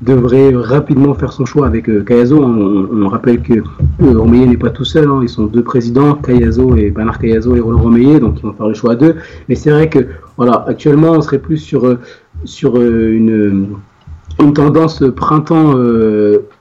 devrait 0.00 0.54
rapidement 0.54 1.14
faire 1.14 1.32
son 1.32 1.44
choix 1.44 1.66
avec 1.66 1.88
euh, 1.88 2.02
Kayazo. 2.02 2.42
On, 2.42 3.08
rappelle 3.08 3.40
que 3.40 3.54
euh, 4.02 4.24
n'est 4.24 4.56
pas 4.56 4.70
tout 4.70 4.84
seul, 4.84 5.08
hein. 5.08 5.20
ils 5.22 5.28
sont 5.28 5.46
deux 5.46 5.62
présidents, 5.62 6.14
Kayazo 6.14 6.76
et 6.76 6.90
Bernard 6.90 7.18
Kayazo 7.18 7.54
et 7.56 7.60
Roland 7.60 7.82
Romeyer, 7.82 8.20
donc 8.20 8.38
ils 8.38 8.42
vont 8.46 8.52
faire 8.52 8.68
le 8.68 8.74
choix 8.74 8.92
à 8.92 8.94
deux. 8.96 9.16
Mais 9.48 9.54
c'est 9.54 9.70
vrai 9.70 9.88
que 9.88 10.06
voilà, 10.36 10.64
actuellement 10.66 11.12
on 11.12 11.20
serait 11.20 11.38
plus 11.38 11.58
sur, 11.58 11.86
euh, 11.86 11.98
sur 12.44 12.80
une, 12.80 13.76
une 14.40 14.52
tendance 14.54 15.04
printemps 15.14 15.74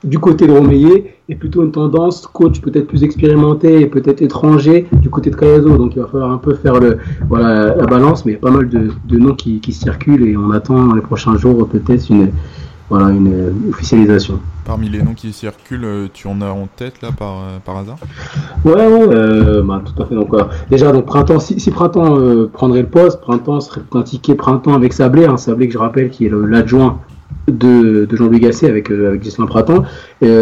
du 0.04 0.20
côté 0.20 0.46
de 0.46 0.52
Romeyer 0.52 1.16
et 1.30 1.36
plutôt 1.36 1.64
une 1.64 1.72
tendance 1.72 2.28
coach 2.28 2.60
peut-être 2.60 2.88
plus 2.88 3.04
expérimenté 3.04 3.80
et 3.80 3.86
peut-être 3.88 4.22
étranger 4.22 4.88
du 4.92 5.10
côté 5.10 5.30
de 5.30 5.36
Kayazo. 5.38 5.78
Donc 5.78 5.96
il 5.96 6.02
va 6.02 6.08
falloir 6.08 6.32
un 6.32 6.38
peu 6.38 6.56
faire 6.56 6.80
le, 6.80 6.98
voilà, 7.30 7.74
la 7.74 7.86
balance, 7.86 8.26
mais 8.26 8.34
il 8.34 8.36
y 8.36 8.38
a 8.38 8.42
pas 8.42 8.52
mal 8.52 8.68
de, 8.68 8.90
de 9.08 9.18
noms 9.18 9.36
qui, 9.36 9.62
qui 9.62 9.72
circulent 9.72 10.28
et 10.28 10.36
on 10.36 10.52
attend 10.52 10.88
dans 10.88 10.96
les 10.96 11.02
prochains 11.02 11.38
jours 11.38 11.68
peut-être 11.70 12.10
une 12.10 12.32
voilà, 12.92 13.10
une 13.10 13.34
euh, 13.34 13.70
officialisation. 13.70 14.42
Parmi 14.66 14.90
les 14.90 15.02
noms 15.02 15.14
qui 15.14 15.32
circulent, 15.32 15.86
euh, 15.86 16.08
tu 16.14 16.28
en 16.28 16.42
as 16.42 16.50
en 16.50 16.68
tête 16.68 17.02
là 17.02 17.10
par, 17.18 17.38
euh, 17.38 17.58
par 17.64 17.78
hasard? 17.78 17.96
Ouais, 18.66 18.74
ouais 18.74 19.62
bah, 19.64 19.82
tout 19.84 20.04
à 20.04 20.06
fait. 20.06 20.14
Donc, 20.14 20.36
déjà, 20.70 20.92
donc 20.92 21.06
printemps, 21.06 21.40
si, 21.40 21.72
Printemps 21.72 22.18
prendrait 22.52 22.82
le 22.82 22.90
poste, 22.90 23.22
Printemps 23.22 23.62
serait 23.62 23.82
indiqué 23.94 24.36
Printemps 24.36 24.74
avec 24.74 24.92
Sablé, 24.92 25.26
hein, 25.26 25.38
Sablé 25.38 25.68
que 25.68 25.74
je 25.74 25.78
rappelle 25.78 26.10
qui 26.10 26.26
est 26.26 26.32
l'adjoint 26.32 27.00
de, 27.48 28.06
de 28.06 28.16
Jean-Louis 28.16 28.42
Gasset 28.42 28.70
avec, 28.70 28.92
avec 28.92 29.24
Gislain 29.24 29.46
Printemps. 29.46 29.84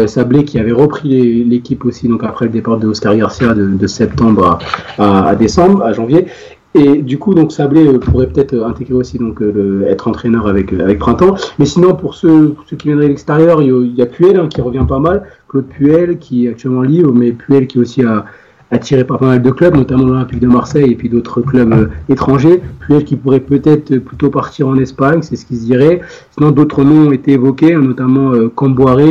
Sablé 0.08 0.44
qui 0.44 0.58
avait 0.58 0.72
repris 0.72 1.44
l'équipe 1.44 1.84
aussi 1.84 2.08
donc 2.08 2.24
après 2.24 2.46
le 2.46 2.50
départ 2.50 2.78
de 2.78 2.88
Oscar 2.88 3.14
Garcia 3.14 3.54
de, 3.54 3.86
septembre 3.86 4.58
à, 4.98 5.28
à, 5.28 5.36
décembre, 5.36 5.84
à 5.84 5.92
janvier. 5.92 6.26
Et 6.74 7.02
du 7.02 7.18
coup, 7.18 7.34
donc 7.34 7.50
Sablé 7.50 7.86
euh, 7.86 7.98
pourrait 7.98 8.28
peut-être 8.28 8.54
euh, 8.54 8.66
intégrer 8.66 8.94
aussi 8.94 9.18
donc 9.18 9.42
euh, 9.42 9.84
être 9.88 10.06
entraîneur 10.06 10.46
avec 10.46 10.72
avec 10.72 11.00
Printemps. 11.00 11.34
Mais 11.58 11.64
sinon, 11.64 11.96
pour 11.96 12.14
ceux, 12.14 12.54
ceux 12.66 12.76
qui 12.76 12.88
viendraient 12.88 13.06
de 13.06 13.10
l'extérieur, 13.10 13.60
il 13.60 13.94
y, 13.96 14.02
a 14.02 14.06
Puel 14.06 14.38
hein, 14.38 14.48
qui 14.48 14.60
revient 14.60 14.86
pas 14.88 15.00
mal. 15.00 15.24
Claude 15.48 15.66
Puel 15.66 16.18
qui 16.18 16.46
est 16.46 16.50
actuellement 16.50 16.82
libre, 16.82 17.12
mais 17.12 17.32
Puel 17.32 17.66
qui 17.66 17.80
aussi 17.80 18.04
a 18.04 18.24
attiré 18.70 19.04
par 19.04 19.18
pas 19.18 19.26
mal 19.26 19.42
de 19.42 19.50
clubs, 19.50 19.76
notamment 19.76 20.04
l'Olympique 20.04 20.40
de 20.40 20.46
Marseille 20.46 20.92
et 20.92 20.94
puis 20.94 21.08
d'autres 21.08 21.40
clubs 21.40 21.72
euh, 21.72 21.86
étrangers. 22.08 22.62
Puis 22.80 23.04
qui 23.04 23.16
pourrait 23.16 23.40
peut-être 23.40 23.98
plutôt 23.98 24.30
partir 24.30 24.68
en 24.68 24.76
Espagne, 24.76 25.22
c'est 25.22 25.36
ce 25.36 25.46
qui 25.46 25.56
se 25.56 25.64
dirait. 25.64 26.00
Sinon, 26.36 26.50
d'autres 26.50 26.84
noms 26.84 27.08
ont 27.08 27.12
été 27.12 27.32
évoqués, 27.32 27.74
notamment 27.74 28.32
euh, 28.32 28.52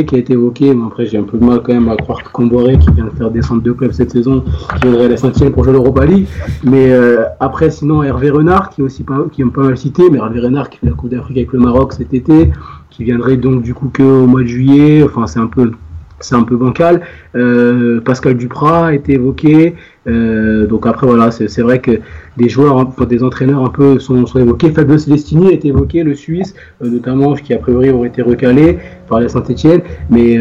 qui 0.06 0.14
a 0.14 0.18
été 0.18 0.32
évoqué. 0.32 0.74
Bon, 0.74 0.86
après, 0.86 1.06
j'ai 1.06 1.18
un 1.18 1.22
peu 1.22 1.38
de 1.38 1.44
mal 1.44 1.60
quand 1.62 1.72
même 1.72 1.88
à 1.88 1.96
croire 1.96 2.22
que 2.22 2.30
Camboiré, 2.30 2.78
qui 2.78 2.90
vient 2.92 3.04
de 3.04 3.10
faire 3.10 3.30
descendre 3.30 3.62
deux 3.62 3.74
clubs 3.74 3.92
cette 3.92 4.10
saison, 4.10 4.44
qui 4.76 4.82
viendrait 4.82 5.06
à 5.06 5.08
la 5.08 5.16
cinquième 5.16 5.52
pour 5.52 5.64
jouer 5.64 5.72
l'Europa 5.72 6.04
League. 6.06 6.26
Mais 6.64 6.92
euh, 6.92 7.24
après, 7.38 7.70
sinon, 7.70 8.02
Hervé 8.02 8.30
Renard, 8.30 8.70
qui 8.70 8.80
est 8.80 8.84
aussi 8.84 9.02
pas, 9.02 9.26
qui 9.30 9.42
est 9.42 9.46
pas 9.46 9.62
mal 9.62 9.76
cité, 9.76 10.10
mais 10.10 10.18
Hervé 10.18 10.40
Renard 10.40 10.70
qui 10.70 10.78
fait 10.78 10.86
la 10.86 10.92
Coupe 10.92 11.10
d'Afrique 11.10 11.36
avec 11.36 11.52
le 11.52 11.58
Maroc 11.58 11.92
cet 11.92 12.14
été, 12.14 12.50
qui 12.90 13.04
viendrait 13.04 13.36
donc 13.36 13.62
du 13.62 13.74
coup 13.74 13.88
que 13.88 14.02
au 14.02 14.26
mois 14.26 14.42
de 14.42 14.46
juillet. 14.46 15.02
Enfin, 15.02 15.26
c'est 15.26 15.40
un 15.40 15.46
peu 15.46 15.72
c'est 16.20 16.34
un 16.34 16.42
peu 16.42 16.56
bancal. 16.56 17.02
Euh, 17.34 18.00
Pascal 18.00 18.36
Duprat 18.36 18.88
a 18.88 18.94
été 18.94 19.14
évoqué. 19.14 19.74
Euh, 20.06 20.66
donc 20.66 20.86
après 20.86 21.06
voilà, 21.06 21.30
c'est 21.30 21.60
vrai 21.60 21.78
que 21.80 22.00
des 22.36 22.48
joueurs, 22.48 22.86
des 23.06 23.22
entraîneurs 23.22 23.62
un 23.62 23.70
peu 23.70 23.98
sont, 23.98 24.26
sont 24.26 24.38
évoqués. 24.38 24.70
Fabio 24.70 24.98
Celestini 24.98 25.48
a 25.48 25.52
été 25.52 25.68
évoqué, 25.68 26.02
le 26.02 26.14
Suisse, 26.14 26.54
euh, 26.82 26.88
notamment 26.88 27.34
qui 27.34 27.52
a 27.52 27.58
priori 27.58 27.90
aurait 27.90 28.08
été 28.08 28.22
recalé 28.22 28.78
par 29.08 29.20
la 29.20 29.28
Saint-Etienne. 29.28 29.82
Mais 30.08 30.38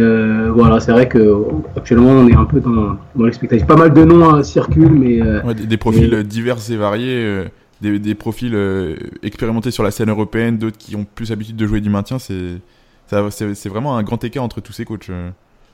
voilà, 0.49 0.79
c'est 0.79 0.91
vrai 0.91 1.07
que 1.07 1.43
actuellement 1.75 2.11
on 2.11 2.27
est 2.27 2.35
un 2.35 2.45
peu 2.45 2.59
dans, 2.59 2.97
dans 3.15 3.25
l'expectative. 3.25 3.65
Pas 3.65 3.75
mal 3.75 3.93
de 3.93 4.03
noms 4.03 4.29
hein, 4.29 4.43
circulent, 4.43 4.91
mais 4.91 5.21
des, 5.53 5.77
profils 5.77 6.23
divers 6.23 6.57
et 6.69 6.75
variés. 6.75 7.45
Des, 7.81 7.97
des, 7.97 8.13
profils 8.13 8.57
expérimentés 9.23 9.71
sur 9.71 9.83
la 9.83 9.91
scène 9.91 10.09
européenne, 10.09 10.57
d'autres 10.57 10.77
qui 10.77 10.97
ont 10.97 11.05
plus 11.15 11.29
l'habitude 11.29 11.55
de 11.55 11.65
jouer 11.65 11.79
du 11.79 11.89
maintien, 11.89 12.17
c'est 12.19 13.69
vraiment 13.69 13.95
un 13.95 14.03
grand 14.03 14.21
écart 14.23 14.43
entre 14.43 14.59
tous 14.59 14.73
ces 14.73 14.83
coachs. 14.83 15.09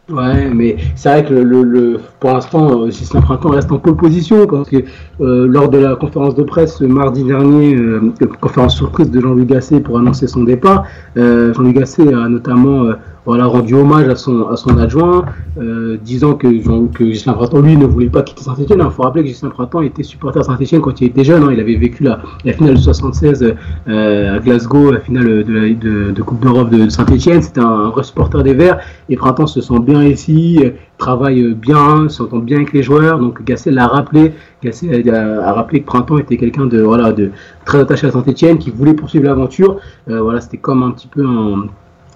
Ouais, 0.08 0.52
mais 0.54 0.78
c'est 0.96 1.10
vrai 1.10 1.26
que 1.26 1.34
le, 1.34 1.64
le, 1.64 2.00
pour 2.20 2.32
l'instant, 2.32 2.88
Gislain 2.92 3.22
euh, 3.22 3.24
Printemps 3.24 3.50
reste 3.50 3.72
en 3.72 3.80
pole 3.80 3.96
position 3.96 4.46
parce 4.46 4.70
que 4.70 4.78
euh, 5.20 5.48
lors 5.48 5.68
de 5.68 5.80
la 5.80 5.96
conférence 5.96 6.36
de 6.36 6.44
presse 6.44 6.80
mardi 6.82 7.24
dernier, 7.24 7.74
euh, 7.76 8.14
conférence 8.40 8.76
surprise 8.76 9.10
de 9.10 9.20
Jean-Louis 9.20 9.48
Gasset 9.48 9.80
pour 9.80 9.98
annoncer 9.98 10.28
son 10.28 10.44
départ, 10.44 10.84
euh, 11.18 11.56
Jean-Louis 11.56 11.74
Gasset 11.74 12.14
a 12.14 12.30
notamment 12.30 12.92
voilà, 13.26 13.48
rendu 13.48 13.74
hommage 13.74 14.08
à 14.08 14.16
son, 14.16 14.48
à 14.48 14.56
son 14.56 14.78
adjoint, 14.78 15.26
euh, 15.58 15.98
disant 16.04 16.36
que, 16.36 16.48
que 16.94 17.06
Gislain 17.06 17.34
Printemps, 17.34 17.60
lui, 17.60 17.76
ne 17.76 17.86
voulait 17.86 18.10
pas 18.10 18.22
quitter 18.22 18.44
Saint-Etienne. 18.44 18.82
Il 18.84 18.92
faut 18.92 19.02
rappeler 19.02 19.24
que 19.24 19.30
Gislain 19.30 19.50
Printemps 19.50 19.82
était 19.82 20.04
supporter 20.04 20.40
à 20.40 20.44
Saint-Etienne 20.44 20.82
quand 20.82 21.02
il 21.02 21.08
était 21.08 21.24
jeune. 21.24 21.44
Hein. 21.44 21.50
Il 21.52 21.60
avait 21.60 21.76
vécu 21.76 22.04
la, 22.04 22.22
finale 22.54 22.76
de 22.76 22.80
76 22.80 23.56
euh, 23.88 24.36
à 24.36 24.40
Glasgow, 24.40 24.92
la 24.92 25.00
finale 25.00 25.44
de, 25.44 26.22
Coupe 26.22 26.42
d'Europe 26.42 26.70
de, 26.70 26.88
Saint-Etienne. 26.88 27.42
C'était 27.42 27.62
un, 27.62 27.90
vrai 27.90 28.04
supporter 28.04 28.44
des 28.44 28.54
Verts. 28.54 28.80
Et 29.10 29.16
Printemps 29.16 29.48
se 29.48 29.60
sent 29.60 29.80
bien 29.80 29.95
ici, 30.04 30.60
travaille 30.98 31.54
bien, 31.54 32.10
s'entend 32.10 32.40
bien 32.40 32.58
avec 32.58 32.74
les 32.74 32.84
joueurs. 32.84 33.20
Donc 33.20 33.44
Gasset 33.44 33.72
l'a 33.72 33.88
rappelé. 33.88 34.34
Gasset 34.64 35.10
a, 35.10 35.54
rappelé 35.54 35.82
que 35.82 35.86
Printemps 35.86 36.18
était 36.18 36.38
quelqu'un 36.38 36.66
de, 36.66 36.82
voilà, 36.82 37.12
de 37.12 37.32
très 37.66 37.80
attaché 37.80 38.08
à 38.08 38.12
Saint-Etienne, 38.12 38.58
qui 38.58 38.72
voulait 38.72 38.94
poursuivre 38.94 39.26
l'aventure. 39.26 39.80
Euh, 40.10 40.22
voilà, 40.22 40.42
c'était 40.42 40.58
comme 40.58 40.84
un 40.84 40.92
petit 40.92 41.08
peu 41.08 41.26
un 41.26 41.68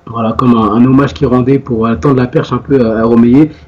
voilà, 0.10 0.34
comme 0.34 0.56
un, 0.56 0.84
hommage 0.84 1.14
qui 1.14 1.26
rendait 1.26 1.60
pour 1.60 1.86
attendre 1.86 2.16
la 2.16 2.26
perche 2.26 2.52
un 2.52 2.58
peu 2.58 2.84
à, 2.84 3.04
à 3.04 3.06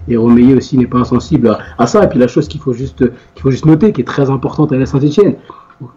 Et 0.07 0.17
Romeyer 0.17 0.55
aussi 0.55 0.77
n'est 0.77 0.87
pas 0.87 0.97
insensible 0.97 1.55
à, 1.77 1.87
ça. 1.87 2.03
Et 2.03 2.09
puis 2.09 2.17
la 2.17 2.27
chose 2.27 2.47
qu'il 2.47 2.59
faut 2.59 2.73
juste 2.73 3.05
qu'il 3.35 3.43
faut 3.43 3.51
juste 3.51 3.65
noter, 3.65 3.93
qui 3.93 4.01
est 4.01 4.05
très 4.05 4.29
importante 4.29 4.71
à 4.71 4.77
la 4.77 4.87
Saint-Etienne, 4.87 5.35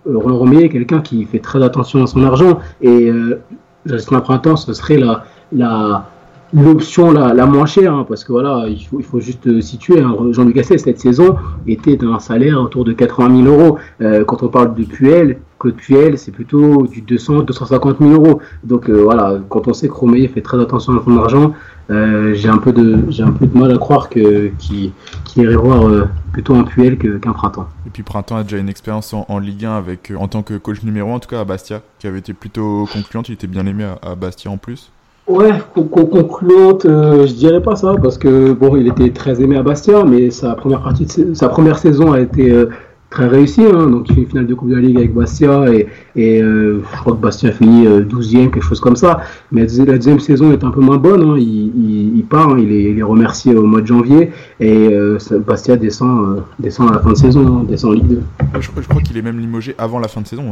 Roland 0.07 0.39
Romeyer 0.39 0.65
est 0.65 0.69
quelqu'un 0.69 1.01
qui 1.01 1.25
fait 1.25 1.39
très 1.39 1.63
attention 1.63 2.03
à 2.03 2.07
son 2.07 2.23
argent. 2.25 2.59
Et 2.83 3.09
euh, 3.09 3.41
gestion 3.87 4.21
printemps, 4.21 4.57
ce 4.57 4.73
serait 4.75 4.99
la, 4.99 5.25
la, 5.53 6.11
l'option 6.55 7.13
la, 7.13 7.35
la, 7.35 7.47
moins 7.47 7.67
chère, 7.67 7.93
hein, 7.93 8.07
parce 8.09 8.25
que 8.25 8.33
voilà, 8.33 8.67
il 8.69 8.83
faut, 8.85 8.99
il 8.99 9.05
faut 9.05 9.21
juste 9.21 9.61
situer. 9.61 10.01
Hein, 10.01 10.17
Jean-Luc 10.31 10.55
Gasset, 10.55 10.79
cette 10.79 11.01
saison, 11.01 11.37
était 11.67 11.97
d'un 11.97 12.19
salaire 12.19 12.61
autour 12.61 12.85
de 12.85 12.93
80 12.93 13.45
000 13.45 13.55
euros. 13.55 13.79
Euh, 14.01 14.25
quand 14.25 14.43
on 14.43 14.49
parle 14.49 14.75
de 14.75 14.85
Puel, 14.85 15.39
Claude 15.59 15.77
Puel, 15.77 16.19
c'est 16.19 16.31
plutôt 16.31 16.87
du 16.87 17.01
200, 17.01 17.43
250 17.43 17.99
000 17.99 18.11
euros. 18.13 18.41
Donc 18.65 18.89
euh, 18.89 19.03
voilà, 19.03 19.39
quand 19.49 19.67
on 19.67 19.73
sait 19.73 19.89
que 19.89 19.95
Romeyer 19.95 20.29
fait 20.29 20.43
très 20.43 20.61
attention 20.61 20.99
à 20.99 21.03
son 21.03 21.17
argent, 21.19 21.55
euh, 21.91 22.35
j'ai 22.35 22.49
un 22.49 22.59
peu 22.59 22.73
de 22.73 23.05
j'ai 23.09 23.23
un 23.23 23.33
peu 23.33 23.47
de 23.47 23.59
mal 23.59 23.71
à 23.71 23.79
croire 23.79 24.09
que 24.09 24.49
qu'il 24.59 24.93
irait 25.37 25.57
voir 25.57 25.87
euh, 25.87 26.09
plutôt 26.33 26.55
un 26.55 26.65
Puel 26.65 26.99
qu'un 26.99 27.33
Printemps. 27.33 27.69
Et 27.87 27.91
puis 27.91 28.03
Printemps 28.03 28.37
a 28.37 28.43
déjà 28.43 28.59
une 28.59 28.69
expérience 28.69 29.15
en, 29.15 29.39
Ligue 29.39 29.65
1 29.65 29.77
avec 29.77 30.13
en 30.19 30.29
tant 30.29 30.43
que 30.43 30.55
coach 30.59 30.83
numéro 30.83 31.11
1 31.11 31.15
en 31.15 31.19
tout 31.19 31.29
cas 31.29 31.41
à 31.41 31.45
Bastia, 31.45 31.83
qui 31.99 32.07
avait 32.07 32.19
été 32.19 32.33
plutôt 32.33 32.87
concluante. 32.93 33.29
Il 33.29 33.33
était 33.33 33.47
bien 33.47 33.67
aimé 33.67 33.87
à 34.03 34.15
Bastia 34.15 34.51
en 34.51 34.59
plus. 34.59 34.91
Ouais, 35.27 35.53
concluante, 35.75 36.85
euh, 36.85 37.27
je 37.27 37.33
dirais 37.33 37.63
pas 37.63 37.77
ça 37.77 37.95
parce 38.03 38.19
que 38.19 38.53
bon, 38.53 38.77
il 38.77 38.89
était 38.89 39.11
très 39.11 39.41
aimé 39.41 39.57
à 39.57 39.63
Bastia, 39.63 40.05
mais 40.05 40.31
sa 40.31 40.55
première 40.55 40.83
partie, 40.83 41.07
de 41.07 41.33
sa 41.33 41.49
première 41.49 41.79
saison 41.79 42.13
a 42.13 42.21
été 42.21 42.51
euh, 42.51 42.69
très 43.15 43.29
réussi. 43.29 43.63
Hein. 43.63 43.87
Donc, 43.87 44.09
il 44.09 44.15
fait 44.15 44.21
une 44.23 44.27
finale 44.27 44.47
de 44.47 44.55
Coupe 44.55 44.69
de 44.69 44.75
la 44.75 44.81
Ligue 44.81 44.97
avec 44.97 45.15
Bastia 45.15 45.73
et, 45.73 45.87
et 46.17 46.43
euh, 46.43 46.83
je 46.83 47.01
crois 47.01 47.13
que 47.13 47.21
Bastia 47.21 47.51
a 47.51 47.53
fini 47.53 47.87
12e, 47.87 48.37
euh, 48.37 48.51
quelque 48.51 48.61
chose 48.61 48.81
comme 48.81 48.97
ça. 48.97 49.21
Mais 49.53 49.67
la 49.67 49.97
deuxième 49.97 50.19
saison 50.19 50.53
est 50.53 50.65
un 50.65 50.71
peu 50.71 50.81
moins 50.81 50.97
bonne. 50.97 51.23
Hein. 51.23 51.37
Il, 51.39 52.17
il, 52.17 52.25
part, 52.25 52.51
hein. 52.51 52.57
il, 52.59 52.73
est, 52.73 52.91
il, 52.91 52.99
est, 52.99 53.03
remercié 53.03 53.55
au 53.55 53.67
mois 53.67 53.81
de 53.81 53.87
janvier 53.87 54.31
et 54.59 54.89
euh, 54.93 55.19
Bastia 55.47 55.77
descend, 55.77 56.43
descend 56.59 56.91
à 56.91 56.95
la 56.95 56.99
fin 56.99 57.13
de 57.13 57.17
saison, 57.17 57.47
hein, 57.47 57.65
descend 57.69 57.93
en 57.93 57.95
Ligue 57.95 58.09
2. 58.09 58.23
Je, 58.61 58.69
je 58.81 58.89
crois 58.89 59.03
qu'il 59.03 59.17
est 59.17 59.23
même 59.23 59.39
limogé 59.39 59.77
avant 59.79 60.01
la 60.01 60.09
fin 60.09 60.21
de 60.21 60.27
saison. 60.27 60.45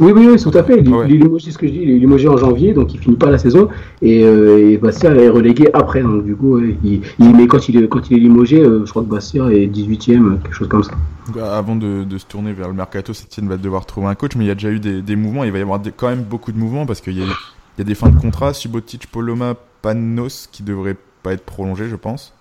Oui, 0.00 0.12
oui, 0.14 0.28
oui, 0.32 0.42
tout 0.42 0.56
à 0.58 0.64
fait. 0.64 0.80
Il, 0.80 0.92
est 0.92 1.06
limogé, 1.06 1.52
ce 1.52 1.58
que 1.58 1.68
je 1.68 1.72
dis, 1.72 1.80
il 1.82 1.90
est 1.90 1.98
limogé 1.98 2.26
en 2.26 2.36
janvier, 2.36 2.72
donc 2.72 2.92
il 2.94 2.98
finit 2.98 3.16
pas 3.16 3.30
la 3.30 3.38
saison 3.38 3.68
et, 4.02 4.22
et 4.22 4.76
Bastia 4.78 5.14
est 5.14 5.28
relégué 5.28 5.68
après. 5.72 6.02
Donc, 6.02 6.24
du 6.24 6.34
coup, 6.34 6.58
il, 6.58 7.00
mais 7.20 7.46
quand 7.46 7.68
il 7.68 7.82
est, 7.82 7.88
quand 7.88 8.10
il 8.10 8.16
est 8.16 8.20
limogé, 8.20 8.64
je 8.64 8.90
crois 8.90 9.02
que 9.02 9.08
Bastia 9.08 9.44
est 9.50 9.66
18e, 9.66 10.40
quelque 10.42 10.54
chose 10.54 10.68
comme 10.68 10.82
ça. 10.82 10.92
Avant 11.36 11.76
de, 11.76 12.04
de, 12.08 12.18
se 12.18 12.26
tourner 12.26 12.52
vers 12.52 12.68
le 12.68 12.74
mercato, 12.74 13.12
Sétienne 13.12 13.48
va 13.48 13.56
devoir 13.56 13.86
trouver 13.86 14.08
un 14.08 14.14
coach, 14.14 14.34
mais 14.36 14.44
il 14.44 14.48
y 14.48 14.50
a 14.50 14.54
déjà 14.54 14.70
eu 14.70 14.80
des, 14.80 15.02
des 15.02 15.16
mouvements. 15.16 15.44
Il 15.44 15.52
va 15.52 15.58
y 15.58 15.62
avoir 15.62 15.80
quand 15.96 16.08
même 16.08 16.22
beaucoup 16.22 16.52
de 16.52 16.58
mouvements 16.58 16.86
parce 16.86 17.00
qu'il 17.00 17.18
y, 17.18 17.22
a 17.22 17.84
des 17.84 17.94
fins 17.94 18.10
de 18.10 18.18
contrat. 18.18 18.54
Subotic, 18.54 19.06
Poloma, 19.06 19.54
Panos 19.82 20.48
qui 20.50 20.62
devraient 20.62 20.96
pas 21.22 21.32
être 21.32 21.44
prolongés, 21.44 21.88
je 21.88 21.96
pense. 21.96 22.34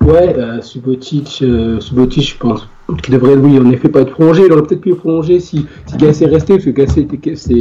Ouais, 0.00 0.36
euh, 0.36 0.62
Subotic, 0.62 1.40
euh, 1.42 1.80
Subotic, 1.80 2.28
je 2.28 2.36
pense 2.36 2.68
qui 3.02 3.10
devrait, 3.10 3.34
oui, 3.34 3.58
en 3.58 3.68
effet, 3.70 3.88
pas 3.88 4.00
être 4.00 4.12
prolongé. 4.12 4.44
Il 4.46 4.52
aurait 4.52 4.62
peut-être 4.62 4.80
pu 4.80 4.92
être 4.92 4.98
prolongé 4.98 5.40
si, 5.40 5.66
si 5.86 5.96
Gassé 5.96 6.26
restait, 6.26 6.54
parce 6.54 6.64
que 6.64 6.70
Gassé, 6.70 7.00
était, 7.00 7.18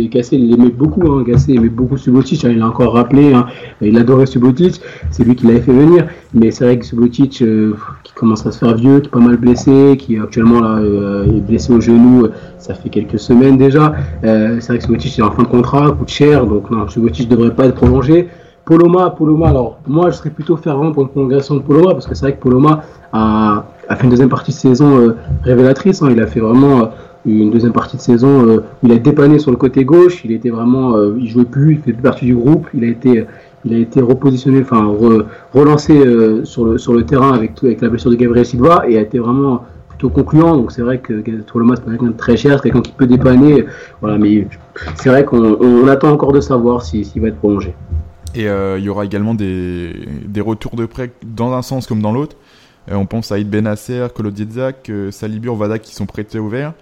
Gassé 0.07 0.35
il 0.35 0.51
l'aimait 0.51 0.69
beaucoup. 0.69 1.01
Hein. 1.11 1.23
Aimait 1.47 1.69
beaucoup 1.69 1.97
Subotic, 1.97 2.45
hein, 2.45 2.49
il 2.51 2.59
l'a 2.59 2.67
encore 2.67 2.93
rappelé. 2.93 3.33
Hein. 3.33 3.47
Il 3.81 3.97
adorait 3.97 4.27
Subotic, 4.27 4.81
c'est 5.09 5.23
lui 5.23 5.35
qui 5.35 5.47
l'avait 5.47 5.61
fait 5.61 5.73
venir. 5.73 6.07
Mais 6.33 6.51
c'est 6.51 6.65
vrai 6.65 6.77
que 6.77 6.85
Subotic, 6.85 7.41
euh, 7.41 7.73
qui 8.03 8.13
commence 8.13 8.45
à 8.45 8.51
se 8.51 8.59
faire 8.59 8.75
vieux, 8.75 8.99
qui 8.99 9.07
est 9.07 9.11
pas 9.11 9.19
mal 9.19 9.37
blessé, 9.37 9.97
qui 9.97 10.19
actuellement 10.19 10.61
là, 10.61 10.77
euh, 10.77 11.25
est 11.25 11.41
blessé 11.41 11.73
au 11.73 11.81
genou, 11.81 12.27
ça 12.59 12.75
fait 12.75 12.89
quelques 12.89 13.19
semaines 13.19 13.57
déjà. 13.57 13.95
Euh, 14.23 14.57
c'est 14.59 14.67
vrai 14.67 14.77
que 14.77 14.83
Subotic 14.83 15.17
est 15.17 15.23
en 15.23 15.31
fin 15.31 15.43
de 15.43 15.47
contrat, 15.47 15.91
coûte 15.91 16.09
cher, 16.09 16.45
donc 16.45 16.69
non, 16.69 16.87
Subotic 16.87 17.29
devrait 17.29 17.55
pas 17.55 17.65
être 17.65 17.75
prolongé. 17.75 18.27
Poloma, 18.65 19.11
Poloma, 19.11 19.49
alors 19.49 19.77
moi 19.85 20.09
je 20.09 20.15
serais 20.17 20.31
plutôt 20.31 20.57
fervent 20.57 20.91
pour 20.91 21.03
une 21.03 21.09
prolongation 21.09 21.55
de 21.55 21.59
Poloma 21.59 21.91
parce 21.93 22.07
que 22.07 22.15
c'est 22.15 22.25
vrai 22.25 22.35
que 22.35 22.41
Poloma 22.41 22.81
a, 23.13 23.65
a, 23.87 23.95
fait 23.95 24.03
une 24.03 24.09
deuxième 24.09 24.29
partie 24.29 24.51
de 24.51 24.55
saison 24.55 24.97
euh, 24.97 25.15
révélatrice. 25.43 26.01
Hein. 26.01 26.09
Il 26.11 26.21
a 26.21 26.27
fait 26.27 26.39
vraiment 26.39 26.81
euh, 26.81 26.85
une 27.25 27.51
deuxième 27.51 27.73
partie 27.73 27.97
de 27.97 28.01
saison 28.01 28.45
euh, 28.45 28.63
où 28.81 28.87
il 28.87 28.91
a 28.91 28.97
dépanné 28.97 29.39
sur 29.39 29.51
le 29.51 29.57
côté 29.57 29.85
gauche. 29.85 30.23
Il 30.25 30.31
était 30.31 30.49
vraiment, 30.49 30.95
il 31.17 31.27
jouait 31.27 31.45
plus, 31.45 31.73
il 31.73 31.81
fait 31.81 31.93
plus 31.93 32.03
partie 32.03 32.25
du 32.25 32.35
groupe. 32.35 32.67
Il 32.73 32.83
a 32.83 32.87
été, 32.87 33.25
il 33.65 33.73
a 33.73 33.77
été 33.77 34.01
repositionné, 34.01 34.61
enfin 34.61 34.93
relancé 35.53 35.93
sur 36.43 36.65
le 36.65 36.77
sur 36.77 36.93
le 36.93 37.03
terrain 37.03 37.33
avec 37.33 37.63
avec 37.63 37.81
la 37.81 37.89
blessure 37.89 38.11
de 38.11 38.15
Gabriel 38.15 38.45
Silva 38.45 38.83
et 38.87 38.97
a 38.97 39.01
été 39.01 39.19
vraiment 39.19 39.63
plutôt 39.89 40.09
concluant. 40.09 40.55
Donc 40.55 40.71
c'est 40.71 40.83
vrai 40.83 40.99
que 40.99 41.13
Poloma 41.51 41.75
c'est 41.75 41.85
quelqu'un 41.85 42.07
de 42.07 42.11
très 42.11 42.37
cher, 42.37 42.59
c'est 42.61 42.69
quelqu'un 42.69 42.81
qui 42.81 42.91
peut 42.91 43.07
dépanner. 43.07 43.65
Voilà, 44.01 44.17
mais 44.17 44.47
c'est 44.95 45.09
vrai 45.09 45.25
qu'on 45.25 45.87
attend 45.87 46.11
encore 46.11 46.31
de 46.31 46.41
savoir 46.41 46.83
s'il 46.83 47.21
va 47.21 47.29
être 47.29 47.37
prolongé. 47.37 47.73
Et 48.35 48.49
euh, 48.49 48.77
il 48.77 48.83
y 48.83 48.89
aura 48.89 49.05
également 49.05 49.33
des, 49.33 49.93
des, 50.25 50.41
retours 50.41 50.75
de 50.75 50.85
prêt 50.85 51.11
dans 51.25 51.53
un 51.53 51.61
sens 51.61 51.87
comme 51.87 52.01
dans 52.01 52.11
l'autre. 52.11 52.35
Euh, 52.89 52.95
on 52.95 53.05
pense 53.05 53.31
à 53.31 53.39
Id 53.39 53.49
Benasser, 53.49 54.07
Kolo 54.13 54.31
Diezak, 54.31 54.89
euh, 54.89 55.11
Salibur, 55.11 55.55
Vada 55.55 55.79
qui 55.79 55.95
sont 55.95 56.05
prêtés 56.05 56.39
au 56.39 56.49
vert. 56.49 56.73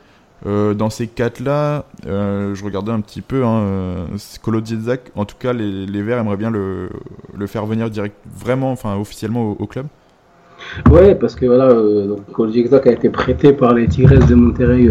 dans 0.46 0.90
ces 0.90 1.08
quatre-là, 1.08 1.86
je 2.06 2.64
regardais 2.64 2.92
un 2.92 3.00
petit 3.00 3.22
peu, 3.22 3.46
hein, 3.46 4.08
en 5.16 5.26
tout 5.26 5.38
cas, 5.40 5.54
les, 5.54 6.02
Verts 6.02 6.20
aimeraient 6.20 6.38
bien 6.38 6.52
le, 6.52 6.90
le, 7.34 7.48
faire 7.48 7.66
venir 7.66 7.90
direct, 7.90 8.18
vraiment, 8.26 8.72
enfin 8.72 8.96
officiellement 8.98 9.52
au 9.52 9.68
club. 9.68 9.88
Ouais, 10.92 11.16
parce 11.16 11.36
que 11.36 11.46
voilà, 11.46 11.70
euh, 11.70 12.08
donc, 12.08 12.20
a 12.88 12.92
été 12.92 13.10
prêté 13.10 13.54
par 13.54 13.74
les 13.74 13.88
Tigres 13.88 14.26
de 14.28 14.36
Monterrey 14.36 14.88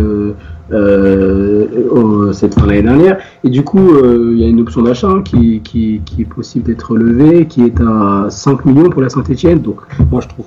euh, 0.73 1.67
euh, 1.93 2.33
cette 2.33 2.55
fin 2.55 2.67
l'année 2.67 2.83
dernière. 2.83 3.19
Et 3.45 3.51
du 3.51 3.63
coup, 3.63 3.91
euh, 3.95 4.31
il 4.33 4.41
y 4.41 4.45
a 4.45 4.49
une 4.49 4.61
option 4.61 4.83
d'achat 4.83 5.09
hein, 5.09 5.23
qui, 5.23 5.61
qui, 5.61 6.01
qui, 6.05 6.23
est 6.23 6.27
possible 6.27 6.65
d'être 6.65 6.97
levée, 6.97 7.47
qui 7.47 7.65
est 7.65 7.81
à 7.81 8.27
5 8.31 8.65
millions 8.65 8.89
pour 8.89 9.03
la 9.03 9.09
Saint-Etienne. 9.09 9.61
Donc, 9.61 9.81
moi, 10.11 10.21
je 10.23 10.29
trouve, 10.29 10.47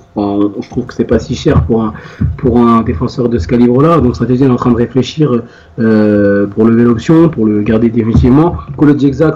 je 0.60 0.68
trouve 0.68 0.86
que 0.86 0.94
c'est 0.94 1.04
pas 1.04 1.18
si 1.18 1.34
cher 1.34 1.64
pour 1.64 1.82
un, 1.82 1.94
pour 2.38 2.58
un 2.58 2.82
défenseur 2.82 3.28
de 3.28 3.38
ce 3.38 3.46
calibre-là. 3.46 4.00
Donc, 4.00 4.16
Saint-Etienne 4.16 4.50
est 4.50 4.52
en 4.52 4.56
train 4.56 4.72
de 4.72 4.76
réfléchir 4.76 5.42
euh, 5.78 6.46
pour 6.46 6.64
lever 6.64 6.84
l'option, 6.84 7.28
pour 7.28 7.46
le 7.46 7.62
garder 7.62 7.88
définitivement. 7.90 8.56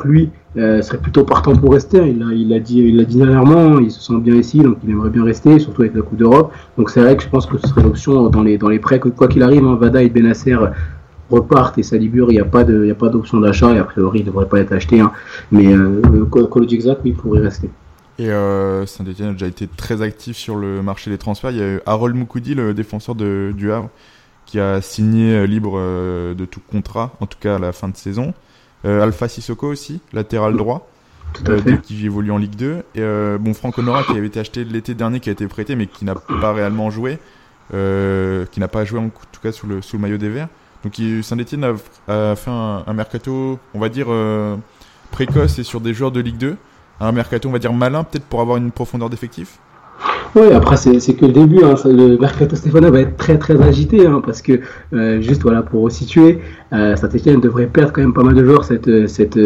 Lui, 0.05 0.31
euh, 0.57 0.83
serait 0.83 0.99
plutôt 0.99 1.25
partant 1.25 1.55
pour 1.55 1.73
rester. 1.73 1.99
Il 1.99 2.23
a, 2.23 2.33
il 2.33 2.53
a 2.53 2.59
dit, 2.59 2.81
il 2.81 3.01
a 3.01 3.05
dit 3.05 3.17
dernièrement, 3.17 3.79
il 3.79 3.91
se 3.91 4.01
sent 4.01 4.19
bien 4.19 4.35
ici, 4.35 4.61
donc 4.61 4.79
il 4.85 4.91
aimerait 4.91 5.11
bien 5.11 5.25
rester, 5.25 5.59
surtout 5.59 5.83
avec 5.83 5.95
la 5.95 6.03
Coupe 6.03 6.19
d'Europe. 6.19 6.53
Donc 6.77 6.91
c'est 6.91 7.01
vrai 7.01 7.17
que 7.17 7.23
je 7.23 7.29
pense 7.29 7.47
que 7.47 7.59
ce 7.59 7.69
serait 7.69 7.83
l'option 7.83 8.29
dans 8.29 8.43
les, 8.43 8.59
dans 8.59 8.69
les 8.69 8.79
prêts, 8.79 8.99
quoi 8.99 9.29
qu'il 9.29 9.43
arrive, 9.43 9.65
hein, 9.65 9.77
Vada 9.81 10.03
et 10.03 10.09
Benasser 10.09 10.57
repartent 11.31 11.79
et 11.79 11.83
Salibur, 11.83 12.31
il 12.31 12.35
n'y 12.35 12.41
a 12.41 12.45
pas 12.45 12.65
d'option 12.65 13.39
d'achat 13.39 13.73
et 13.73 13.79
a 13.79 13.85
priori 13.85 14.19
il 14.19 14.23
ne 14.23 14.31
devrait 14.31 14.49
pas 14.49 14.59
être 14.59 14.73
acheté. 14.73 15.01
Hein. 15.01 15.13
Mais 15.53 15.73
euh, 15.73 16.03
Exact, 16.71 17.01
oui, 17.05 17.11
il 17.11 17.15
pourrait 17.15 17.41
rester. 17.41 17.71
Et 18.21 18.31
euh, 18.31 18.85
Saint-Etienne 18.85 19.31
a 19.31 19.33
déjà 19.33 19.47
été 19.47 19.67
très 19.67 20.03
actif 20.03 20.37
sur 20.37 20.57
le 20.57 20.83
marché 20.83 21.11
des 21.11 21.17
transferts. 21.17 21.53
Il 21.53 21.57
y 21.57 21.63
a 21.63 21.77
eu 21.77 21.81
Harold 21.87 22.15
Moukoudi, 22.15 22.55
le 22.55 22.75
défenseur 22.75 23.15
de, 23.15 23.55
du 23.57 23.73
Havre, 23.73 23.89
qui 24.45 24.61
a 24.61 24.83
signé 24.83 25.35
euh, 25.35 25.47
libre 25.47 25.75
euh, 25.77 26.35
de 26.35 26.45
tout 26.45 26.61
contrat, 26.61 27.13
en 27.21 27.27
tout 27.27 27.39
cas 27.41 27.57
à 27.57 27.59
la 27.59 27.73
fin 27.73 27.89
de 27.89 27.97
saison. 27.97 28.35
Euh, 28.85 29.03
Alpha 29.03 29.29
Sissoko 29.29 29.69
aussi, 29.69 30.01
latéral 30.13 30.57
droit. 30.57 30.87
Euh, 31.49 31.77
qui 31.77 32.05
évolue 32.05 32.33
en 32.33 32.39
Ligue 32.39 32.57
2 32.57 32.79
et 32.79 32.83
euh, 32.99 33.39
bon 33.39 33.55
Franck 33.55 33.79
Honora 33.79 34.03
qui 34.03 34.11
avait 34.19 34.27
été 34.27 34.41
acheté 34.41 34.65
l'été 34.65 34.95
dernier 34.95 35.21
qui 35.21 35.29
a 35.29 35.33
été 35.33 35.47
prêté 35.47 35.77
mais 35.77 35.87
qui 35.87 36.05
n'a 36.05 36.17
pas 36.17 36.53
réellement 36.53 36.91
joué. 36.91 37.21
Qui 37.71 38.61
n'a 38.61 38.69
pas 38.69 38.85
joué 38.85 38.99
en 38.99 39.11
tout 39.11 39.41
cas 39.41 39.53
sous 39.53 39.69
le, 39.69 39.81
sous 39.81 39.97
le 39.97 40.03
maillot 40.03 40.19
des 40.19 40.29
Verts. 40.29 40.49
Donc 40.83 41.01
Saint-Etienne 41.23 41.63
a, 42.09 42.35
fait 42.35 42.51
un, 42.51 42.93
mercato 42.93 43.61
on 43.75 43.79
va 43.79 43.89
dire 43.89 44.09
précoce 45.13 45.61
et 45.61 45.63
sur 45.63 45.81
des 45.81 45.95
joueurs 45.95 46.11
de 46.11 46.19
Ligue 46.19 46.39
2 46.39 46.57
un 46.99 47.13
mercato 47.13 47.49
on 47.49 47.53
va 47.53 47.61
dire 47.61 47.73
malin 47.73 48.03
peut-être 48.03 48.25
pour 48.25 48.41
avoir 48.41 48.57
une 48.57 48.73
profondeur 48.73 49.09
d'effectif 49.09 49.59
oui, 50.35 50.53
après 50.53 50.77
c'est 50.77 51.15
que 51.15 51.27
le 51.27 51.33
début. 51.33 51.65
Hein. 51.65 51.75
Le 51.85 52.17
mercato 52.17 52.55
Stéphano 52.55 52.91
va 52.91 53.01
être 53.01 53.17
très 53.17 53.39
très 53.39 53.61
agité 53.61 54.07
hein, 54.07 54.23
parce 54.25 54.43
que 54.43 54.61
euh, 54.93 55.21
juste 55.21 55.43
voilà 55.43 55.63
pour 55.63 55.83
resituer, 55.83 56.41
euh, 56.73 56.95
Saint-Etienne 56.97 57.41
devrait 57.41 57.67
perdre 57.67 57.93
quand 57.93 58.01
même 58.01 58.13
pas 58.13 58.23
mal 58.23 58.35
de 58.35 58.45
joueurs. 58.45 58.65
Cette, 58.65 59.09
cette, 59.09 59.39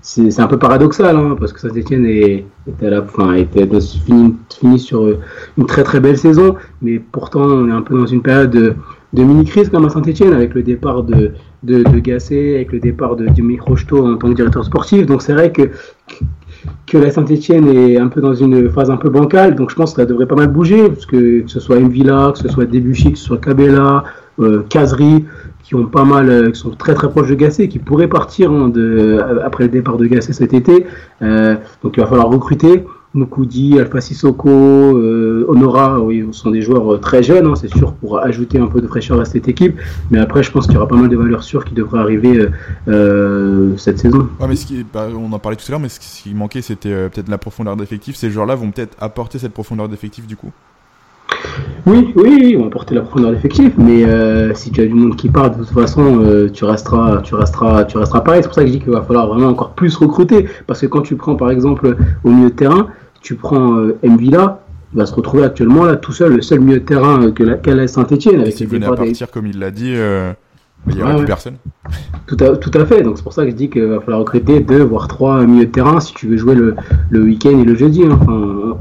c'est 0.00 0.40
un 0.40 0.46
peu 0.46 0.58
paradoxal 0.58 1.16
hein, 1.16 1.36
parce 1.38 1.52
que 1.52 1.60
Saint-Etienne 1.60 2.06
est, 2.06 2.44
à 2.82 2.90
la 2.90 3.02
fin, 3.02 3.34
était 3.34 3.68
fini, 4.04 4.36
fini, 4.52 4.78
sur 4.78 5.16
une 5.58 5.66
très 5.66 5.84
très 5.84 6.00
belle 6.00 6.18
saison, 6.18 6.56
mais 6.82 6.98
pourtant 6.98 7.42
on 7.42 7.68
est 7.68 7.72
un 7.72 7.82
peu 7.82 7.98
dans 7.98 8.06
une 8.06 8.22
période 8.22 8.50
de, 8.50 8.74
mini 9.12 9.44
crise 9.44 9.68
comme 9.68 9.84
à 9.84 9.90
Saint-Etienne 9.90 10.32
avec 10.32 10.54
le 10.54 10.62
départ 10.62 11.02
de 11.02 11.32
de, 11.62 11.84
avec 11.86 12.72
le 12.72 12.78
départ 12.78 13.16
de 13.16 13.28
Jimmy 13.34 13.58
Rocheteau 13.58 14.06
en 14.06 14.16
tant 14.16 14.28
que 14.28 14.34
directeur 14.34 14.64
sportif. 14.64 15.06
Donc 15.06 15.22
c'est 15.22 15.32
vrai 15.32 15.52
que 15.52 15.70
que 16.86 16.98
la 16.98 17.10
Saint-Etienne 17.10 17.68
est 17.68 17.96
un 17.98 18.08
peu 18.08 18.20
dans 18.20 18.34
une 18.34 18.70
phase 18.70 18.90
un 18.90 18.96
peu 18.96 19.08
bancale, 19.08 19.54
donc 19.54 19.70
je 19.70 19.74
pense 19.74 19.92
que 19.92 20.02
ça 20.02 20.06
devrait 20.06 20.26
pas 20.26 20.36
mal 20.36 20.48
bouger, 20.48 20.88
parce 20.88 21.06
que, 21.06 21.40
que 21.40 21.50
ce 21.50 21.60
soit 21.60 21.78
Mvila, 21.80 22.30
que 22.32 22.38
ce 22.38 22.48
soit 22.48 22.64
Debuchy, 22.64 23.12
que 23.12 23.18
ce 23.18 23.24
soit 23.24 23.38
Cabella, 23.38 24.04
euh, 24.38 24.62
qui 25.62 25.74
ont 25.74 25.86
pas 25.86 26.04
mal, 26.04 26.30
euh, 26.30 26.50
qui 26.50 26.60
sont 26.60 26.70
très 26.70 26.94
très 26.94 27.08
proches 27.08 27.28
de 27.28 27.34
Gasset, 27.34 27.68
qui 27.68 27.78
pourraient 27.78 28.08
partir 28.08 28.52
hein, 28.52 28.68
de, 28.68 29.18
après 29.44 29.64
le 29.64 29.70
départ 29.70 29.96
de 29.96 30.06
Gasset 30.06 30.32
cet 30.32 30.54
été. 30.54 30.86
Euh, 31.22 31.56
donc 31.82 31.96
il 31.96 32.00
va 32.00 32.06
falloir 32.06 32.28
recruter. 32.28 32.84
Mukudi, 33.16 33.78
Alpha 33.78 34.00
Sissoko, 34.00 34.48
euh, 34.48 35.46
Honora, 35.48 36.00
oui, 36.00 36.24
sont 36.32 36.50
des 36.50 36.62
joueurs 36.62 36.94
euh, 36.94 36.98
très 36.98 37.22
jeunes, 37.22 37.46
hein, 37.46 37.54
c'est 37.54 37.74
sûr, 37.74 37.92
pour 37.94 38.20
ajouter 38.20 38.58
un 38.58 38.66
peu 38.66 38.80
de 38.80 38.86
fraîcheur 38.86 39.20
à 39.20 39.24
cette 39.24 39.48
équipe. 39.48 39.78
Mais 40.10 40.18
après, 40.18 40.42
je 40.42 40.52
pense 40.52 40.66
qu'il 40.66 40.74
y 40.74 40.78
aura 40.78 40.88
pas 40.88 40.96
mal 40.96 41.08
de 41.08 41.16
valeurs 41.16 41.42
sûres 41.42 41.64
qui 41.64 41.74
devraient 41.74 42.00
arriver 42.00 42.48
cette 43.76 43.98
saison. 43.98 44.28
Ouais, 44.40 44.48
mais 44.48 44.56
ce 44.56 44.66
qui, 44.66 44.84
bah, 44.84 45.08
on 45.16 45.32
en 45.32 45.38
parlait 45.38 45.56
tout 45.56 45.64
à 45.68 45.70
l'heure, 45.72 45.80
mais 45.80 45.88
ce 45.88 46.00
qui 46.00 46.34
manquait, 46.34 46.62
c'était 46.62 47.08
peut-être 47.08 47.28
la 47.28 47.38
profondeur 47.38 47.76
d'effectif. 47.76 48.16
Ces 48.16 48.30
joueurs-là 48.30 48.54
vont 48.54 48.70
peut-être 48.70 48.96
apporter 49.00 49.38
cette 49.38 49.52
profondeur 49.52 49.88
d'effectif 49.88 50.26
du 50.26 50.36
coup? 50.36 50.50
Oui, 51.86 52.12
oui, 52.16 52.56
on 52.58 52.64
va 52.64 52.70
porter 52.70 52.94
la 52.94 53.02
profondeur 53.02 53.30
d'effectif, 53.30 53.72
mais 53.78 54.04
euh, 54.04 54.52
si 54.54 54.70
tu 54.72 54.80
as 54.80 54.86
du 54.86 54.94
monde 54.94 55.16
qui 55.16 55.28
part, 55.28 55.52
de 55.52 55.58
toute 55.58 55.70
façon, 55.70 56.20
euh, 56.20 56.50
tu 56.50 56.64
resteras, 56.64 57.18
tu 57.22 57.34
resteras, 57.34 57.84
tu 57.84 57.96
resteras 57.96 58.20
pareil. 58.22 58.42
C'est 58.42 58.48
pour 58.48 58.54
ça 58.54 58.62
que 58.62 58.66
je 58.66 58.72
dis 58.72 58.80
qu'il 58.80 58.90
va 58.90 59.02
falloir 59.02 59.28
vraiment 59.28 59.48
encore 59.48 59.70
plus 59.70 59.94
recruter, 59.96 60.48
parce 60.66 60.80
que 60.80 60.86
quand 60.86 61.02
tu 61.02 61.14
prends 61.14 61.36
par 61.36 61.50
exemple 61.50 61.96
au 62.24 62.30
milieu 62.30 62.50
de 62.50 62.54
terrain, 62.54 62.88
tu 63.26 63.34
prends 63.34 63.78
euh, 63.78 63.98
Mvila, 64.04 64.60
il 64.92 64.98
va 64.98 65.06
se 65.06 65.14
retrouver 65.14 65.42
actuellement 65.42 65.84
là 65.84 65.96
tout 65.96 66.12
seul, 66.12 66.36
le 66.36 66.42
seul 66.42 66.60
milieu 66.60 66.78
de 66.78 66.84
terrain 66.84 67.32
que 67.32 67.70
la 67.70 67.88
Saint-Etienne. 67.88 68.40
Avec 68.40 68.54
s'il 68.54 68.68
venait 68.68 68.86
à 68.86 68.92
partir, 68.92 69.30
comme 69.30 69.46
il 69.46 69.58
l'a 69.58 69.72
dit, 69.72 69.94
il 70.88 70.94
n'y 70.94 71.02
aura 71.02 71.16
plus 71.16 71.26
personne. 71.26 71.56
Tout 72.26 72.36
à, 72.40 72.56
tout 72.56 72.70
à 72.74 72.86
fait. 72.86 73.02
Donc 73.02 73.16
c'est 73.16 73.22
pour 73.22 73.32
ça 73.32 73.44
que 73.44 73.50
je 73.50 73.56
dis 73.56 73.68
qu'il 73.68 73.84
va 73.84 74.00
falloir 74.00 74.20
recruter 74.20 74.60
deux 74.60 74.82
voire 74.82 75.08
trois 75.08 75.42
milieux 75.44 75.66
de 75.66 75.70
terrain 75.70 76.00
si 76.00 76.14
tu 76.14 76.28
veux 76.28 76.36
jouer 76.36 76.54
le, 76.54 76.76
le 77.10 77.22
week-end 77.22 77.58
et 77.58 77.64
le 77.64 77.74
jeudi 77.74 78.04
hein, 78.04 78.18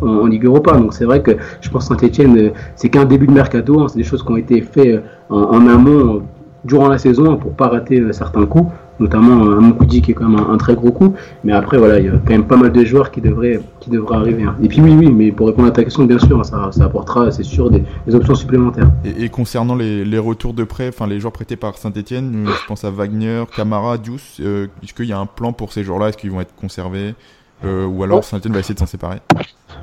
en, 0.01 0.25
Ligue 0.27 0.45
Europa. 0.45 0.73
Donc 0.73 0.93
c'est 0.93 1.05
vrai 1.05 1.21
que 1.21 1.31
je 1.61 1.69
pense 1.69 1.87
Saint-Etienne, 1.87 2.37
euh, 2.37 2.49
c'est 2.75 2.89
qu'un 2.89 3.05
début 3.05 3.27
de 3.27 3.31
mercato. 3.31 3.79
Hein. 3.79 3.87
c'est 3.87 3.97
des 3.97 4.03
choses 4.03 4.23
qui 4.23 4.31
ont 4.31 4.37
été 4.37 4.61
faites 4.61 4.95
euh, 4.95 5.01
en, 5.29 5.67
amont 5.67 6.23
durant 6.63 6.87
la 6.87 6.97
saison 6.97 7.37
pour 7.37 7.55
pas 7.55 7.67
rater 7.67 7.99
euh, 7.99 8.11
certains 8.11 8.45
coups 8.45 8.71
notamment 8.99 9.41
un 9.51 9.61
Moukoudi 9.61 10.01
qui 10.01 10.11
est 10.11 10.13
quand 10.13 10.27
même 10.27 10.45
un, 10.49 10.57
très 10.57 10.75
gros 10.75 10.91
coup. 10.91 11.13
Mais 11.43 11.53
après, 11.53 11.77
voilà, 11.77 11.99
il 11.99 12.05
y 12.05 12.09
a 12.09 12.13
quand 12.13 12.31
même 12.31 12.45
pas 12.45 12.57
mal 12.57 12.71
de 12.71 12.85
joueurs 12.85 13.11
qui 13.11 13.21
devraient, 13.21 13.59
qui 13.79 13.89
devraient 13.89 14.17
arriver. 14.17 14.43
Hein. 14.43 14.55
Et 14.61 14.67
puis 14.67 14.81
oui, 14.81 14.95
oui, 14.97 15.11
mais 15.11 15.31
pour 15.31 15.47
répondre 15.47 15.67
à 15.67 15.71
ta 15.71 15.83
question, 15.83 16.05
bien 16.05 16.19
sûr, 16.19 16.43
ça, 16.45 16.69
ça 16.71 16.85
apportera, 16.85 17.31
c'est 17.31 17.43
sûr, 17.43 17.69
des, 17.69 17.83
options 18.13 18.35
supplémentaires. 18.35 18.89
Et, 19.17 19.29
concernant 19.29 19.75
les, 19.75 20.05
les, 20.05 20.19
retours 20.19 20.53
de 20.53 20.63
prêt, 20.63 20.89
enfin 20.89 21.07
les 21.07 21.19
joueurs 21.19 21.33
prêtés 21.33 21.55
par 21.55 21.77
Saint-Etienne, 21.77 22.45
je 22.47 22.67
pense 22.67 22.83
à 22.83 22.89
Wagner, 22.89 23.43
Camara, 23.55 23.97
Dius, 23.97 24.37
euh, 24.39 24.67
est-ce 24.83 24.93
qu'il 24.93 25.05
y 25.05 25.13
a 25.13 25.19
un 25.19 25.25
plan 25.25 25.53
pour 25.53 25.73
ces 25.73 25.83
joueurs-là? 25.83 26.09
Est-ce 26.09 26.17
qu'ils 26.17 26.31
vont 26.31 26.41
être 26.41 26.55
conservés 26.55 27.15
euh, 27.63 27.85
Ou 27.85 28.03
alors 28.03 28.23
Saint-Etienne 28.23 28.53
va 28.53 28.59
essayer 28.59 28.75
de 28.75 28.79
s'en 28.79 28.85
séparer? 28.85 29.19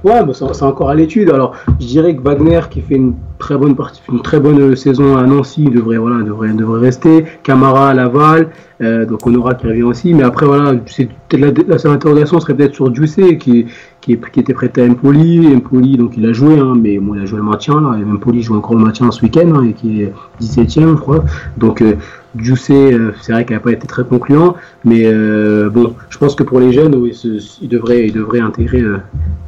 Ouais, 0.05 0.25
bah, 0.25 0.33
c'est 0.35 0.63
encore 0.65 0.91
à 0.91 0.95
l'étude. 0.95 1.31
Alors, 1.31 1.55
je 1.79 1.87
dirais 1.87 2.17
que 2.17 2.23
Wagner, 2.23 2.61
qui 2.69 2.81
fait 2.81 2.97
une 2.97 3.15
très 3.39 3.57
bonne 3.57 3.77
partie, 3.77 4.01
une 4.11 4.21
très 4.21 4.41
bonne 4.41 4.75
saison 4.75 5.17
à 5.17 5.23
Nancy, 5.27 5.65
devrait, 5.65 5.97
voilà, 5.97 6.25
devrait, 6.25 6.53
devrait 6.53 6.81
rester. 6.81 7.25
Camara 7.45 7.91
à 7.91 7.95
Laval, 7.95 8.49
euh, 8.81 9.07
donc 9.07 9.27
on 9.27 9.35
aura 9.37 9.55
qui 9.55 9.67
revient 9.69 9.85
aussi. 9.85 10.13
Mais 10.13 10.25
après, 10.25 10.47
voilà, 10.47 10.75
c'est 10.87 11.09
la, 11.33 11.49
la 11.69 11.79
seule 11.79 11.93
interrogation 11.93 12.41
serait 12.41 12.55
peut-être 12.55 12.75
sur 12.75 12.93
Jussé, 12.93 13.39
qui, 13.39 13.67
qui, 14.01 14.19
qui, 14.19 14.41
était 14.41 14.55
prêté 14.55 14.83
à 14.83 14.87
Empoli. 14.87 15.55
Empoli, 15.55 15.97
donc 15.97 16.17
il 16.17 16.27
a 16.27 16.33
joué, 16.33 16.59
hein, 16.59 16.75
mais 16.77 16.99
bon, 16.99 17.15
il 17.15 17.23
a 17.23 17.25
joué 17.25 17.39
le 17.39 17.45
maintien. 17.45 17.81
Là. 17.81 17.97
Empoli 18.13 18.43
joue 18.43 18.57
encore 18.57 18.75
le 18.75 18.85
maintien 18.85 19.09
ce 19.13 19.23
week-end, 19.23 19.53
hein, 19.55 19.65
et 19.69 19.73
qui 19.73 20.03
est 20.03 20.13
17ème, 20.41 20.97
je 20.97 21.01
crois. 21.01 21.25
Donc, 21.59 21.81
euh, 21.81 21.95
euh, 22.37 23.13
c'est 23.21 23.33
vrai 23.33 23.45
qu'elle 23.45 23.57
n'a 23.57 23.63
pas 23.63 23.73
été 23.73 23.87
très 23.87 24.05
concluant, 24.05 24.57
mais 24.85 25.03
euh, 25.05 25.69
bon, 25.69 25.95
je 26.09 26.19
pense 26.19 26.35
que 26.35 26.43
pour 26.43 26.61
les 26.61 26.73
jeunes, 26.73 26.95
oui, 26.95 27.19
ils, 27.61 27.69
devraient, 27.69 28.07
ils 28.07 28.13
devraient 28.13 28.41
intégrer 28.41 28.81
euh, 28.81 28.99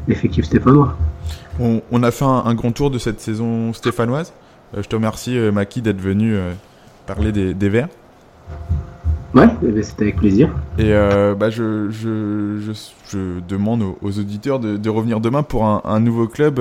l'effectif 0.07 0.43
stéphanois. 0.45 0.97
On, 1.61 2.03
a 2.03 2.11
fait 2.11 2.24
un, 2.24 2.55
grand 2.55 2.72
tour 2.72 2.90
de 2.90 2.99
cette 2.99 3.20
saison 3.20 3.72
stéphanoise. 3.72 4.32
je 4.76 4.82
te 4.82 4.97
remercie, 4.97 5.38
Maki, 5.53 5.82
d'être 5.82 6.01
venu 6.01 6.36
parler 7.07 7.30
des, 7.30 7.55
des 7.55 7.68
Verts. 7.68 7.88
Ouais, 9.34 9.47
eh 9.62 9.68
ben, 9.68 9.82
c'était 9.82 10.03
avec 10.05 10.16
plaisir. 10.16 10.51
Et 10.78 10.90
bah, 11.38 11.51
je, 11.51 11.90
je, 11.90 12.72
je, 13.09 13.40
demande 13.47 13.82
aux, 14.03 14.18
auditeurs 14.18 14.59
de, 14.59 14.90
revenir 14.90 15.20
demain 15.20 15.45
pour 15.45 15.64
un, 15.64 16.01
nouveau 16.01 16.26
club. 16.26 16.61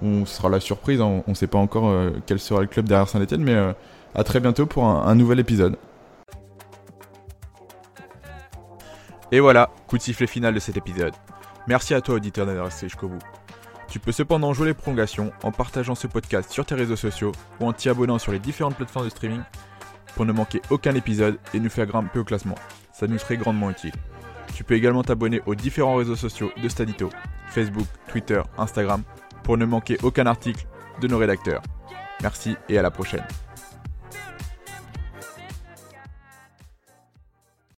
on 0.00 0.24
sera 0.26 0.48
la 0.48 0.60
surprise, 0.60 1.00
hein. 1.00 1.22
on 1.26 1.30
ne 1.30 1.34
sait 1.34 1.48
pas 1.48 1.58
encore 1.58 1.92
quel 2.26 2.38
sera 2.38 2.60
le 2.60 2.68
club 2.68 2.86
derrière 2.86 3.08
Saint-Etienne, 3.08 3.42
mais 3.42 3.56
à 4.14 4.24
très 4.24 4.40
bientôt 4.40 4.66
pour 4.66 4.84
un, 4.84 5.14
nouvel 5.14 5.40
épisode. 5.40 5.76
Et 9.32 9.40
voilà, 9.40 9.70
coup 9.88 9.98
de 9.98 10.02
sifflet 10.02 10.26
final 10.26 10.54
de 10.54 10.60
cet 10.60 10.76
épisode. 10.76 11.12
Merci 11.66 11.94
à 11.94 12.00
toi 12.00 12.16
auditeur 12.16 12.46
d'être 12.46 12.62
resté 12.62 12.88
jusqu'au 12.88 13.08
bout. 13.08 13.22
Tu 13.88 13.98
peux 13.98 14.12
cependant 14.12 14.52
jouer 14.52 14.68
les 14.68 14.74
prolongations 14.74 15.32
en 15.42 15.52
partageant 15.52 15.94
ce 15.94 16.06
podcast 16.06 16.50
sur 16.50 16.66
tes 16.66 16.74
réseaux 16.74 16.96
sociaux 16.96 17.32
ou 17.60 17.66
en 17.66 17.72
t'y 17.72 17.88
abonnant 17.88 18.18
sur 18.18 18.32
les 18.32 18.38
différentes 18.38 18.76
plateformes 18.76 19.06
de 19.06 19.10
streaming 19.10 19.42
pour 20.14 20.26
ne 20.26 20.32
manquer 20.32 20.60
aucun 20.70 20.94
épisode 20.94 21.38
et 21.54 21.60
nous 21.60 21.70
faire 21.70 21.86
grimper 21.86 22.18
au 22.18 22.24
classement. 22.24 22.56
Ça 22.92 23.06
nous 23.06 23.18
serait 23.18 23.36
grandement 23.36 23.70
utile. 23.70 23.94
Tu 24.54 24.62
peux 24.62 24.74
également 24.74 25.02
t'abonner 25.02 25.40
aux 25.46 25.54
différents 25.54 25.96
réseaux 25.96 26.16
sociaux 26.16 26.52
de 26.62 26.68
Stadito, 26.68 27.10
Facebook, 27.48 27.86
Twitter, 28.08 28.42
Instagram, 28.58 29.02
pour 29.42 29.56
ne 29.56 29.64
manquer 29.64 29.96
aucun 30.02 30.26
article 30.26 30.66
de 31.00 31.08
nos 31.08 31.18
rédacteurs. 31.18 31.62
Merci 32.22 32.56
et 32.68 32.78
à 32.78 32.82
la 32.82 32.90
prochaine. 32.90 33.24